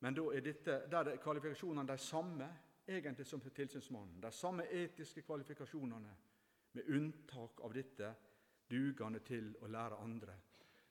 Men 0.00 0.14
da 0.14 0.24
er 0.34 0.40
dette, 0.44 0.78
der 0.90 1.10
er 1.10 1.20
kvalifikasjonene 1.22 1.88
de 1.88 1.98
samme 1.98 2.48
egentlig 2.86 3.26
som 3.26 3.40
til 3.40 3.50
tilsynsmannen. 3.50 4.20
De 4.22 4.30
samme 4.32 4.66
etiske 4.70 5.22
kvalifikasjonene, 5.22 6.16
med 6.74 6.88
unntak 6.90 7.60
av 7.62 7.74
dette 7.74 8.08
dugende 8.70 9.20
til 9.22 9.52
å 9.62 9.68
lære 9.70 10.00
andre. 10.02 10.34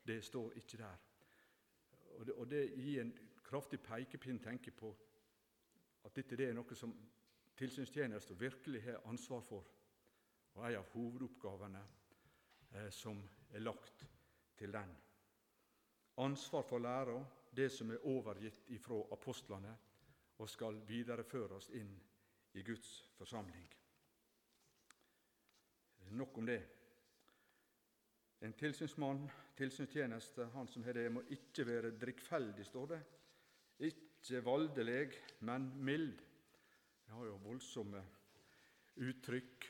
Det 0.07 0.24
står 0.24 0.55
ikke 0.57 0.78
der. 0.78 1.01
Og 2.18 2.26
det, 2.26 2.34
og 2.34 2.49
det 2.49 2.64
gir 2.78 3.01
en 3.01 3.14
kraftig 3.43 3.80
pekepinn 3.84 4.39
tenker 4.39 4.72
på 4.78 4.91
at 6.03 6.16
dette 6.16 6.38
det 6.38 6.49
er 6.49 6.57
noe 6.57 6.76
som 6.76 6.93
tilsynstjenesten 7.57 8.39
virkelig 8.39 8.82
har 8.84 9.03
ansvar 9.09 9.43
for, 9.45 9.68
og 10.53 10.66
en 10.68 10.80
av 10.80 10.89
hovedoppgavene 10.93 11.84
eh, 12.74 12.89
som 12.91 13.22
er 13.53 13.64
lagt 13.64 14.05
til 14.57 14.74
den. 14.74 14.91
Ansvar 16.24 16.66
for 16.68 16.82
læra, 16.82 17.18
det 17.55 17.72
som 17.72 17.91
er 17.91 18.05
overgitt 18.09 18.70
ifra 18.74 18.99
apostlene, 19.14 19.74
og 20.41 20.49
skal 20.49 20.80
videreføres 20.88 21.70
inn 21.78 21.93
i 22.57 22.64
Guds 22.66 23.03
forsamling. 23.18 23.68
Nok 26.14 26.38
om 26.38 26.45
det. 26.45 26.61
En 28.44 28.54
tilsynsmann, 28.60 29.30
tilsynstjeneste, 29.56 30.50
han 30.52 30.68
som 30.68 30.84
har 30.84 30.98
det, 30.98 31.06
må 31.16 31.22
ikke 31.32 31.64
være 31.64 31.94
drikkfeldig, 31.96 32.66
står 32.68 32.89
det. 32.91 32.98
Ikke 33.88 34.41
voldelig, 34.44 35.14
men 35.48 35.70
mild. 35.80 36.18
Det 37.06 37.16
har 37.16 37.30
jo 37.30 37.38
voldsomme 37.46 38.02
uttrykk. 39.00 39.70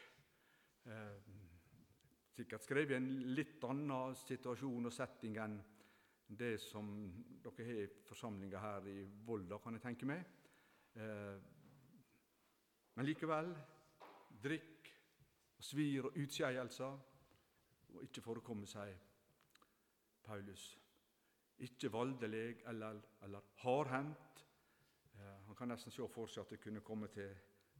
Eh, 0.90 1.30
sikkert 2.34 2.66
skrevet 2.66 2.96
i 2.96 2.98
en 2.98 3.12
litt 3.38 3.62
annen 3.70 4.18
situasjon 4.18 4.90
og 4.90 4.98
setting 4.98 5.38
enn 5.46 5.60
det 6.34 6.56
som 6.66 6.90
dere 7.46 7.70
har 7.70 7.86
i 7.86 7.88
forsamlinga 8.10 8.66
her 8.66 8.90
i 8.90 9.00
Volda, 9.28 9.62
kan 9.62 9.78
jeg 9.78 9.86
tenke 9.86 10.10
meg. 10.10 10.26
Eh, 10.98 11.38
men 12.98 13.06
likevel 13.06 13.54
drikk 14.42 14.96
svir 15.62 16.10
og 16.10 16.24
utskeielser 16.26 17.13
må 17.94 18.04
ikke 18.06 18.22
forekomme, 18.22 18.68
seg 18.68 18.94
Paulus. 20.24 20.80
Ikke 21.64 21.92
voldelig 21.92 22.64
eller, 22.68 23.00
eller 23.24 23.52
hardhendt. 23.64 24.46
Han 25.48 25.56
kan 25.56 25.70
nesten 25.70 25.94
se 25.94 26.08
for 26.10 26.28
seg 26.32 26.44
at 26.44 26.56
det 26.56 26.62
kunne 26.64 26.82
komme 26.82 27.08
til 27.14 27.30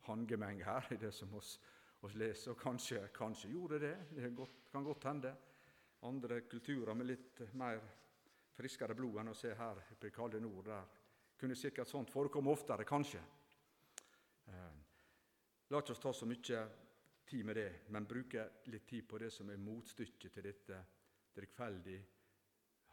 handgemeng 0.08 0.62
her 0.64 0.88
i 0.94 1.00
det 1.02 1.14
som 1.16 1.34
oss, 1.36 1.56
oss 2.04 2.16
leser, 2.20 2.52
og 2.54 2.60
kanskje, 2.62 3.08
kanskje 3.16 3.52
gjorde 3.52 3.80
det. 3.82 3.96
Det 4.14 4.32
kan 4.72 4.84
godt 4.84 5.10
hende. 5.10 5.34
Andre 6.04 6.42
kulturer 6.52 6.94
med 6.94 7.08
litt 7.08 7.42
mer 7.56 7.80
friskere 8.54 8.96
blod 8.96 9.22
enn 9.22 9.32
å 9.32 9.38
se 9.38 9.54
her 9.56 9.80
på 10.00 10.12
kalde 10.14 10.42
nord, 10.44 10.68
der 10.68 10.84
kunne 11.40 11.56
sikkert 11.58 11.90
sånt 11.90 12.12
forekomme 12.12 12.52
oftere, 12.52 12.86
kanskje. 12.86 13.22
Eh, 14.48 14.74
la 15.72 15.80
oss 15.80 16.00
ta 16.00 16.14
så 16.14 16.28
mye 16.30 16.60
tid 17.26 17.46
med 17.46 17.56
det, 17.56 17.70
men 17.90 18.06
bruke 18.06 18.50
litt 18.66 18.88
tid 18.88 19.08
på 19.10 19.18
det 19.18 19.32
som 19.34 19.50
er 19.50 19.62
motstykket 19.62 20.34
til 20.34 20.46
dette 20.48 20.80
drikkfeldig, 21.34 22.00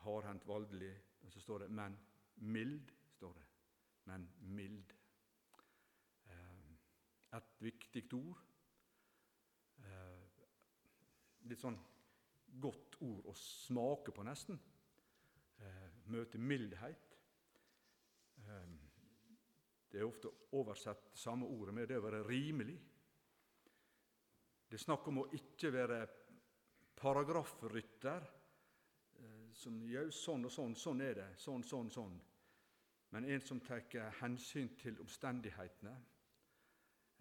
hardhendt, 0.05 0.47
voldelig. 0.49 0.93
Og 1.23 1.33
så 1.33 1.41
står 1.41 1.59
det 1.59 1.71
'men 1.71 1.99
mild'. 2.37 2.93
står 3.11 3.33
det. 3.33 3.47
Men 4.05 4.31
mild. 4.41 4.93
Eh, 6.27 6.73
et 7.33 7.61
viktig 7.61 8.15
ord. 8.15 8.39
Eh, 9.79 10.29
litt 11.43 11.61
sånn 11.61 11.79
godt 12.61 12.97
ord 13.01 13.27
å 13.27 13.35
smake 13.35 14.13
på, 14.13 14.23
nesten. 14.23 14.61
Eh, 15.59 15.91
møte 16.05 16.39
mildhet. 16.39 17.07
Det 19.91 19.99
er 20.01 20.07
ofte 20.07 20.31
oversett 20.53 21.11
samme 21.15 21.47
ordet 21.47 21.75
med 21.75 21.89
det 21.89 21.99
å 21.99 22.03
være 22.03 22.23
rimelig. 22.29 22.79
Det 24.71 24.77
er 24.79 24.83
snakk 24.85 25.09
om 25.11 25.17
å 25.25 25.31
ikke 25.35 25.73
være 25.75 25.97
paragrafrytter. 26.95 28.27
Eh, 29.19 29.49
som 29.59 29.81
gjør 29.83 30.13
sånn 30.15 30.47
og 30.47 30.53
sånn, 30.55 30.77
sånn 30.79 31.01
er 31.03 31.17
det. 31.19 31.25
Sånn, 31.43 31.65
sånn, 31.67 31.91
sånn. 31.91 32.15
Men 33.11 33.27
en 33.27 33.43
som 33.43 33.59
tar 33.67 33.83
hensyn 34.21 34.71
til 34.79 35.01
omstendighetene. 35.03 35.95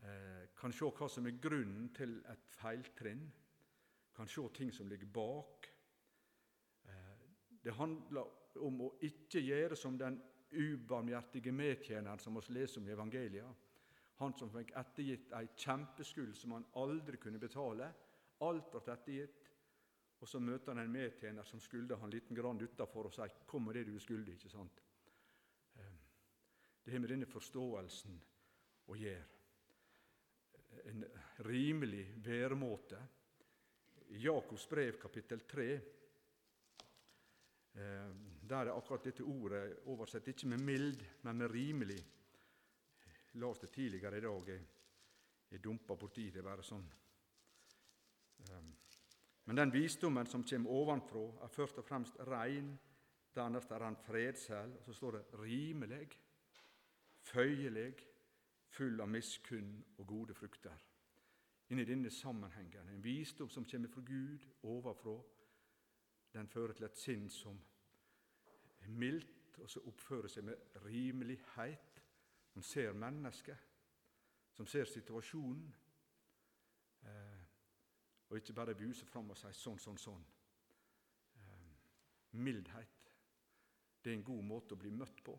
Eh, 0.06 0.44
kan 0.62 0.76
se 0.78 0.92
hva 0.94 1.08
som 1.10 1.26
er 1.26 1.40
grunnen 1.42 1.90
til 1.98 2.20
et 2.30 2.54
feiltrinn. 2.60 3.26
Kan 4.14 4.30
se 4.30 4.46
ting 4.54 4.70
som 4.72 4.88
ligger 4.88 5.10
bak. 5.10 5.72
Eh, 6.86 7.26
det 7.66 7.74
handler 7.82 8.62
om 8.62 8.78
å 8.86 8.92
ikke 9.02 9.42
gjøre 9.42 9.76
som 9.76 9.98
den 9.98 10.22
ubarmhjertige 10.54 11.52
medtjeneren 11.52 12.22
som 12.22 12.38
vi 12.38 12.54
leser 12.54 12.78
om 12.78 12.88
i 12.88 12.94
evangeliet 12.94 13.69
han 14.20 14.34
som 14.36 14.52
fikk 14.52 14.74
ettergitt 14.76 15.32
ei 15.38 15.48
kjempeskyld 15.56 16.36
som 16.36 16.52
han 16.58 16.66
aldri 16.82 17.18
kunne 17.18 17.40
betale. 17.40 17.88
Alt 18.44 18.72
ble 18.74 18.82
ettergitt. 18.92 19.46
Og 20.20 20.28
så 20.28 20.42
møter 20.44 20.74
han 20.74 20.84
en 20.84 20.92
medtjener 20.92 21.48
som 21.48 21.62
skulder 21.64 22.02
han 22.02 22.12
liten 22.12 22.36
grann 22.36 22.60
utafor, 22.60 23.08
og 23.08 23.14
sier 23.14 23.32
'Kom 23.48 23.64
med 23.66 23.76
det 23.76 23.86
du 23.88 23.96
er 23.96 24.00
skyldig'. 24.00 24.34
ikke 24.34 24.50
sant? 24.50 24.82
Ehm, 25.76 26.00
det 26.84 26.92
har 26.92 27.00
med 27.00 27.10
denne 27.10 27.26
forståelsen 27.26 28.22
å 28.88 28.96
gjøre. 28.96 29.26
En 30.86 31.06
rimelig 31.40 32.26
væremåte. 32.26 33.08
I 34.10 34.18
Jakobs 34.18 34.68
brev, 34.68 35.00
kapittel 35.00 35.40
3, 35.40 35.82
ehm, 37.76 38.40
der 38.50 38.66
er 38.66 38.78
akkurat 38.78 39.04
dette 39.04 39.24
ordet 39.24 39.80
oversett 39.86 40.28
ikke 40.28 40.48
med 40.48 40.60
mild, 40.60 41.06
men 41.22 41.38
med 41.38 41.52
rimelig 41.52 42.19
leste 43.34 43.68
tidligere 43.68 44.18
i 44.18 44.22
dag. 44.22 44.50
Jeg, 44.50 44.68
jeg 45.52 45.64
dumpa 45.64 45.96
borti 45.96 46.30
det 46.34 46.44
bare 46.44 46.64
sånn. 46.66 46.86
Um, 48.50 48.76
Men 49.50 49.58
den 49.58 49.74
visdommen 49.74 50.28
som 50.28 50.44
kommer 50.44 50.70
ovenfra, 50.70 51.24
er 51.44 51.48
først 51.50 51.78
og 51.82 51.86
fremst 51.86 52.20
rein. 52.28 52.78
Dernest 53.36 53.72
er 53.72 53.84
han 53.84 53.96
fredsel. 53.96 54.76
Og 54.78 54.86
så 54.86 54.94
står 54.94 55.12
det 55.18 55.40
rimelig, 55.40 56.08
føyelig, 57.32 57.94
full 58.70 59.02
av 59.02 59.10
miskunn 59.10 59.72
og 59.98 60.08
gode 60.08 60.34
frukter. 60.38 60.86
Inni 61.70 61.86
denne 61.86 62.10
sammenhengen, 62.10 62.90
en 62.90 63.04
visdom 63.04 63.50
som 63.50 63.66
kommer 63.66 63.90
fra 63.90 64.02
Gud 64.06 64.46
ovenfra, 64.64 65.18
den 66.34 66.48
fører 66.48 66.74
til 66.74 66.86
et 66.86 66.98
sinn 66.98 67.30
som 67.30 67.58
er 68.82 68.90
mildt, 68.90 69.58
og 69.60 69.70
som 69.70 69.86
oppfører 69.90 70.30
seg 70.32 70.46
med 70.46 70.80
rimelighet, 70.86 71.89
som 72.60 72.64
ser 72.64 72.94
mennesket, 72.94 73.58
som 74.52 74.68
ser 74.68 74.86
situasjonen, 74.86 75.76
eh, 77.08 77.44
og 78.28 78.38
ikke 78.38 78.54
bare 78.54 78.76
buser 78.76 79.08
fram 79.08 79.30
og 79.32 79.38
sier 79.40 79.56
sånn, 79.56 79.78
sånn, 79.80 79.98
sånn. 79.98 80.26
Eh, 81.40 81.70
mildhet. 82.36 83.14
Det 84.02 84.12
er 84.12 84.18
en 84.18 84.26
god 84.28 84.44
måte 84.44 84.76
å 84.76 84.80
bli 84.82 84.92
møtt 84.92 85.24
på. 85.24 85.38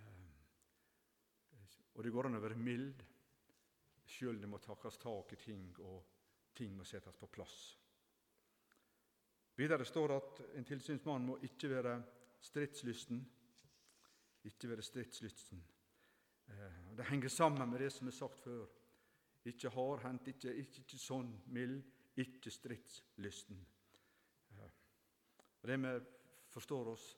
Eh, 0.00 1.76
og 1.94 2.02
det 2.02 2.10
går 2.10 2.26
an 2.26 2.38
å 2.40 2.42
være 2.42 2.58
mild 2.58 3.04
sjøl 4.04 4.40
det 4.40 4.50
må 4.50 4.58
takkes 4.58 4.98
tak 4.98 5.30
i 5.32 5.38
ting, 5.44 5.68
og 5.78 6.50
ting 6.58 6.74
må 6.74 6.84
settes 6.84 7.14
på 7.14 7.28
plass. 7.30 7.58
Videre 9.54 9.86
står 9.86 10.10
det 10.10 10.18
at 10.18 10.42
en 10.58 10.66
tilsynsmann 10.66 11.30
må 11.30 11.38
ikke 11.46 11.70
være 11.70 11.94
stridslysten. 12.42 13.22
Ikke 14.50 14.68
være 14.74 14.82
stridslysten. 14.82 15.62
Eh, 16.48 16.96
det 16.96 17.04
henger 17.04 17.28
sammen 17.28 17.70
med 17.70 17.80
det 17.80 17.92
som 17.92 18.06
er 18.06 18.16
sagt 18.16 18.40
før. 18.40 18.66
Ikke 19.44 19.70
hardhendt, 19.70 20.28
ikke, 20.28 20.54
ikke, 20.54 20.84
ikke 20.84 20.98
sånn 20.98 21.32
mild, 21.52 21.82
ikke 22.16 22.50
stridslysten. 22.50 23.60
Eh, 24.54 24.70
det 25.64 25.80
vi 25.82 25.94
forstår 26.54 26.92
oss 26.94 27.08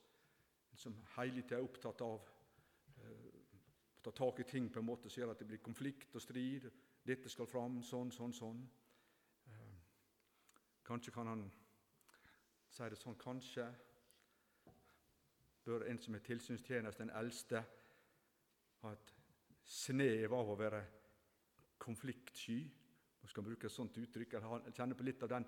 som 0.77 0.97
tida 1.15 1.57
er 1.57 1.65
opptatt 1.65 2.03
av 2.05 2.27
eh, 3.03 3.29
å 3.97 4.03
ta 4.05 4.13
tak 4.13 4.41
i 4.41 4.49
ting 4.49 4.71
på 4.73 4.81
en 4.81 4.89
måte 4.89 5.11
som 5.11 5.23
gjør 5.23 5.35
at 5.35 5.43
det 5.43 5.49
blir 5.51 5.63
konflikt 5.63 6.15
og 6.15 6.23
strid. 6.23 6.69
Dette 7.07 7.31
skal 7.31 7.47
fram, 7.47 7.83
sånn, 7.83 8.11
sånn, 8.13 8.35
sånn. 8.35 8.67
Kanskje 10.87 11.11
kan 11.11 11.27
han 11.27 11.49
si 12.71 12.87
det 12.91 12.99
sånn 13.01 13.17
kanskje 13.19 13.65
bør 15.67 15.83
en 15.91 15.99
som 15.99 16.15
er 16.15 16.23
tilsynstjeneste, 16.23 17.03
den 17.03 17.11
eldste, 17.11 17.63
ha 18.83 18.93
et 18.95 19.16
snev 19.67 20.35
av 20.35 20.51
å 20.51 20.59
være 20.59 20.83
konfliktsky. 21.83 22.59
Man 23.21 23.31
skal 23.31 23.47
bruke 23.47 23.67
et 23.67 23.75
sånt 23.75 23.99
uttrykk. 23.99 24.35
eller 24.35 24.71
kjenne 24.73 24.95
på 24.95 25.05
litt 25.05 25.23
av 25.23 25.29
den, 25.29 25.47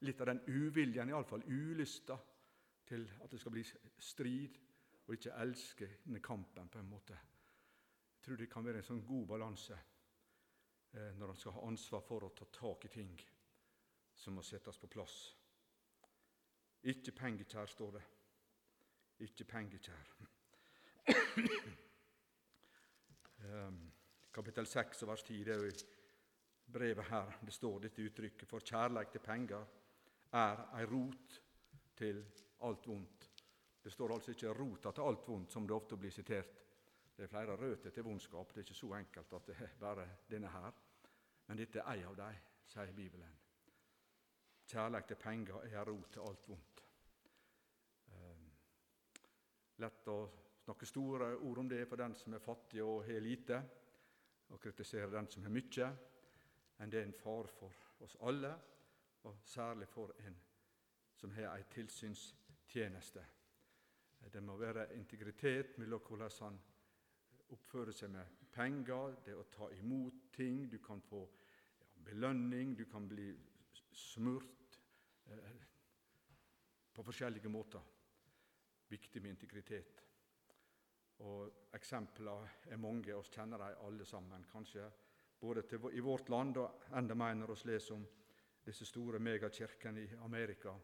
litt 0.00 0.20
av 0.20 0.26
den 0.26 0.40
uviljen, 0.46 1.10
iallfall 1.10 1.44
ulysta, 1.46 2.18
til 2.88 3.04
at 3.22 3.30
det 3.30 3.40
skal 3.40 3.52
bli 3.52 3.64
strid, 3.98 4.58
og 5.06 5.14
ikke 5.14 5.36
elske 5.40 5.88
denne 6.04 6.20
kampen 6.20 6.68
på 6.68 6.78
en 6.78 6.88
måte. 6.88 7.16
Jeg 8.16 8.24
tror 8.24 8.36
det 8.36 8.50
kan 8.50 8.64
være 8.64 8.82
en 8.82 8.88
sånn 8.88 9.06
god 9.06 9.26
balanse 9.28 9.76
eh, 10.92 11.12
når 11.16 11.26
man 11.26 11.36
skal 11.36 11.54
ha 11.56 11.66
ansvar 11.68 12.02
for 12.04 12.24
å 12.26 12.32
ta 12.36 12.48
tak 12.52 12.84
i 12.84 12.92
ting 12.92 13.12
som 14.18 14.34
må 14.34 14.42
settes 14.42 14.78
på 14.78 14.90
plass. 14.90 15.16
Ikke 16.88 17.12
pengekjær, 17.12 17.66
står 17.66 17.92
det. 17.96 18.02
Ikke 19.26 19.44
pengekjær. 19.44 20.12
um, 23.48 23.80
kapittel 24.58 24.72
6 24.72 25.02
vers 25.02 25.22
10, 25.22 25.44
det 25.44 25.52
er 25.54 25.60
jo 25.60 25.66
i 25.70 26.72
brevet 26.72 27.04
her 27.12 27.36
det 27.46 27.52
står 27.54 27.76
dette 27.84 28.02
uttrykket. 28.02 28.48
For 28.50 28.64
kjærleik 28.66 29.12
til 29.12 29.22
penger 29.22 29.66
er 30.34 30.62
ei 30.74 30.86
rot 30.90 31.36
til 31.96 32.18
alt 32.66 32.88
vondt. 32.90 33.28
Det 33.84 33.92
står 33.92 34.14
altså 34.14 34.34
ikke 34.34 34.50
'rota 34.52 34.90
til 34.90 35.06
alt 35.06 35.28
vondt', 35.28 35.52
som 35.52 35.66
det 35.66 35.76
ofte 35.76 35.96
blir 35.96 36.10
sitert. 36.10 36.58
Det 37.16 37.22
er 37.24 37.28
flere 37.28 37.56
røtter 37.56 37.90
til 37.90 38.02
vondskap. 38.02 38.48
Det 38.48 38.56
er 38.56 38.66
ikke 38.66 38.74
så 38.74 38.92
enkelt 38.98 39.32
at 39.32 39.46
det 39.46 39.56
er 39.60 39.78
bare 39.80 40.08
denne 40.30 40.48
her. 40.48 40.72
Men 41.46 41.58
dette 41.58 41.78
er 41.78 41.92
ei 41.94 42.04
av 42.04 42.16
dem, 42.16 42.34
sier 42.66 42.92
Bibelen. 42.92 43.38
Kjærleik 44.66 45.06
til 45.06 45.16
penger 45.16 45.62
er 45.62 45.78
ei 45.78 45.84
rot 45.84 46.12
til 46.12 46.20
alt 46.20 46.48
vondt. 46.48 46.84
Ehm, 48.10 48.50
lett 49.78 50.08
å 50.08 50.30
snakke 50.64 50.86
store 50.86 51.36
ord 51.36 51.58
om 51.58 51.68
det 51.68 51.88
for 51.88 51.96
den 51.96 52.14
som 52.14 52.34
er 52.34 52.38
fattig 52.38 52.82
og 52.82 53.04
har 53.06 53.20
lite, 53.20 53.62
og 54.48 54.60
kritisere 54.60 55.10
den 55.10 55.28
som 55.30 55.42
har 55.42 55.52
mye. 55.52 55.88
enn 56.78 56.90
det 56.90 57.00
er 57.00 57.06
en 57.06 57.12
fare 57.12 57.48
for 57.48 57.72
oss 58.00 58.16
alle, 58.20 58.54
og 59.24 59.38
særlig 59.44 59.88
for 59.88 60.12
en 60.26 60.36
som 61.16 61.30
har 61.30 61.56
ei 61.56 61.64
tilsynstjeneste. 61.70 63.24
Det 64.32 64.42
må 64.42 64.56
være 64.56 64.94
integritet 64.94 65.78
mellom 65.78 66.00
hvordan 66.00 66.30
han 66.40 66.60
oppfører 67.50 67.92
seg 67.92 68.10
med 68.10 68.26
penger, 68.52 69.16
det 69.24 69.34
å 69.34 69.42
ta 69.50 69.70
imot 69.70 70.30
ting. 70.32 70.70
Du 70.70 70.78
kan 70.78 71.00
få 71.00 71.28
belønning, 72.04 72.78
du 72.78 72.84
kan 72.84 73.08
bli 73.08 73.34
smurt 73.92 74.58
Eh, 75.30 75.50
på 76.92 77.02
forskjellige 77.02 77.48
måter. 77.48 77.80
Viktig 78.88 79.22
med 79.22 79.30
integritet. 79.30 80.07
Og 81.18 81.68
Eksemplene 81.74 82.50
er 82.70 82.80
mange, 82.80 83.14
oss 83.16 83.30
kjenner 83.34 83.58
de 83.58 83.74
alle 83.86 84.04
sammen. 84.06 84.44
Kanskje 84.52 84.86
både 85.40 85.62
til, 85.62 85.88
i 85.92 86.00
vårt 86.00 86.28
land 86.28 86.56
og 86.56 86.94
enda 86.98 87.14
mer 87.14 87.34
når 87.34 87.54
vi 87.54 87.70
leser 87.72 87.94
om 87.94 88.06
disse 88.64 88.86
store 88.86 89.18
megakirkene 89.18 90.02
i 90.02 90.16
Amerika, 90.24 90.74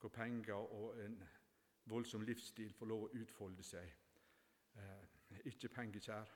hvor 0.00 0.12
penger 0.12 0.54
og 0.54 0.98
en 1.00 1.18
voldsom 1.90 2.22
livsstil 2.22 2.72
får 2.74 2.90
lov 2.90 3.06
å 3.06 3.12
utfolde 3.20 3.64
seg. 3.64 3.92
Eh, 4.76 5.40
ikke 5.50 5.70
pengekjær. 5.72 6.34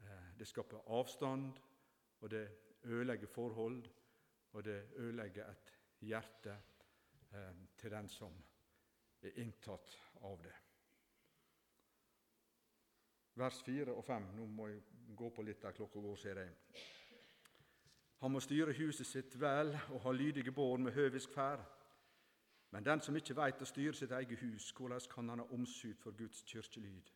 Eh, 0.00 0.30
det 0.38 0.48
skaper 0.48 0.90
avstand, 0.98 1.58
og 2.20 2.30
det 2.30 2.44
ødelegger 2.84 3.26
forhold, 3.26 3.88
og 4.52 4.64
det 4.64 4.78
ødelegger 4.96 5.50
et 5.50 5.74
hjerte 6.00 6.56
eh, 7.32 7.66
til 7.76 7.90
den 7.90 8.08
som 8.08 8.38
er 9.22 9.40
inntatt 9.42 9.98
av 10.22 10.42
det. 10.42 10.67
Vers 13.38 13.62
4 13.62 13.92
og 13.94 14.04
5. 14.04 14.22
Nå 14.34 14.46
må 14.46 14.66
jeg 14.66 14.80
gå 15.16 15.28
på 15.30 15.42
litt 15.46 15.62
der 15.62 15.72
klokka 15.76 16.00
går, 16.00 16.16
ser 16.16 16.40
jeg. 16.42 16.54
Han 18.18 18.32
må 18.34 18.40
styre 18.42 18.74
huset 18.74 19.06
sitt 19.06 19.36
vel 19.40 19.70
og 19.94 20.00
ha 20.02 20.12
lydige 20.12 20.52
bånd 20.52 20.82
med 20.84 20.92
høvisk 20.92 21.30
ferd. 21.30 21.62
Men 22.70 22.84
den 22.84 23.00
som 23.00 23.16
ikke 23.16 23.36
veit 23.38 23.62
å 23.62 23.68
styre 23.68 23.94
sitt 23.94 24.12
eget 24.12 24.42
hus, 24.42 24.72
hvordan 24.76 25.06
kan 25.10 25.28
han 25.28 25.44
ha 25.44 25.46
omsut 25.54 26.02
for 26.02 26.16
Guds 26.18 26.42
kirkelyd? 26.42 27.12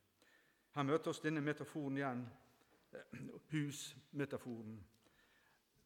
Her 0.73 0.87
møter 0.89 1.11
oss 1.11 1.21
denne 1.21 1.43
metaforen 1.45 1.99
igjen, 1.99 2.23
eh, 2.93 3.19
husmetaforen. 3.51 4.79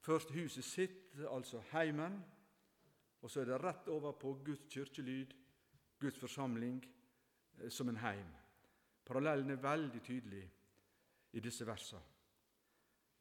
Først 0.01 0.31
huset 0.31 0.65
sitt, 0.65 1.17
altså 1.31 1.63
heimen, 1.73 2.25
og 3.23 3.31
så 3.31 3.41
er 3.41 3.45
det 3.45 3.63
rett 3.63 3.89
over 3.89 4.13
på 4.13 4.41
Guds 4.45 4.69
kirkelyd, 4.71 5.35
Guds 5.99 6.19
forsamling, 6.19 6.85
eh, 7.59 7.71
som 7.71 7.89
en 7.89 7.97
heim. 7.97 8.46
Parallellen 9.07 9.51
er 9.51 9.63
veldig 9.63 10.03
tydelig 10.03 10.43
i 11.33 11.41
disse 11.41 11.67
versene. 11.67 12.03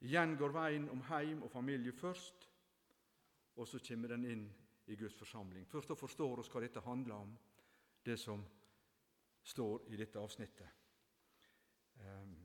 Igjen 0.06 0.36
går 0.38 0.54
veien 0.54 0.90
om 0.92 1.02
heim 1.10 1.44
og 1.46 1.52
familie 1.52 1.94
først, 1.96 2.50
og 3.56 3.68
så 3.68 3.80
kommer 3.88 4.12
den 4.12 4.26
inn 4.28 4.46
i 4.92 4.98
Guds 5.00 5.16
forsamling. 5.16 5.66
Først 5.68 5.90
da 5.90 5.98
forstår 5.98 6.42
oss 6.42 6.50
hva 6.52 6.62
dette 6.62 6.84
handler 6.86 7.16
om, 7.16 7.32
det 8.06 8.18
som 8.22 8.44
står 9.46 9.88
i 9.94 9.98
dette 9.98 10.20
avsnittet. 10.20 10.68
Um, 12.02 12.36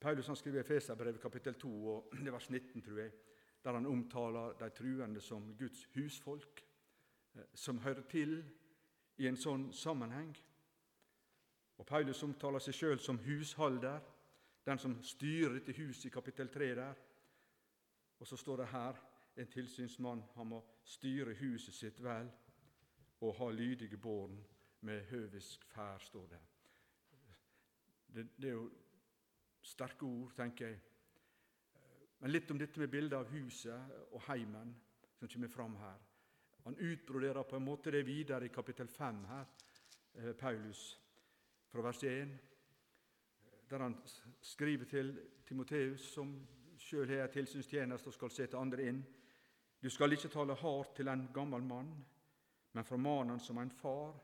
Paulus 0.00 0.26
han 0.26 0.36
skriver 0.36 0.60
i 0.60 0.68
Feserbrevet 0.68 1.22
kapittel 1.22 1.54
2, 1.54 1.72
og 1.94 2.12
det 2.20 2.28
er 2.28 2.36
vers 2.36 2.50
19, 2.50 2.82
tror 2.82 3.02
jeg 3.04 3.12
der 3.64 3.72
han 3.72 3.86
omtaler 3.86 4.52
de 4.52 4.70
truende 4.70 5.20
som 5.20 5.56
Guds 5.58 5.84
husfolk, 5.94 6.66
eh, 7.34 7.42
som 7.54 7.78
hører 7.78 8.02
til 8.08 8.38
i 9.20 9.26
en 9.28 9.36
sånn 9.36 9.66
sammenheng. 9.76 10.32
Og 11.80 11.86
Paulus 11.86 12.22
omtaler 12.22 12.60
seg 12.60 12.76
sjøl 12.76 12.98
som 13.00 13.18
husholder, 13.24 14.02
den 14.66 14.78
som 14.78 14.98
styrer 15.02 15.54
dette 15.56 15.72
huset 15.78 16.10
i 16.10 16.12
kapittel 16.12 16.50
3 16.52 16.66
der. 16.76 16.98
Og 18.20 18.28
så 18.28 18.36
står 18.36 18.60
det 18.60 18.66
her 18.68 19.00
en 19.40 19.48
tilsynsmann 19.48 20.20
han 20.34 20.50
må 20.50 20.60
styre 20.84 21.34
huset 21.40 21.74
sitt 21.74 22.02
vel 22.04 22.28
og 23.20 23.34
ha 23.38 23.48
lydige 23.50 23.96
barn 23.96 24.36
med 24.84 25.08
høvisk 25.08 25.64
fær, 25.72 25.98
står 25.98 26.26
det. 26.26 26.42
det. 28.06 28.28
Det 28.36 28.48
er 28.48 28.54
jo 28.58 28.70
sterke 29.62 30.04
ord, 30.04 30.36
tenker 30.36 30.68
jeg. 30.68 30.80
Men 32.20 32.32
litt 32.32 32.50
om 32.50 32.60
dette 32.60 32.80
med 32.80 32.92
bildet 32.92 33.16
av 33.16 33.32
huset 33.32 34.00
og 34.12 34.20
heimen 34.28 34.76
som 35.16 35.28
kommer 35.28 35.48
fram 35.48 35.76
her. 35.80 36.00
Han 36.64 36.76
utbroderer 36.76 37.42
på 37.42 37.56
en 37.56 37.64
måte 37.64 37.90
det 37.90 38.04
videre 38.06 38.44
i 38.44 38.52
kapittel 38.52 38.88
5 38.88 39.24
her, 39.24 39.46
eh, 40.14 40.32
Paulus, 40.32 40.99
fra 41.70 41.82
vers 41.82 42.02
1, 42.04 42.38
der 43.70 43.78
han 43.78 43.96
skriver 44.42 44.84
til 44.84 45.12
Timoteus, 45.46 46.00
som 46.14 46.32
sjøl 46.78 47.08
har 47.08 47.28
en 47.28 47.34
tilsynstjeneste 47.34 48.10
og 48.10 48.16
skal 48.16 48.32
sette 48.34 48.58
andre 48.58 48.88
inn. 48.90 49.00
Du 49.80 49.88
skal 49.90 50.12
ikke 50.12 50.30
tale 50.32 50.56
hardt 50.58 50.96
til 50.96 51.08
en 51.08 51.28
gammel 51.34 51.62
mann, 51.62 51.92
men 52.72 52.84
forman 52.84 53.30
han 53.34 53.40
som 53.40 53.58
en 53.58 53.70
far, 53.70 54.14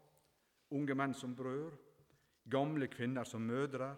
unge 0.71 0.95
menn 0.95 1.15
som 1.15 1.35
brød, 1.37 1.73
gamle 2.51 2.89
kvinner 2.91 3.25
som 3.25 3.43
mødre, 3.47 3.95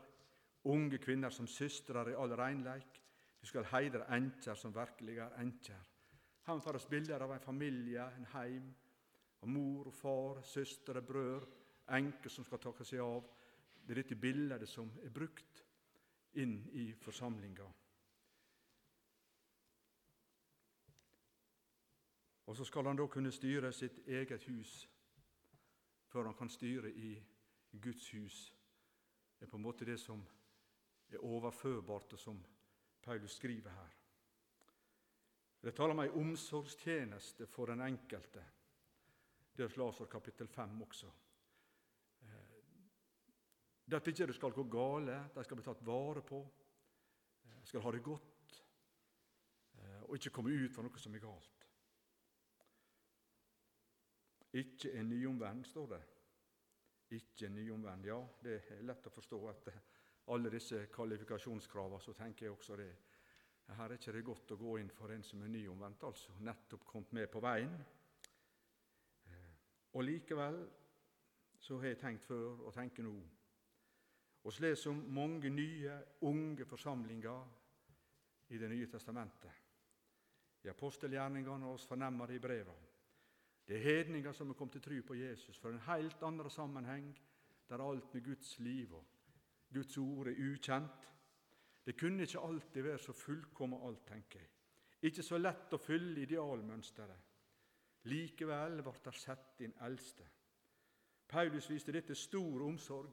unge 0.65 0.99
kvinner 0.99 1.31
som 1.31 1.47
søstre 1.47 2.11
i 2.11 2.17
all 2.17 2.35
reinleik. 2.37 3.03
Du 3.41 3.47
skal 3.47 3.69
heidre 3.73 4.09
enkjer 4.13 4.55
som 4.59 4.75
virkelig 4.75 5.19
er 5.23 5.41
enkjer. 5.41 5.81
Han 6.49 6.61
får 6.61 6.79
oss 6.79 6.89
bilder 6.89 7.23
av 7.23 7.33
en 7.33 7.45
familie, 7.45 8.05
en 8.17 8.29
heim, 8.33 8.69
av 9.43 9.49
mor 9.49 9.89
og 9.89 9.95
far, 9.95 10.43
søstre, 10.43 11.03
brød, 11.03 11.47
enker 11.97 12.31
som 12.31 12.45
skal 12.45 12.61
takke 12.63 12.85
seg 12.85 13.01
av. 13.01 13.25
Det 13.85 13.95
er 13.95 14.03
dette 14.03 14.21
bildet 14.21 14.69
som 14.69 14.91
er 15.03 15.13
brukt 15.15 15.65
inn 16.39 16.59
i 16.77 16.91
forsamlinga. 17.01 17.67
Og 22.49 22.57
så 22.57 22.65
skal 22.65 22.87
han 22.89 22.97
da 22.97 23.05
kunne 23.13 23.33
styre 23.33 23.73
sitt 23.73 23.99
eget 24.09 24.45
hus 24.49 24.87
før 26.09 26.31
han 26.31 26.37
kan 26.37 26.49
styre 26.49 26.89
i 26.91 27.11
Guds 27.73 28.11
hus. 28.13 28.55
Det 29.39 29.45
er 29.45 29.51
på 29.51 29.57
en 29.57 29.67
måte 29.67 29.85
det 29.85 29.99
som 30.01 30.23
er 31.11 31.25
overførbart, 31.25 32.13
og 32.13 32.19
som 32.19 32.41
Paulus 33.03 33.37
skriver 33.37 33.71
her. 33.71 33.95
Det 35.61 35.75
taler 35.75 35.93
om 35.93 36.01
ei 36.01 36.11
omsorgstjeneste 36.15 37.47
for 37.47 37.67
den 37.67 37.81
enkelte. 37.85 38.45
Det 39.57 39.65
er 39.65 39.79
Lasar 39.79 40.07
kapittel 40.07 40.49
5 40.49 40.83
også. 40.83 41.11
Eh, 43.89 43.91
det 43.91 43.97
at 43.97 44.07
ikke 44.07 44.27
det 44.27 44.35
skal 44.35 44.53
gå 44.53 44.63
gale, 44.69 45.31
de 45.35 45.45
skal 45.45 45.57
bli 45.57 45.65
tatt 45.65 45.87
vare 45.87 46.23
på, 46.23 46.43
de 47.45 47.67
skal 47.67 47.81
ha 47.81 47.93
det 47.93 48.03
godt, 48.03 48.65
eh, 49.79 50.03
og 50.03 50.15
ikke 50.15 50.31
komme 50.31 50.51
ut 50.53 50.75
for 50.75 50.83
noe 50.83 50.99
som 50.99 51.15
er 51.15 51.25
galt. 51.25 51.67
Ikke 54.53 54.93
en 54.93 55.09
nyomvend, 55.09 55.65
står 55.65 55.87
det. 55.87 56.03
Ikke 57.11 57.47
en 57.47 57.55
nyomvend. 57.55 58.07
Ja, 58.07 58.19
det 58.43 58.63
er 58.71 58.83
lett 58.83 59.07
å 59.07 59.13
forstå 59.13 59.41
etter 59.51 59.81
alle 60.29 60.51
disse 60.51 60.87
kvalifikasjonskravene. 60.93 62.01
Så 62.01 62.13
tenker 62.13 62.47
jeg 62.47 62.53
også 62.53 62.77
det. 62.77 62.91
Her 63.69 63.85
er 63.85 63.97
ikke 63.99 64.13
det 64.13 64.25
godt 64.25 64.53
å 64.53 64.57
gå 64.57 64.79
inn 64.81 64.91
for 64.91 65.13
en 65.13 65.23
som 65.23 65.43
er 65.43 65.49
nyomvendt, 65.53 66.05
altså 66.05 66.33
nettopp 66.41 66.85
kommet 66.89 67.13
med 67.13 67.29
på 67.29 67.41
veien. 67.45 67.75
Eh, 69.29 69.51
og 69.93 70.05
likevel 70.05 70.63
så 71.61 71.77
har 71.77 71.93
jeg 71.93 72.01
tenkt 72.01 72.25
før 72.25 72.65
og 72.65 72.73
tenker 72.75 73.05
nå. 73.05 73.19
Vi 74.43 74.51
leser 74.63 74.91
om 74.91 75.01
mange 75.13 75.51
nye, 75.51 75.99
unge 76.21 76.65
forsamlinger 76.65 77.49
i 78.49 78.59
Det 78.59 78.69
nye 78.69 78.87
testamentet. 78.87 79.53
I 80.65 80.69
apostelgjerningene 80.69 81.67
og 81.67 81.75
oss 81.75 81.87
fornemmer 81.87 82.27
det 82.27 82.39
i 82.39 82.43
brevene. 82.43 82.87
Det 83.69 83.77
er 83.77 83.85
hedninger 83.85 84.33
som 84.33 84.51
er 84.51 84.57
kommet 84.57 84.79
til 84.79 84.83
tro 84.83 85.01
på 85.07 85.15
Jesus 85.15 85.59
for 85.59 85.71
en 85.71 85.85
helt 85.85 86.23
annen 86.25 86.51
sammenheng, 86.51 87.11
der 87.69 87.85
alt 87.85 88.15
med 88.15 88.25
Guds 88.25 88.59
liv 88.59 88.95
og 88.95 89.05
Guds 89.75 89.99
ord 89.99 90.29
er 90.29 90.41
ukjent. 90.53 91.15
Det 91.85 91.97
kunne 92.01 92.23
ikke 92.23 92.41
alltid 92.41 92.83
være 92.83 92.99
så 92.99 93.13
fullkomment 93.13 93.85
alt, 93.85 94.07
tenker 94.07 94.41
jeg. 94.41 94.49
Ikke 95.03 95.23
så 95.23 95.39
lett 95.39 95.73
å 95.73 95.81
fylle 95.81 96.25
idealmønsteret. 96.25 97.29
Likevel 98.09 98.81
ble 98.83 98.95
det 99.05 99.15
satt 99.15 99.61
inn 99.63 99.77
eldste. 99.85 100.25
Paulus 101.29 101.69
viste 101.71 101.93
dette 101.93 102.15
stor 102.17 102.65
omsorg. 102.65 103.13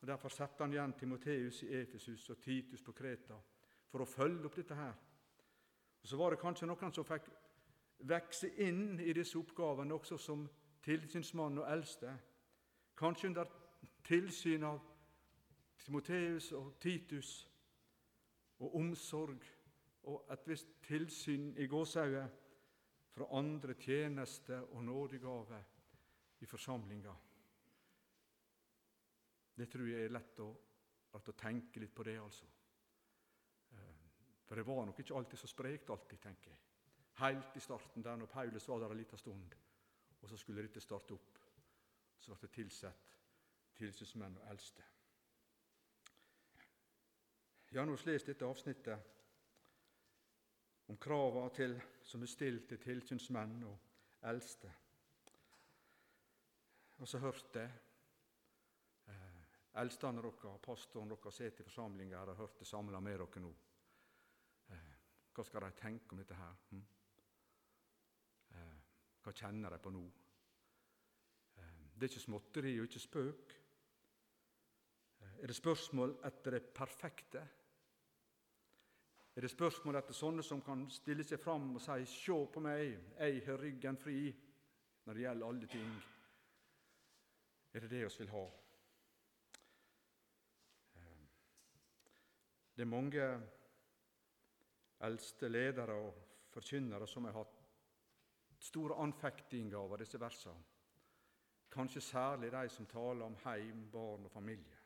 Og 0.00 0.06
Derfor 0.08 0.28
satte 0.28 0.64
han 0.64 0.72
igjen 0.72 0.92
Timoteus 0.92 1.62
i 1.62 1.74
Efesus 1.82 2.30
og 2.30 2.40
Titus 2.40 2.82
på 2.82 2.92
Kreta 2.92 3.36
for 3.90 4.00
å 4.00 4.08
følge 4.08 4.46
opp 4.48 4.56
dette 4.56 4.74
her. 4.74 4.94
Og 6.02 6.08
Så 6.08 6.16
var 6.16 6.30
det 6.30 6.40
kanskje 6.40 6.66
noen 6.66 6.92
som 6.92 7.04
fikk 7.04 7.28
vokse 8.08 8.48
inn 8.64 9.00
i 9.00 9.12
disse 9.12 9.38
oppgavene 9.38 9.94
også 9.94 10.16
som 10.18 10.46
tilsynsmann 10.82 11.58
og 11.60 11.68
eldste, 11.68 12.14
kanskje 12.96 13.28
under 13.28 13.50
tilsyn 14.04 14.64
av 14.64 14.80
Timoteus 15.84 16.52
og 16.52 16.78
Titus, 16.80 17.50
og 18.60 18.76
omsorg 18.76 19.44
og 20.02 20.32
et 20.32 20.48
visst 20.48 20.68
tilsyn 20.84 21.54
i 21.56 21.66
gåsehauget 21.66 22.40
fra 23.12 23.28
andre 23.38 23.74
tjenester 23.74 24.60
og 24.72 24.84
nådegaver 24.84 25.62
i 26.40 26.46
forsamlinga. 26.46 27.14
Det 29.60 29.68
tror 29.68 29.88
jeg 29.88 30.08
er 30.08 30.16
lett 30.16 30.40
å, 30.40 30.48
å 31.20 31.36
tenke 31.36 31.82
litt 31.82 31.92
på 31.94 32.06
det, 32.06 32.16
altså. 32.22 32.48
Eh, 33.76 34.10
for 34.48 34.56
det 34.56 34.66
var 34.66 34.86
nok 34.88 35.04
ikke 35.04 35.16
alltid 35.20 35.42
så 35.42 35.50
sprekt, 35.50 35.92
alltid, 35.92 36.20
tenker 36.24 36.54
jeg 36.54 36.66
helt 37.20 37.56
i 37.56 37.60
starten, 37.60 38.04
der 38.04 38.16
når 38.16 38.26
Paulus 38.26 38.68
var 38.68 38.78
der 38.80 38.90
en 38.90 38.96
liten 38.96 39.18
stund. 39.18 39.54
Og 40.20 40.28
så 40.28 40.36
skulle 40.36 40.62
dette 40.62 40.80
starte 40.80 41.14
opp. 41.14 41.38
Så 42.20 42.32
ble 42.32 42.40
det 42.46 42.54
tilsatt 42.54 43.06
tilsynsmenn 43.80 44.36
og 44.36 44.48
eldste. 44.52 44.84
Ja, 47.72 47.84
nå 47.84 47.94
har 47.96 48.26
dette 48.26 48.44
avsnittet 48.44 48.98
om 50.90 50.98
kravene 51.00 51.54
til, 51.54 51.76
som 52.02 52.22
er 52.22 52.28
stilt 52.28 52.66
til 52.68 52.80
tilsynsmenn 52.82 53.62
og 53.64 54.26
eldste. 54.28 54.72
Og 56.98 57.08
så 57.08 57.18
hørte 57.22 57.62
jeg 57.62 57.70
eldstene 59.78 60.22
dere, 60.22 60.58
pastoren 60.58 61.08
dere 61.08 61.32
sitter 61.32 61.62
i 61.62 61.68
forsamlinga 61.68 62.18
her 62.18 62.32
og 62.34 62.56
det 62.58 62.66
samla 62.66 63.00
med 63.00 63.20
dere 63.20 63.44
nå. 63.44 63.52
Eh, 64.70 64.96
hva 65.34 65.44
skal 65.44 65.66
de 65.66 65.70
tenke 65.78 66.14
om 66.14 66.18
dette 66.18 66.34
her? 66.34 66.56
Hm? 66.70 66.88
Hva 69.20 69.32
kjenner 69.36 69.74
de 69.74 69.78
på 69.82 69.92
nå? 69.92 70.02
Eh, 71.60 71.80
det 71.94 72.06
er 72.06 72.12
ikke 72.12 72.24
småtteri 72.24 72.74
og 72.80 72.88
ikke 72.88 73.02
spøk. 73.02 73.56
Eh, 75.20 75.34
er 75.42 75.50
det 75.52 75.56
spørsmål 75.56 76.16
etter 76.24 76.56
det 76.56 76.62
perfekte? 76.74 77.42
Er 79.36 79.46
det 79.46 79.52
spørsmål 79.52 80.00
etter 80.00 80.16
sånne 80.16 80.42
som 80.44 80.62
kan 80.64 80.86
stille 80.90 81.24
seg 81.24 81.40
fram 81.40 81.74
og 81.76 81.80
si 81.80 82.04
'Se 82.04 82.46
på 82.52 82.60
meg, 82.60 82.98
jeg 83.18 83.44
har 83.46 83.58
ryggen 83.58 83.96
fri' 83.96 84.34
når 85.04 85.14
det 85.14 85.22
gjelder 85.22 85.46
alle 85.46 85.66
ting? 85.66 86.02
Er 87.72 87.80
det 87.80 87.90
det 87.90 88.04
vi 88.04 88.18
vil 88.18 88.28
ha? 88.28 88.50
Det 92.80 92.86
er 92.86 92.96
mange 92.96 93.24
eldste 95.04 95.48
ledere 95.48 95.92
og 96.00 96.20
forkynnere 96.48 97.04
som 97.06 97.26
har 97.28 97.34
hatt 97.36 97.58
store 98.56 98.94
anfektinger 99.04 99.76
over 99.76 100.00
disse 100.00 100.20
versene. 100.20 100.62
Kanskje 101.68 102.00
særlig 102.00 102.48
de 102.54 102.62
som 102.72 102.86
taler 102.88 103.26
om 103.26 103.36
heim, 103.44 103.82
barn 103.92 104.24
og 104.24 104.32
familie. 104.32 104.78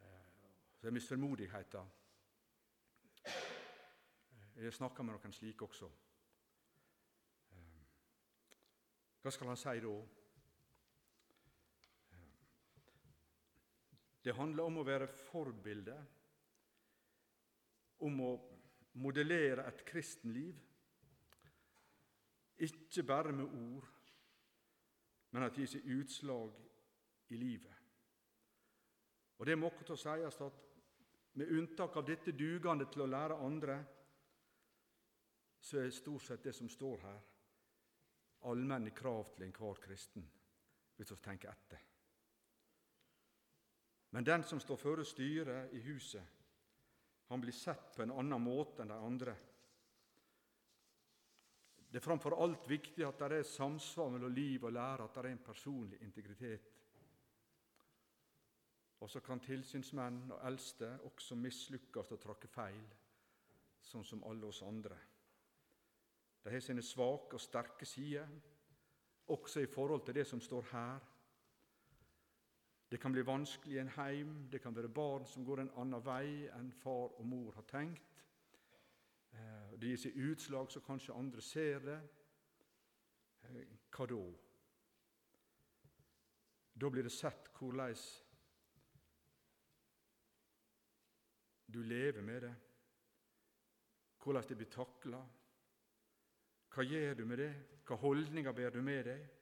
Eh, 0.00 0.26
det 0.82 0.88
er 0.88 0.92
misformodigheter. 0.92 1.86
Eh, 3.24 4.64
jeg 4.64 4.72
snakker 4.72 5.02
med 5.02 5.16
noen 5.16 5.32
slike 5.32 5.64
også. 5.64 5.88
Eh, 7.56 7.80
hva 9.22 9.32
skal 9.32 9.48
han 9.48 9.62
si 9.62 9.80
da? 9.86 9.94
Det 14.24 14.36
handler 14.36 14.68
om 14.68 14.78
å 14.80 14.86
være 14.86 15.08
forbilde, 15.08 15.96
om 17.98 18.20
å 18.20 18.32
modellere 19.02 19.66
et 19.68 19.84
kristenliv 19.86 20.58
ikke 22.64 23.02
bare 23.02 23.32
med 23.32 23.44
ord, 23.44 23.88
men 25.30 25.42
at 25.42 25.54
det 25.54 25.64
gir 25.64 25.72
seg 25.72 25.88
utslag 25.98 26.60
i 27.34 27.38
livet. 27.38 27.80
Og 29.38 29.46
Det 29.46 29.58
må 29.58 29.66
også 29.66 29.96
sies 29.96 30.40
at 30.40 30.60
med 31.34 31.50
unntak 31.50 31.96
av 31.96 32.06
dette 32.06 32.32
dugende 32.32 32.86
til 32.86 33.02
å 33.02 33.10
lære 33.10 33.40
andre, 33.42 33.78
så 35.60 35.80
er 35.80 35.90
stort 35.90 36.22
sett 36.22 36.44
det 36.44 36.52
som 36.54 36.68
står 36.68 37.00
her, 37.02 37.20
allmenne 38.44 38.92
krav 38.94 39.34
til 39.34 39.46
enhver 39.46 39.80
kristen, 39.82 40.24
hvis 40.96 41.10
vi 41.10 41.16
tenker 41.24 41.50
etter. 41.50 41.82
Men 44.14 44.24
den 44.24 44.44
som 44.46 44.60
står 44.60 44.76
føre 44.78 45.04
styret 45.04 45.72
i 45.74 45.80
huset, 45.88 46.43
han 47.34 47.40
blir 47.40 47.52
sett 47.52 47.96
på 47.96 48.02
en 48.02 48.12
annen 48.14 48.42
måte 48.42 48.84
enn 48.84 48.92
de 48.92 48.96
andre. 49.02 49.32
Det 51.90 51.98
er 51.98 52.04
framfor 52.04 52.36
alt 52.38 52.68
viktig 52.70 53.02
at 53.06 53.18
det 53.18 53.40
er 53.40 53.48
samsvar 53.48 54.12
mellom 54.14 54.30
liv 54.34 54.62
og 54.66 54.72
lære, 54.74 55.04
at 55.04 55.14
det 55.14 55.24
er 55.24 55.28
en 55.32 55.42
personlig 55.42 55.98
integritet. 56.02 56.70
Og 59.02 59.10
så 59.10 59.20
kan 59.20 59.42
tilsynsmenn 59.42 60.30
og 60.30 60.46
eldste 60.46 60.92
også 61.10 61.34
mislykkes 61.38 62.14
og 62.14 62.22
tråkke 62.22 62.50
feil, 62.54 62.86
sånn 63.82 64.06
som 64.06 64.22
alle 64.30 64.46
oss 64.46 64.62
andre. 64.62 64.98
De 66.44 66.54
har 66.54 66.62
sine 66.62 66.86
svake 66.86 67.34
og 67.34 67.42
sterke 67.42 67.86
sider, 67.86 68.30
også 69.34 69.64
i 69.64 69.70
forhold 69.74 70.06
til 70.06 70.20
det 70.20 70.26
som 70.30 70.40
står 70.40 70.70
her. 70.70 71.02
Det 72.94 73.00
kan 73.00 73.12
bli 73.12 73.22
vanskelig 73.22 73.74
i 73.74 73.78
en 73.78 73.88
heim, 73.88 74.48
det 74.50 74.60
kan 74.62 74.76
være 74.76 74.88
barn 74.88 75.24
som 75.26 75.42
går 75.44 75.60
en 75.64 75.70
annen 75.82 76.02
vei 76.06 76.44
enn 76.54 76.68
far 76.78 77.16
og 77.18 77.26
mor 77.26 77.56
har 77.56 77.64
tenkt. 77.66 78.20
Eh, 79.34 79.72
det 79.82 79.88
gir 79.88 79.98
seg 79.98 80.20
utslag 80.28 80.70
så 80.70 80.78
kanskje 80.86 81.16
andre 81.18 81.42
ser 81.42 81.82
det, 81.82 81.96
eh, 83.48 83.74
hva 83.90 84.06
da? 84.06 84.20
Da 86.78 86.92
blir 86.94 87.02
det 87.02 87.12
sett 87.16 87.50
hvordan 87.58 87.98
du 91.66 91.82
lever 91.82 92.22
med 92.22 92.42
det, 92.42 92.54
hvordan 94.22 94.48
det 94.48 94.56
blir 94.62 94.70
takla. 94.70 95.26
Hva 96.70 96.86
gjør 96.86 97.14
du 97.14 97.26
med 97.26 97.42
det? 97.42 97.54
Hva 97.88 97.96
holdninger 98.06 98.52
bærer 98.52 98.70
du 98.70 98.82
med 98.82 99.04
deg? 99.10 99.33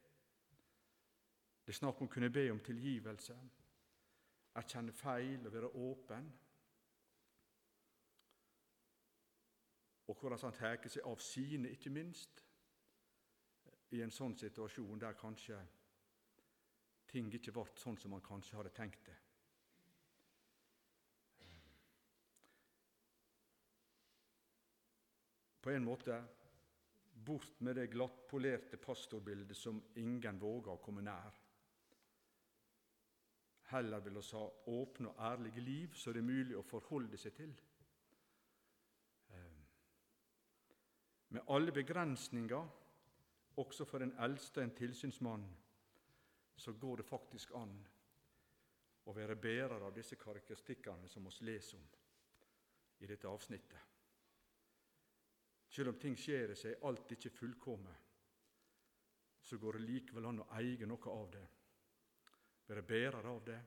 Det 1.65 1.73
er 1.73 1.79
snakk 1.79 2.01
om 2.01 2.09
å 2.09 2.13
kunne 2.13 2.31
be 2.35 2.49
om 2.51 2.61
tilgivelse, 2.65 3.37
erkjenne 4.59 4.93
feil 4.93 5.47
og 5.47 5.55
være 5.55 5.71
åpen. 5.79 6.31
Og 10.11 10.19
hvordan 10.19 10.43
han 10.43 10.57
tar 10.57 10.89
seg 10.89 11.07
av 11.07 11.23
sine, 11.23 11.71
ikke 11.71 11.93
minst, 11.95 12.43
i 13.93 14.01
en 14.03 14.13
sånn 14.13 14.35
situasjon 14.41 15.01
der 15.01 15.17
kanskje 15.19 15.59
ting 17.13 17.29
ikke 17.37 17.53
ble 17.53 17.67
sånn 17.77 17.99
som 18.01 18.15
man 18.15 18.25
kanskje 18.25 18.57
hadde 18.57 18.73
tenkt 18.75 19.05
det. 19.07 19.19
På 25.63 25.71
en 25.71 25.85
måte 25.87 26.17
bort 27.23 27.61
med 27.63 27.77
det 27.79 27.91
glattpolerte 27.93 28.81
pastorbildet 28.83 29.57
som 29.57 29.79
ingen 30.01 30.41
våger 30.43 30.73
å 30.73 30.81
komme 30.83 31.05
nær. 31.07 31.42
Heller 33.73 34.01
vil 34.05 34.17
oss 34.21 34.33
ha 34.37 34.43
åpne 34.69 35.09
og 35.09 35.21
ærlige 35.33 35.61
liv 35.65 35.95
så 35.97 36.13
det 36.13 36.21
er 36.21 36.29
mulig 36.29 36.57
å 36.59 36.65
forholde 36.67 37.17
seg 37.17 37.33
til. 37.39 37.53
Ehm, 39.33 39.63
med 41.33 41.49
alle 41.49 41.73
begrensninger, 41.73 42.69
også 43.57 43.85
for 43.85 44.05
den 44.05 44.13
eldste 44.21 44.63
en 44.63 44.75
tilsynsmann, 44.77 45.47
så 46.57 46.73
går 46.73 47.01
det 47.01 47.09
faktisk 47.09 47.55
an 47.57 47.73
å 49.05 49.15
være 49.17 49.37
bærer 49.37 49.83
av 49.83 49.95
disse 49.97 50.17
karakteristikkene 50.17 51.09
som 51.09 51.25
vi 51.25 51.49
leser 51.49 51.79
om 51.79 51.89
i 53.03 53.09
dette 53.09 53.29
avsnittet. 53.29 53.89
Selv 55.73 55.89
om 55.89 55.99
ting 55.99 56.17
skjer 56.19 56.53
seg, 56.55 56.77
alt 56.85 57.13
ikke 57.17 57.33
fullkomment, 57.33 58.11
så 59.43 59.59
går 59.59 59.79
det 59.79 59.89
likevel 59.89 60.29
an 60.29 60.43
å 60.45 60.51
eie 60.61 60.87
noe 60.87 61.11
av 61.17 61.31
det, 61.33 61.47
være 62.69 62.83
bærer 62.83 63.29
av 63.29 63.41
det. 63.47 63.61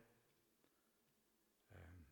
Ehm, 1.75 2.03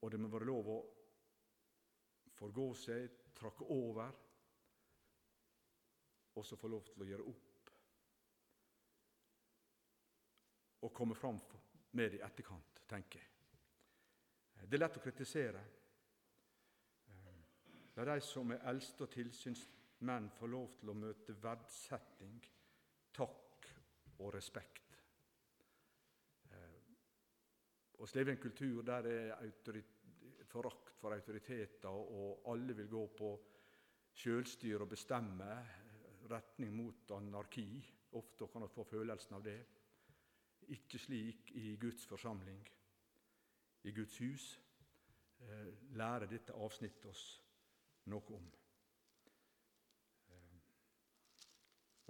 og 0.00 0.10
det 0.12 0.20
må 0.20 0.28
være 0.32 0.48
lov 0.48 0.70
å 0.74 0.80
forgå 2.40 2.66
seg, 2.74 3.08
trakke 3.36 3.64
over, 3.72 4.12
og 6.34 6.46
så 6.46 6.56
få 6.56 6.68
lov 6.72 6.86
til 6.86 7.02
å 7.02 7.08
gjøre 7.08 7.26
opp. 7.32 7.72
Og 10.80 10.94
komme 10.96 11.14
fram 11.14 11.40
med 11.92 12.14
det 12.14 12.20
i 12.20 12.24
etterkant, 12.24 12.80
tenker 12.88 13.20
jeg. 13.20 13.28
Det 14.70 14.76
er 14.76 14.84
lett 14.84 14.96
å 14.96 15.02
kritisere. 15.02 15.60
La 17.98 18.04
de 18.06 18.20
som 18.24 18.52
er 18.54 18.62
eldste 18.70 19.04
og 19.04 19.12
tilsynsmenn, 19.12 20.30
få 20.38 20.48
lov 20.48 20.70
til 20.78 20.92
å 20.92 20.96
møte 20.96 21.34
verdsetting, 21.42 22.38
takk 23.12 23.49
og 24.20 24.34
respekt. 24.34 25.00
Vi 26.50 26.56
eh, 26.56 28.14
lever 28.14 28.32
i 28.32 28.36
en 28.36 28.42
kultur 28.42 28.82
der 28.86 29.02
det 29.02 29.18
er 29.32 29.82
forakt 30.50 30.94
for 31.00 31.14
autoriteter, 31.14 31.88
og 31.88 32.42
alle 32.52 32.76
vil 32.76 32.88
gå 32.88 33.06
på 33.18 33.30
sjølstyre 34.12 34.84
og 34.84 34.88
bestemme, 34.88 35.50
retning 36.30 36.74
mot 36.76 37.10
anarki. 37.16 37.68
Ofte 38.12 38.48
kan 38.52 38.62
vi 38.62 38.74
få 38.74 38.84
følelsen 38.84 39.36
av 39.38 39.44
det. 39.44 39.58
Ikke 40.74 40.98
slik 40.98 41.52
i 41.56 41.76
Guds 41.80 42.06
forsamling, 42.06 42.60
i 43.84 43.92
Guds 43.92 44.18
hus. 44.18 44.50
Eh, 45.40 45.70
lærer 45.96 46.28
dette 46.28 46.52
avsnittet 46.52 47.06
oss 47.08 47.24
noe 48.12 48.36
om. 48.36 48.50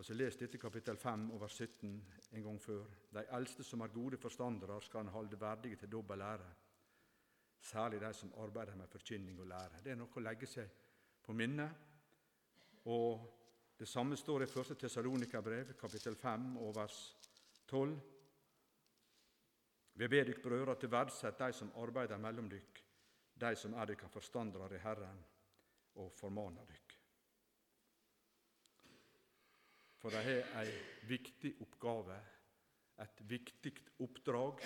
Og 0.01 0.07
så 0.07 0.15
Les 0.17 0.37
dette 0.41 0.57
kapittel 0.57 0.97
5 0.97 1.27
over 1.37 1.49
17 1.49 1.89
en 2.33 2.43
gang 2.43 2.61
før. 2.63 2.87
De 3.13 3.25
eldste 3.37 3.65
som 3.65 3.83
er 3.85 3.93
gode 3.93 4.17
forstandere, 4.17 4.79
skal 4.81 5.03
han 5.05 5.13
holde 5.13 5.41
verdige 5.41 5.77
til 5.77 5.91
dobbel 5.93 6.19
lære. 6.19 6.47
Særlig 7.61 8.01
de 8.01 8.13
som 8.15 8.33
arbeider 8.41 8.77
med 8.77 8.89
forkynning 8.89 9.41
og 9.41 9.47
lære. 9.47 9.83
Det 9.85 9.93
er 9.93 9.99
noe 10.01 10.17
å 10.17 10.23
legge 10.25 10.49
seg 10.49 10.71
på 11.23 11.37
minnet. 11.37 11.71
Og 12.85 13.37
Det 13.81 13.89
samme 13.89 14.17
står 14.17 14.43
i 14.43 14.49
1. 14.61 14.77
Tessalonika-brev, 14.77 15.75
kapittel 15.81 16.17
5 16.17 16.57
og 16.57 16.75
vers 16.77 17.17
12. 17.67 17.95
Vi 19.95 20.09
ber 20.09 20.25
dykk 20.29 20.43
brødre 20.43 20.75
til 20.81 20.93
verdsett 20.93 21.39
de 21.39 21.53
som 21.53 21.73
arbeider 21.77 22.21
mellom 22.21 22.49
dykk, 22.49 22.83
de 23.41 23.57
som 23.57 23.75
er 23.75 23.93
dykk 23.93 24.09
forstandere 24.13 24.77
i 24.77 24.83
Herren 24.85 25.25
og 25.97 26.13
formaner 26.13 26.69
dykk. 26.69 26.90
For 30.01 30.11
de 30.11 30.23
har 30.25 30.63
ei 30.63 30.71
viktig 31.09 31.59
oppgave, 31.61 32.17
et 33.05 33.21
viktig 33.29 33.73
oppdrag, 34.01 34.63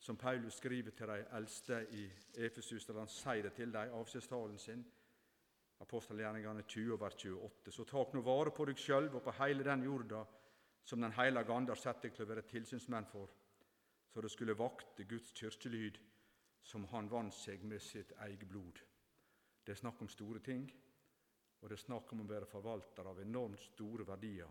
som 0.00 0.16
Paulus 0.16 0.54
skriver 0.54 0.94
til 0.96 1.10
de 1.10 1.24
eldste 1.36 1.80
i 1.92 2.04
Efesus, 2.46 2.86
der 2.86 2.98
han 2.98 3.10
sier 3.10 3.42
det 3.42 3.52
til 3.58 3.72
dem, 3.74 3.94
avskjedstalen 3.98 4.58
sin, 4.58 4.84
apostelgjerningene 5.80 6.62
20 6.62 6.94
over 6.94 7.10
28. 7.10 7.72
Så 7.72 7.84
tak 7.84 8.14
nå 8.14 8.22
vare 8.24 8.52
på 8.54 8.66
deg 8.68 8.78
sjøl 8.78 9.10
og 9.10 9.22
på 9.24 9.34
hele 9.40 9.66
den 9.66 9.82
jorda 9.84 10.22
som 10.84 11.00
Den 11.00 11.12
heilage 11.12 11.52
ande 11.52 11.74
har 11.74 11.78
sett 11.78 12.02
deg 12.02 12.14
til 12.14 12.24
å 12.24 12.30
være 12.30 12.46
tilsynsmenn 12.48 13.06
for, 13.06 13.28
så 14.10 14.22
det 14.24 14.30
skulle 14.32 14.56
vakte 14.58 15.04
Guds 15.04 15.32
kyrkjelyd, 15.36 15.98
som 16.62 16.86
Han 16.90 17.10
vant 17.10 17.34
seg 17.34 17.62
med 17.64 17.82
sitt 17.82 18.12
eget 18.24 18.48
blod. 18.48 18.80
Det 19.64 19.72
er 19.72 19.80
snakk 19.82 20.00
om 20.00 20.08
store 20.08 20.40
ting, 20.40 20.64
og 21.60 21.68
det 21.68 21.76
er 21.76 21.82
snakk 21.84 22.12
om 22.14 22.22
å 22.24 22.28
være 22.28 22.48
forvalter 22.48 23.08
av 23.10 23.20
enormt 23.20 23.60
store 23.60 24.06
verdier. 24.08 24.48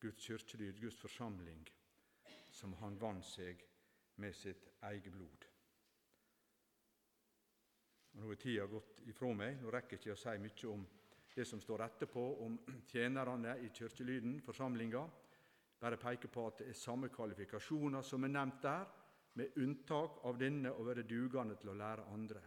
Guds 0.00 0.26
kirkelyd, 0.26 0.78
Guds 0.80 0.98
forsamling, 1.00 1.64
som 2.54 2.74
han 2.82 2.98
vant 3.00 3.24
seg 3.26 3.64
med 4.22 4.36
sitt 4.36 4.68
eget 4.90 5.10
blod. 5.12 5.46
Og 8.14 8.20
nå 8.22 8.30
er 8.30 8.38
tida 8.38 8.66
gått 8.70 9.00
ifra 9.10 9.32
meg. 9.34 9.58
Nå 9.58 9.72
rekker 9.74 9.96
jeg 9.96 10.04
ikke 10.04 10.14
å 10.14 10.22
si 10.22 10.34
mye 10.38 10.70
om 10.70 10.84
det 11.34 11.46
som 11.48 11.60
står 11.60 11.82
etterpå, 11.88 12.24
om 12.46 12.58
tjenerne 12.92 13.56
i 13.64 13.72
kirkelyden, 13.74 14.38
forsamlinga. 14.44 15.02
Bare 15.80 15.98
peke 15.98 16.30
på 16.30 16.46
at 16.46 16.62
det 16.62 16.70
er 16.70 16.78
samme 16.78 17.10
kvalifikasjoner 17.10 18.06
som 18.06 18.24
er 18.24 18.36
nevnt 18.36 18.62
der, 18.62 18.86
med 19.34 19.56
unntak 19.58 20.20
av 20.28 20.38
denne 20.38 20.70
å 20.70 20.84
være 20.86 21.02
dugende 21.10 21.56
til 21.58 21.72
å 21.72 21.78
lære 21.80 22.06
andre. 22.14 22.42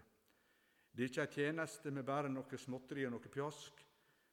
Det 0.97 1.03
er 1.03 1.09
ikke 1.11 1.21
ei 1.27 1.33
tjeneste 1.45 1.91
med 1.93 2.05
bare 2.07 2.29
noe 2.33 2.57
småtteri 2.57 3.03
og 3.05 3.11
noe 3.13 3.29
pjask. 3.29 3.83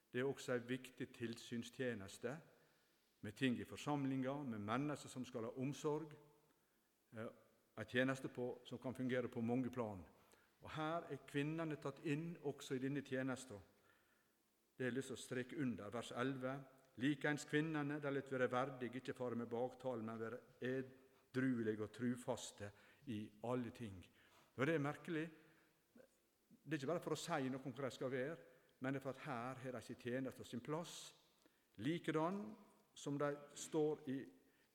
Det 0.08 0.22
er 0.22 0.28
også 0.28 0.54
ei 0.54 0.62
viktig 0.64 1.10
tilsynstjeneste 1.12 2.32
med 3.20 3.36
ting 3.36 3.58
i 3.60 3.66
forsamlinga, 3.68 4.32
med 4.48 4.64
mennesker 4.64 5.12
som 5.12 5.26
skal 5.28 5.44
ha 5.44 5.50
omsorg. 5.60 6.14
Eh, 7.12 7.28
ei 7.76 7.84
tjeneste 7.84 8.32
på, 8.32 8.46
som 8.64 8.80
kan 8.80 8.96
fungere 8.96 9.28
på 9.28 9.44
mange 9.44 9.68
plan. 9.70 10.00
Og 10.62 10.70
Her 10.72 11.04
er 11.12 11.20
kvinnene 11.28 11.76
tatt 11.76 12.00
inn 12.08 12.30
også 12.48 12.78
i 12.78 12.80
denne 12.80 13.04
tjenesten. 13.04 13.60
Det 14.72 14.86
har 14.86 14.90
jeg 14.90 14.96
lyst 15.02 15.12
til 15.12 15.18
å 15.18 15.24
streke 15.26 15.60
under. 15.60 15.92
Vers 15.92 16.14
11. 16.16 16.56
Likeens 17.04 17.44
kvinnene, 17.44 18.00
de 18.00 18.10
lar 18.10 18.30
være 18.30 18.50
verdige, 18.50 19.02
ikke 19.02 19.12
fare 19.12 19.36
med 19.36 19.52
baktale, 19.52 20.02
men 20.02 20.18
være 20.18 20.40
edruelige 20.64 21.84
og 21.84 21.92
trufaste 21.92 22.72
i 23.12 23.20
alle 23.44 23.70
ting. 23.76 24.00
Og 24.56 24.66
Det 24.66 24.74
er 24.74 24.78
merkelig. 24.78 25.30
Det 26.64 26.72
er 26.72 26.80
ikke 26.80 26.92
bare 26.94 27.04
for 27.04 27.14
å 27.14 27.20
si 27.20 27.48
noe 27.52 27.60
om 27.60 27.74
hva 27.76 27.88
de 27.88 27.94
skal 27.94 28.12
være, 28.12 28.36
men 28.80 28.94
det 28.94 29.00
er 29.00 29.04
for 29.04 29.12
at 29.12 29.26
her 29.26 29.60
har 29.62 29.76
de 29.76 29.82
sin 29.84 30.00
tjeneste 30.00 30.40
og 30.40 30.48
sin 30.48 30.62
plass. 30.64 30.94
Likedan 31.84 32.40
som 32.94 33.18
de 33.18 33.30
står 33.54 34.08
i 34.08 34.18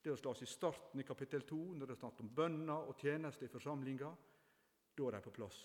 det 0.04 0.14
som 0.14 0.18
står 0.18 0.44
i 0.44 0.48
starten 0.48 1.00
i 1.00 1.04
kapittel 1.04 1.44
2, 1.44 1.58
når 1.76 1.86
det 1.86 1.96
er 1.96 2.00
snakk 2.00 2.22
om 2.24 2.32
bønner 2.36 2.88
og 2.88 2.96
tjeneste 3.02 3.46
i 3.46 3.52
forsamlinga. 3.52 4.10
Da 4.96 5.08
er 5.08 5.18
de 5.18 5.22
på 5.26 5.34
plass. 5.36 5.60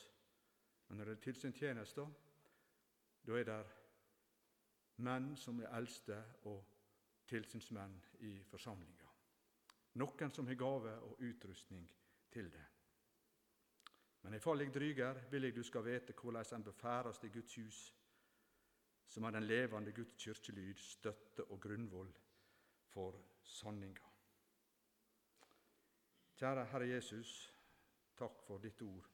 Men 0.88 0.98
når 0.98 1.04
det 1.10 1.14
er 1.14 1.22
tilsynstjenester, 1.28 2.08
da 3.26 3.38
er 3.38 3.46
det 3.48 3.60
menn 5.06 5.32
som 5.38 5.60
er 5.62 5.72
eldste 5.78 6.18
og 6.50 6.64
tilsynsmenn 7.30 7.94
i 8.26 8.36
forsamlinga. 8.50 9.10
Noen 10.02 10.34
som 10.34 10.46
har 10.50 10.58
gave 10.58 10.98
og 11.06 11.22
utrustning 11.22 11.86
til 12.34 12.50
det. 12.50 12.73
Men 14.24 14.34
ifall 14.34 14.60
jeg 14.60 14.72
dryger, 14.74 15.20
vil 15.30 15.44
jeg 15.44 15.56
du 15.56 15.62
skal 15.62 15.84
vite 15.84 16.14
en 16.56 16.64
bør 16.64 16.72
ferdast 16.72 17.24
i 17.24 17.28
Guds 17.28 17.54
hus, 17.54 17.94
som 19.08 19.24
er 19.24 19.30
den 19.30 19.42
levende 19.42 19.92
Guds 19.92 20.14
kyrkjelyd, 20.16 20.74
støtte 20.74 21.44
og 21.44 21.60
grunnvoll 21.60 22.12
for 22.88 23.20
sanninga. 23.42 24.08
Kjære 26.34 26.64
Herre 26.64 26.88
Jesus, 26.88 27.52
takk 28.16 28.40
for 28.46 28.58
ditt 28.58 28.82
ord. 28.82 29.10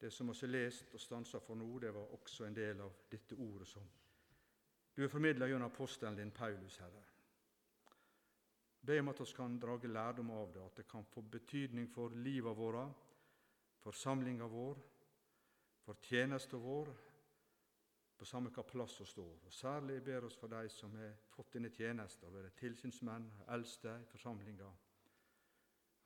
Det 0.00 0.12
som 0.12 0.28
vi 0.28 0.34
har 0.40 0.52
lest 0.52 0.90
og 0.92 1.00
stansa 1.00 1.38
for 1.38 1.54
nå, 1.54 1.78
det 1.78 1.94
var 1.94 2.12
også 2.18 2.44
en 2.44 2.56
del 2.56 2.80
av 2.80 2.92
dette 3.10 3.34
ordet 3.34 3.68
som 3.68 3.86
du 4.94 5.02
har 5.02 5.08
formidla 5.08 5.46
gjennom 5.46 5.70
apostelen 5.70 6.16
din 6.16 6.30
Paulus, 6.34 6.78
Herre. 6.78 7.04
Be 8.80 9.00
om 9.00 9.08
at 9.08 9.20
vi 9.20 9.32
kan 9.36 9.58
drage 9.60 9.88
lærdom 9.88 10.30
av 10.30 10.52
det, 10.52 10.64
at 10.64 10.76
det 10.76 10.88
kan 10.90 11.04
få 11.04 11.22
betydning 11.22 11.86
for 11.94 12.08
livet 12.08 12.56
vårt, 12.56 13.07
for 13.82 13.92
samlinga 13.92 14.46
vår, 14.46 14.80
for 15.84 15.94
tjenesta 16.02 16.56
vår, 16.56 16.90
på 18.18 18.26
samme 18.26 18.50
hva 18.50 18.64
plass 18.66 18.98
hun 18.98 19.06
står. 19.06 19.46
Og 19.46 19.52
Særlig 19.54 20.02
ber 20.04 20.26
oss 20.26 20.36
for 20.36 20.50
de 20.50 20.68
som 20.72 20.94
har 20.98 21.14
fått 21.30 21.54
denne 21.54 21.70
tjenesten, 21.70 22.32
vært 22.34 22.58
tilsynsmenn, 22.58 23.28
eldste 23.54 23.94
i 24.02 24.06
forsamlinga, 24.10 24.68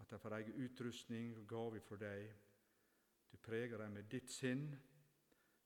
at 0.02 0.10
de 0.10 0.18
får 0.18 0.36
egen 0.38 0.64
utrustning 0.66 1.36
og 1.38 1.46
gave 1.48 1.80
fra 1.80 1.98
deg. 2.02 2.32
Du 3.32 3.38
preger 3.40 3.80
dem 3.80 3.94
med 3.96 4.10
ditt 4.12 4.30
sinn, 4.30 4.66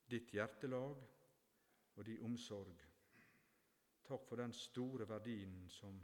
ditt 0.06 0.30
hjertelag 0.34 1.00
og 1.96 2.04
din 2.06 2.22
omsorg. 2.22 2.84
Takk 4.06 4.28
for 4.28 4.38
den 4.38 4.52
store 4.54 5.08
verdien 5.08 5.64
som 5.72 5.98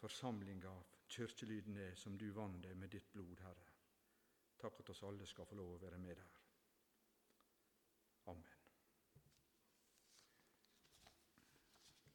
forsamlinga, 0.00 0.72
kirkelyden, 1.12 1.76
er, 1.76 1.94
som 1.94 2.16
du 2.18 2.30
vant 2.32 2.62
deg 2.64 2.78
med 2.78 2.88
ditt 2.94 3.12
blod, 3.12 3.42
Herre. 3.44 3.71
Takk 4.62 4.80
at 4.80 4.90
oss 4.94 5.02
alle 5.02 5.26
skal 5.26 5.48
få 5.50 5.58
lov 5.58 5.74
å 5.74 5.82
være 5.82 5.98
med 5.98 6.14
der. 6.20 6.41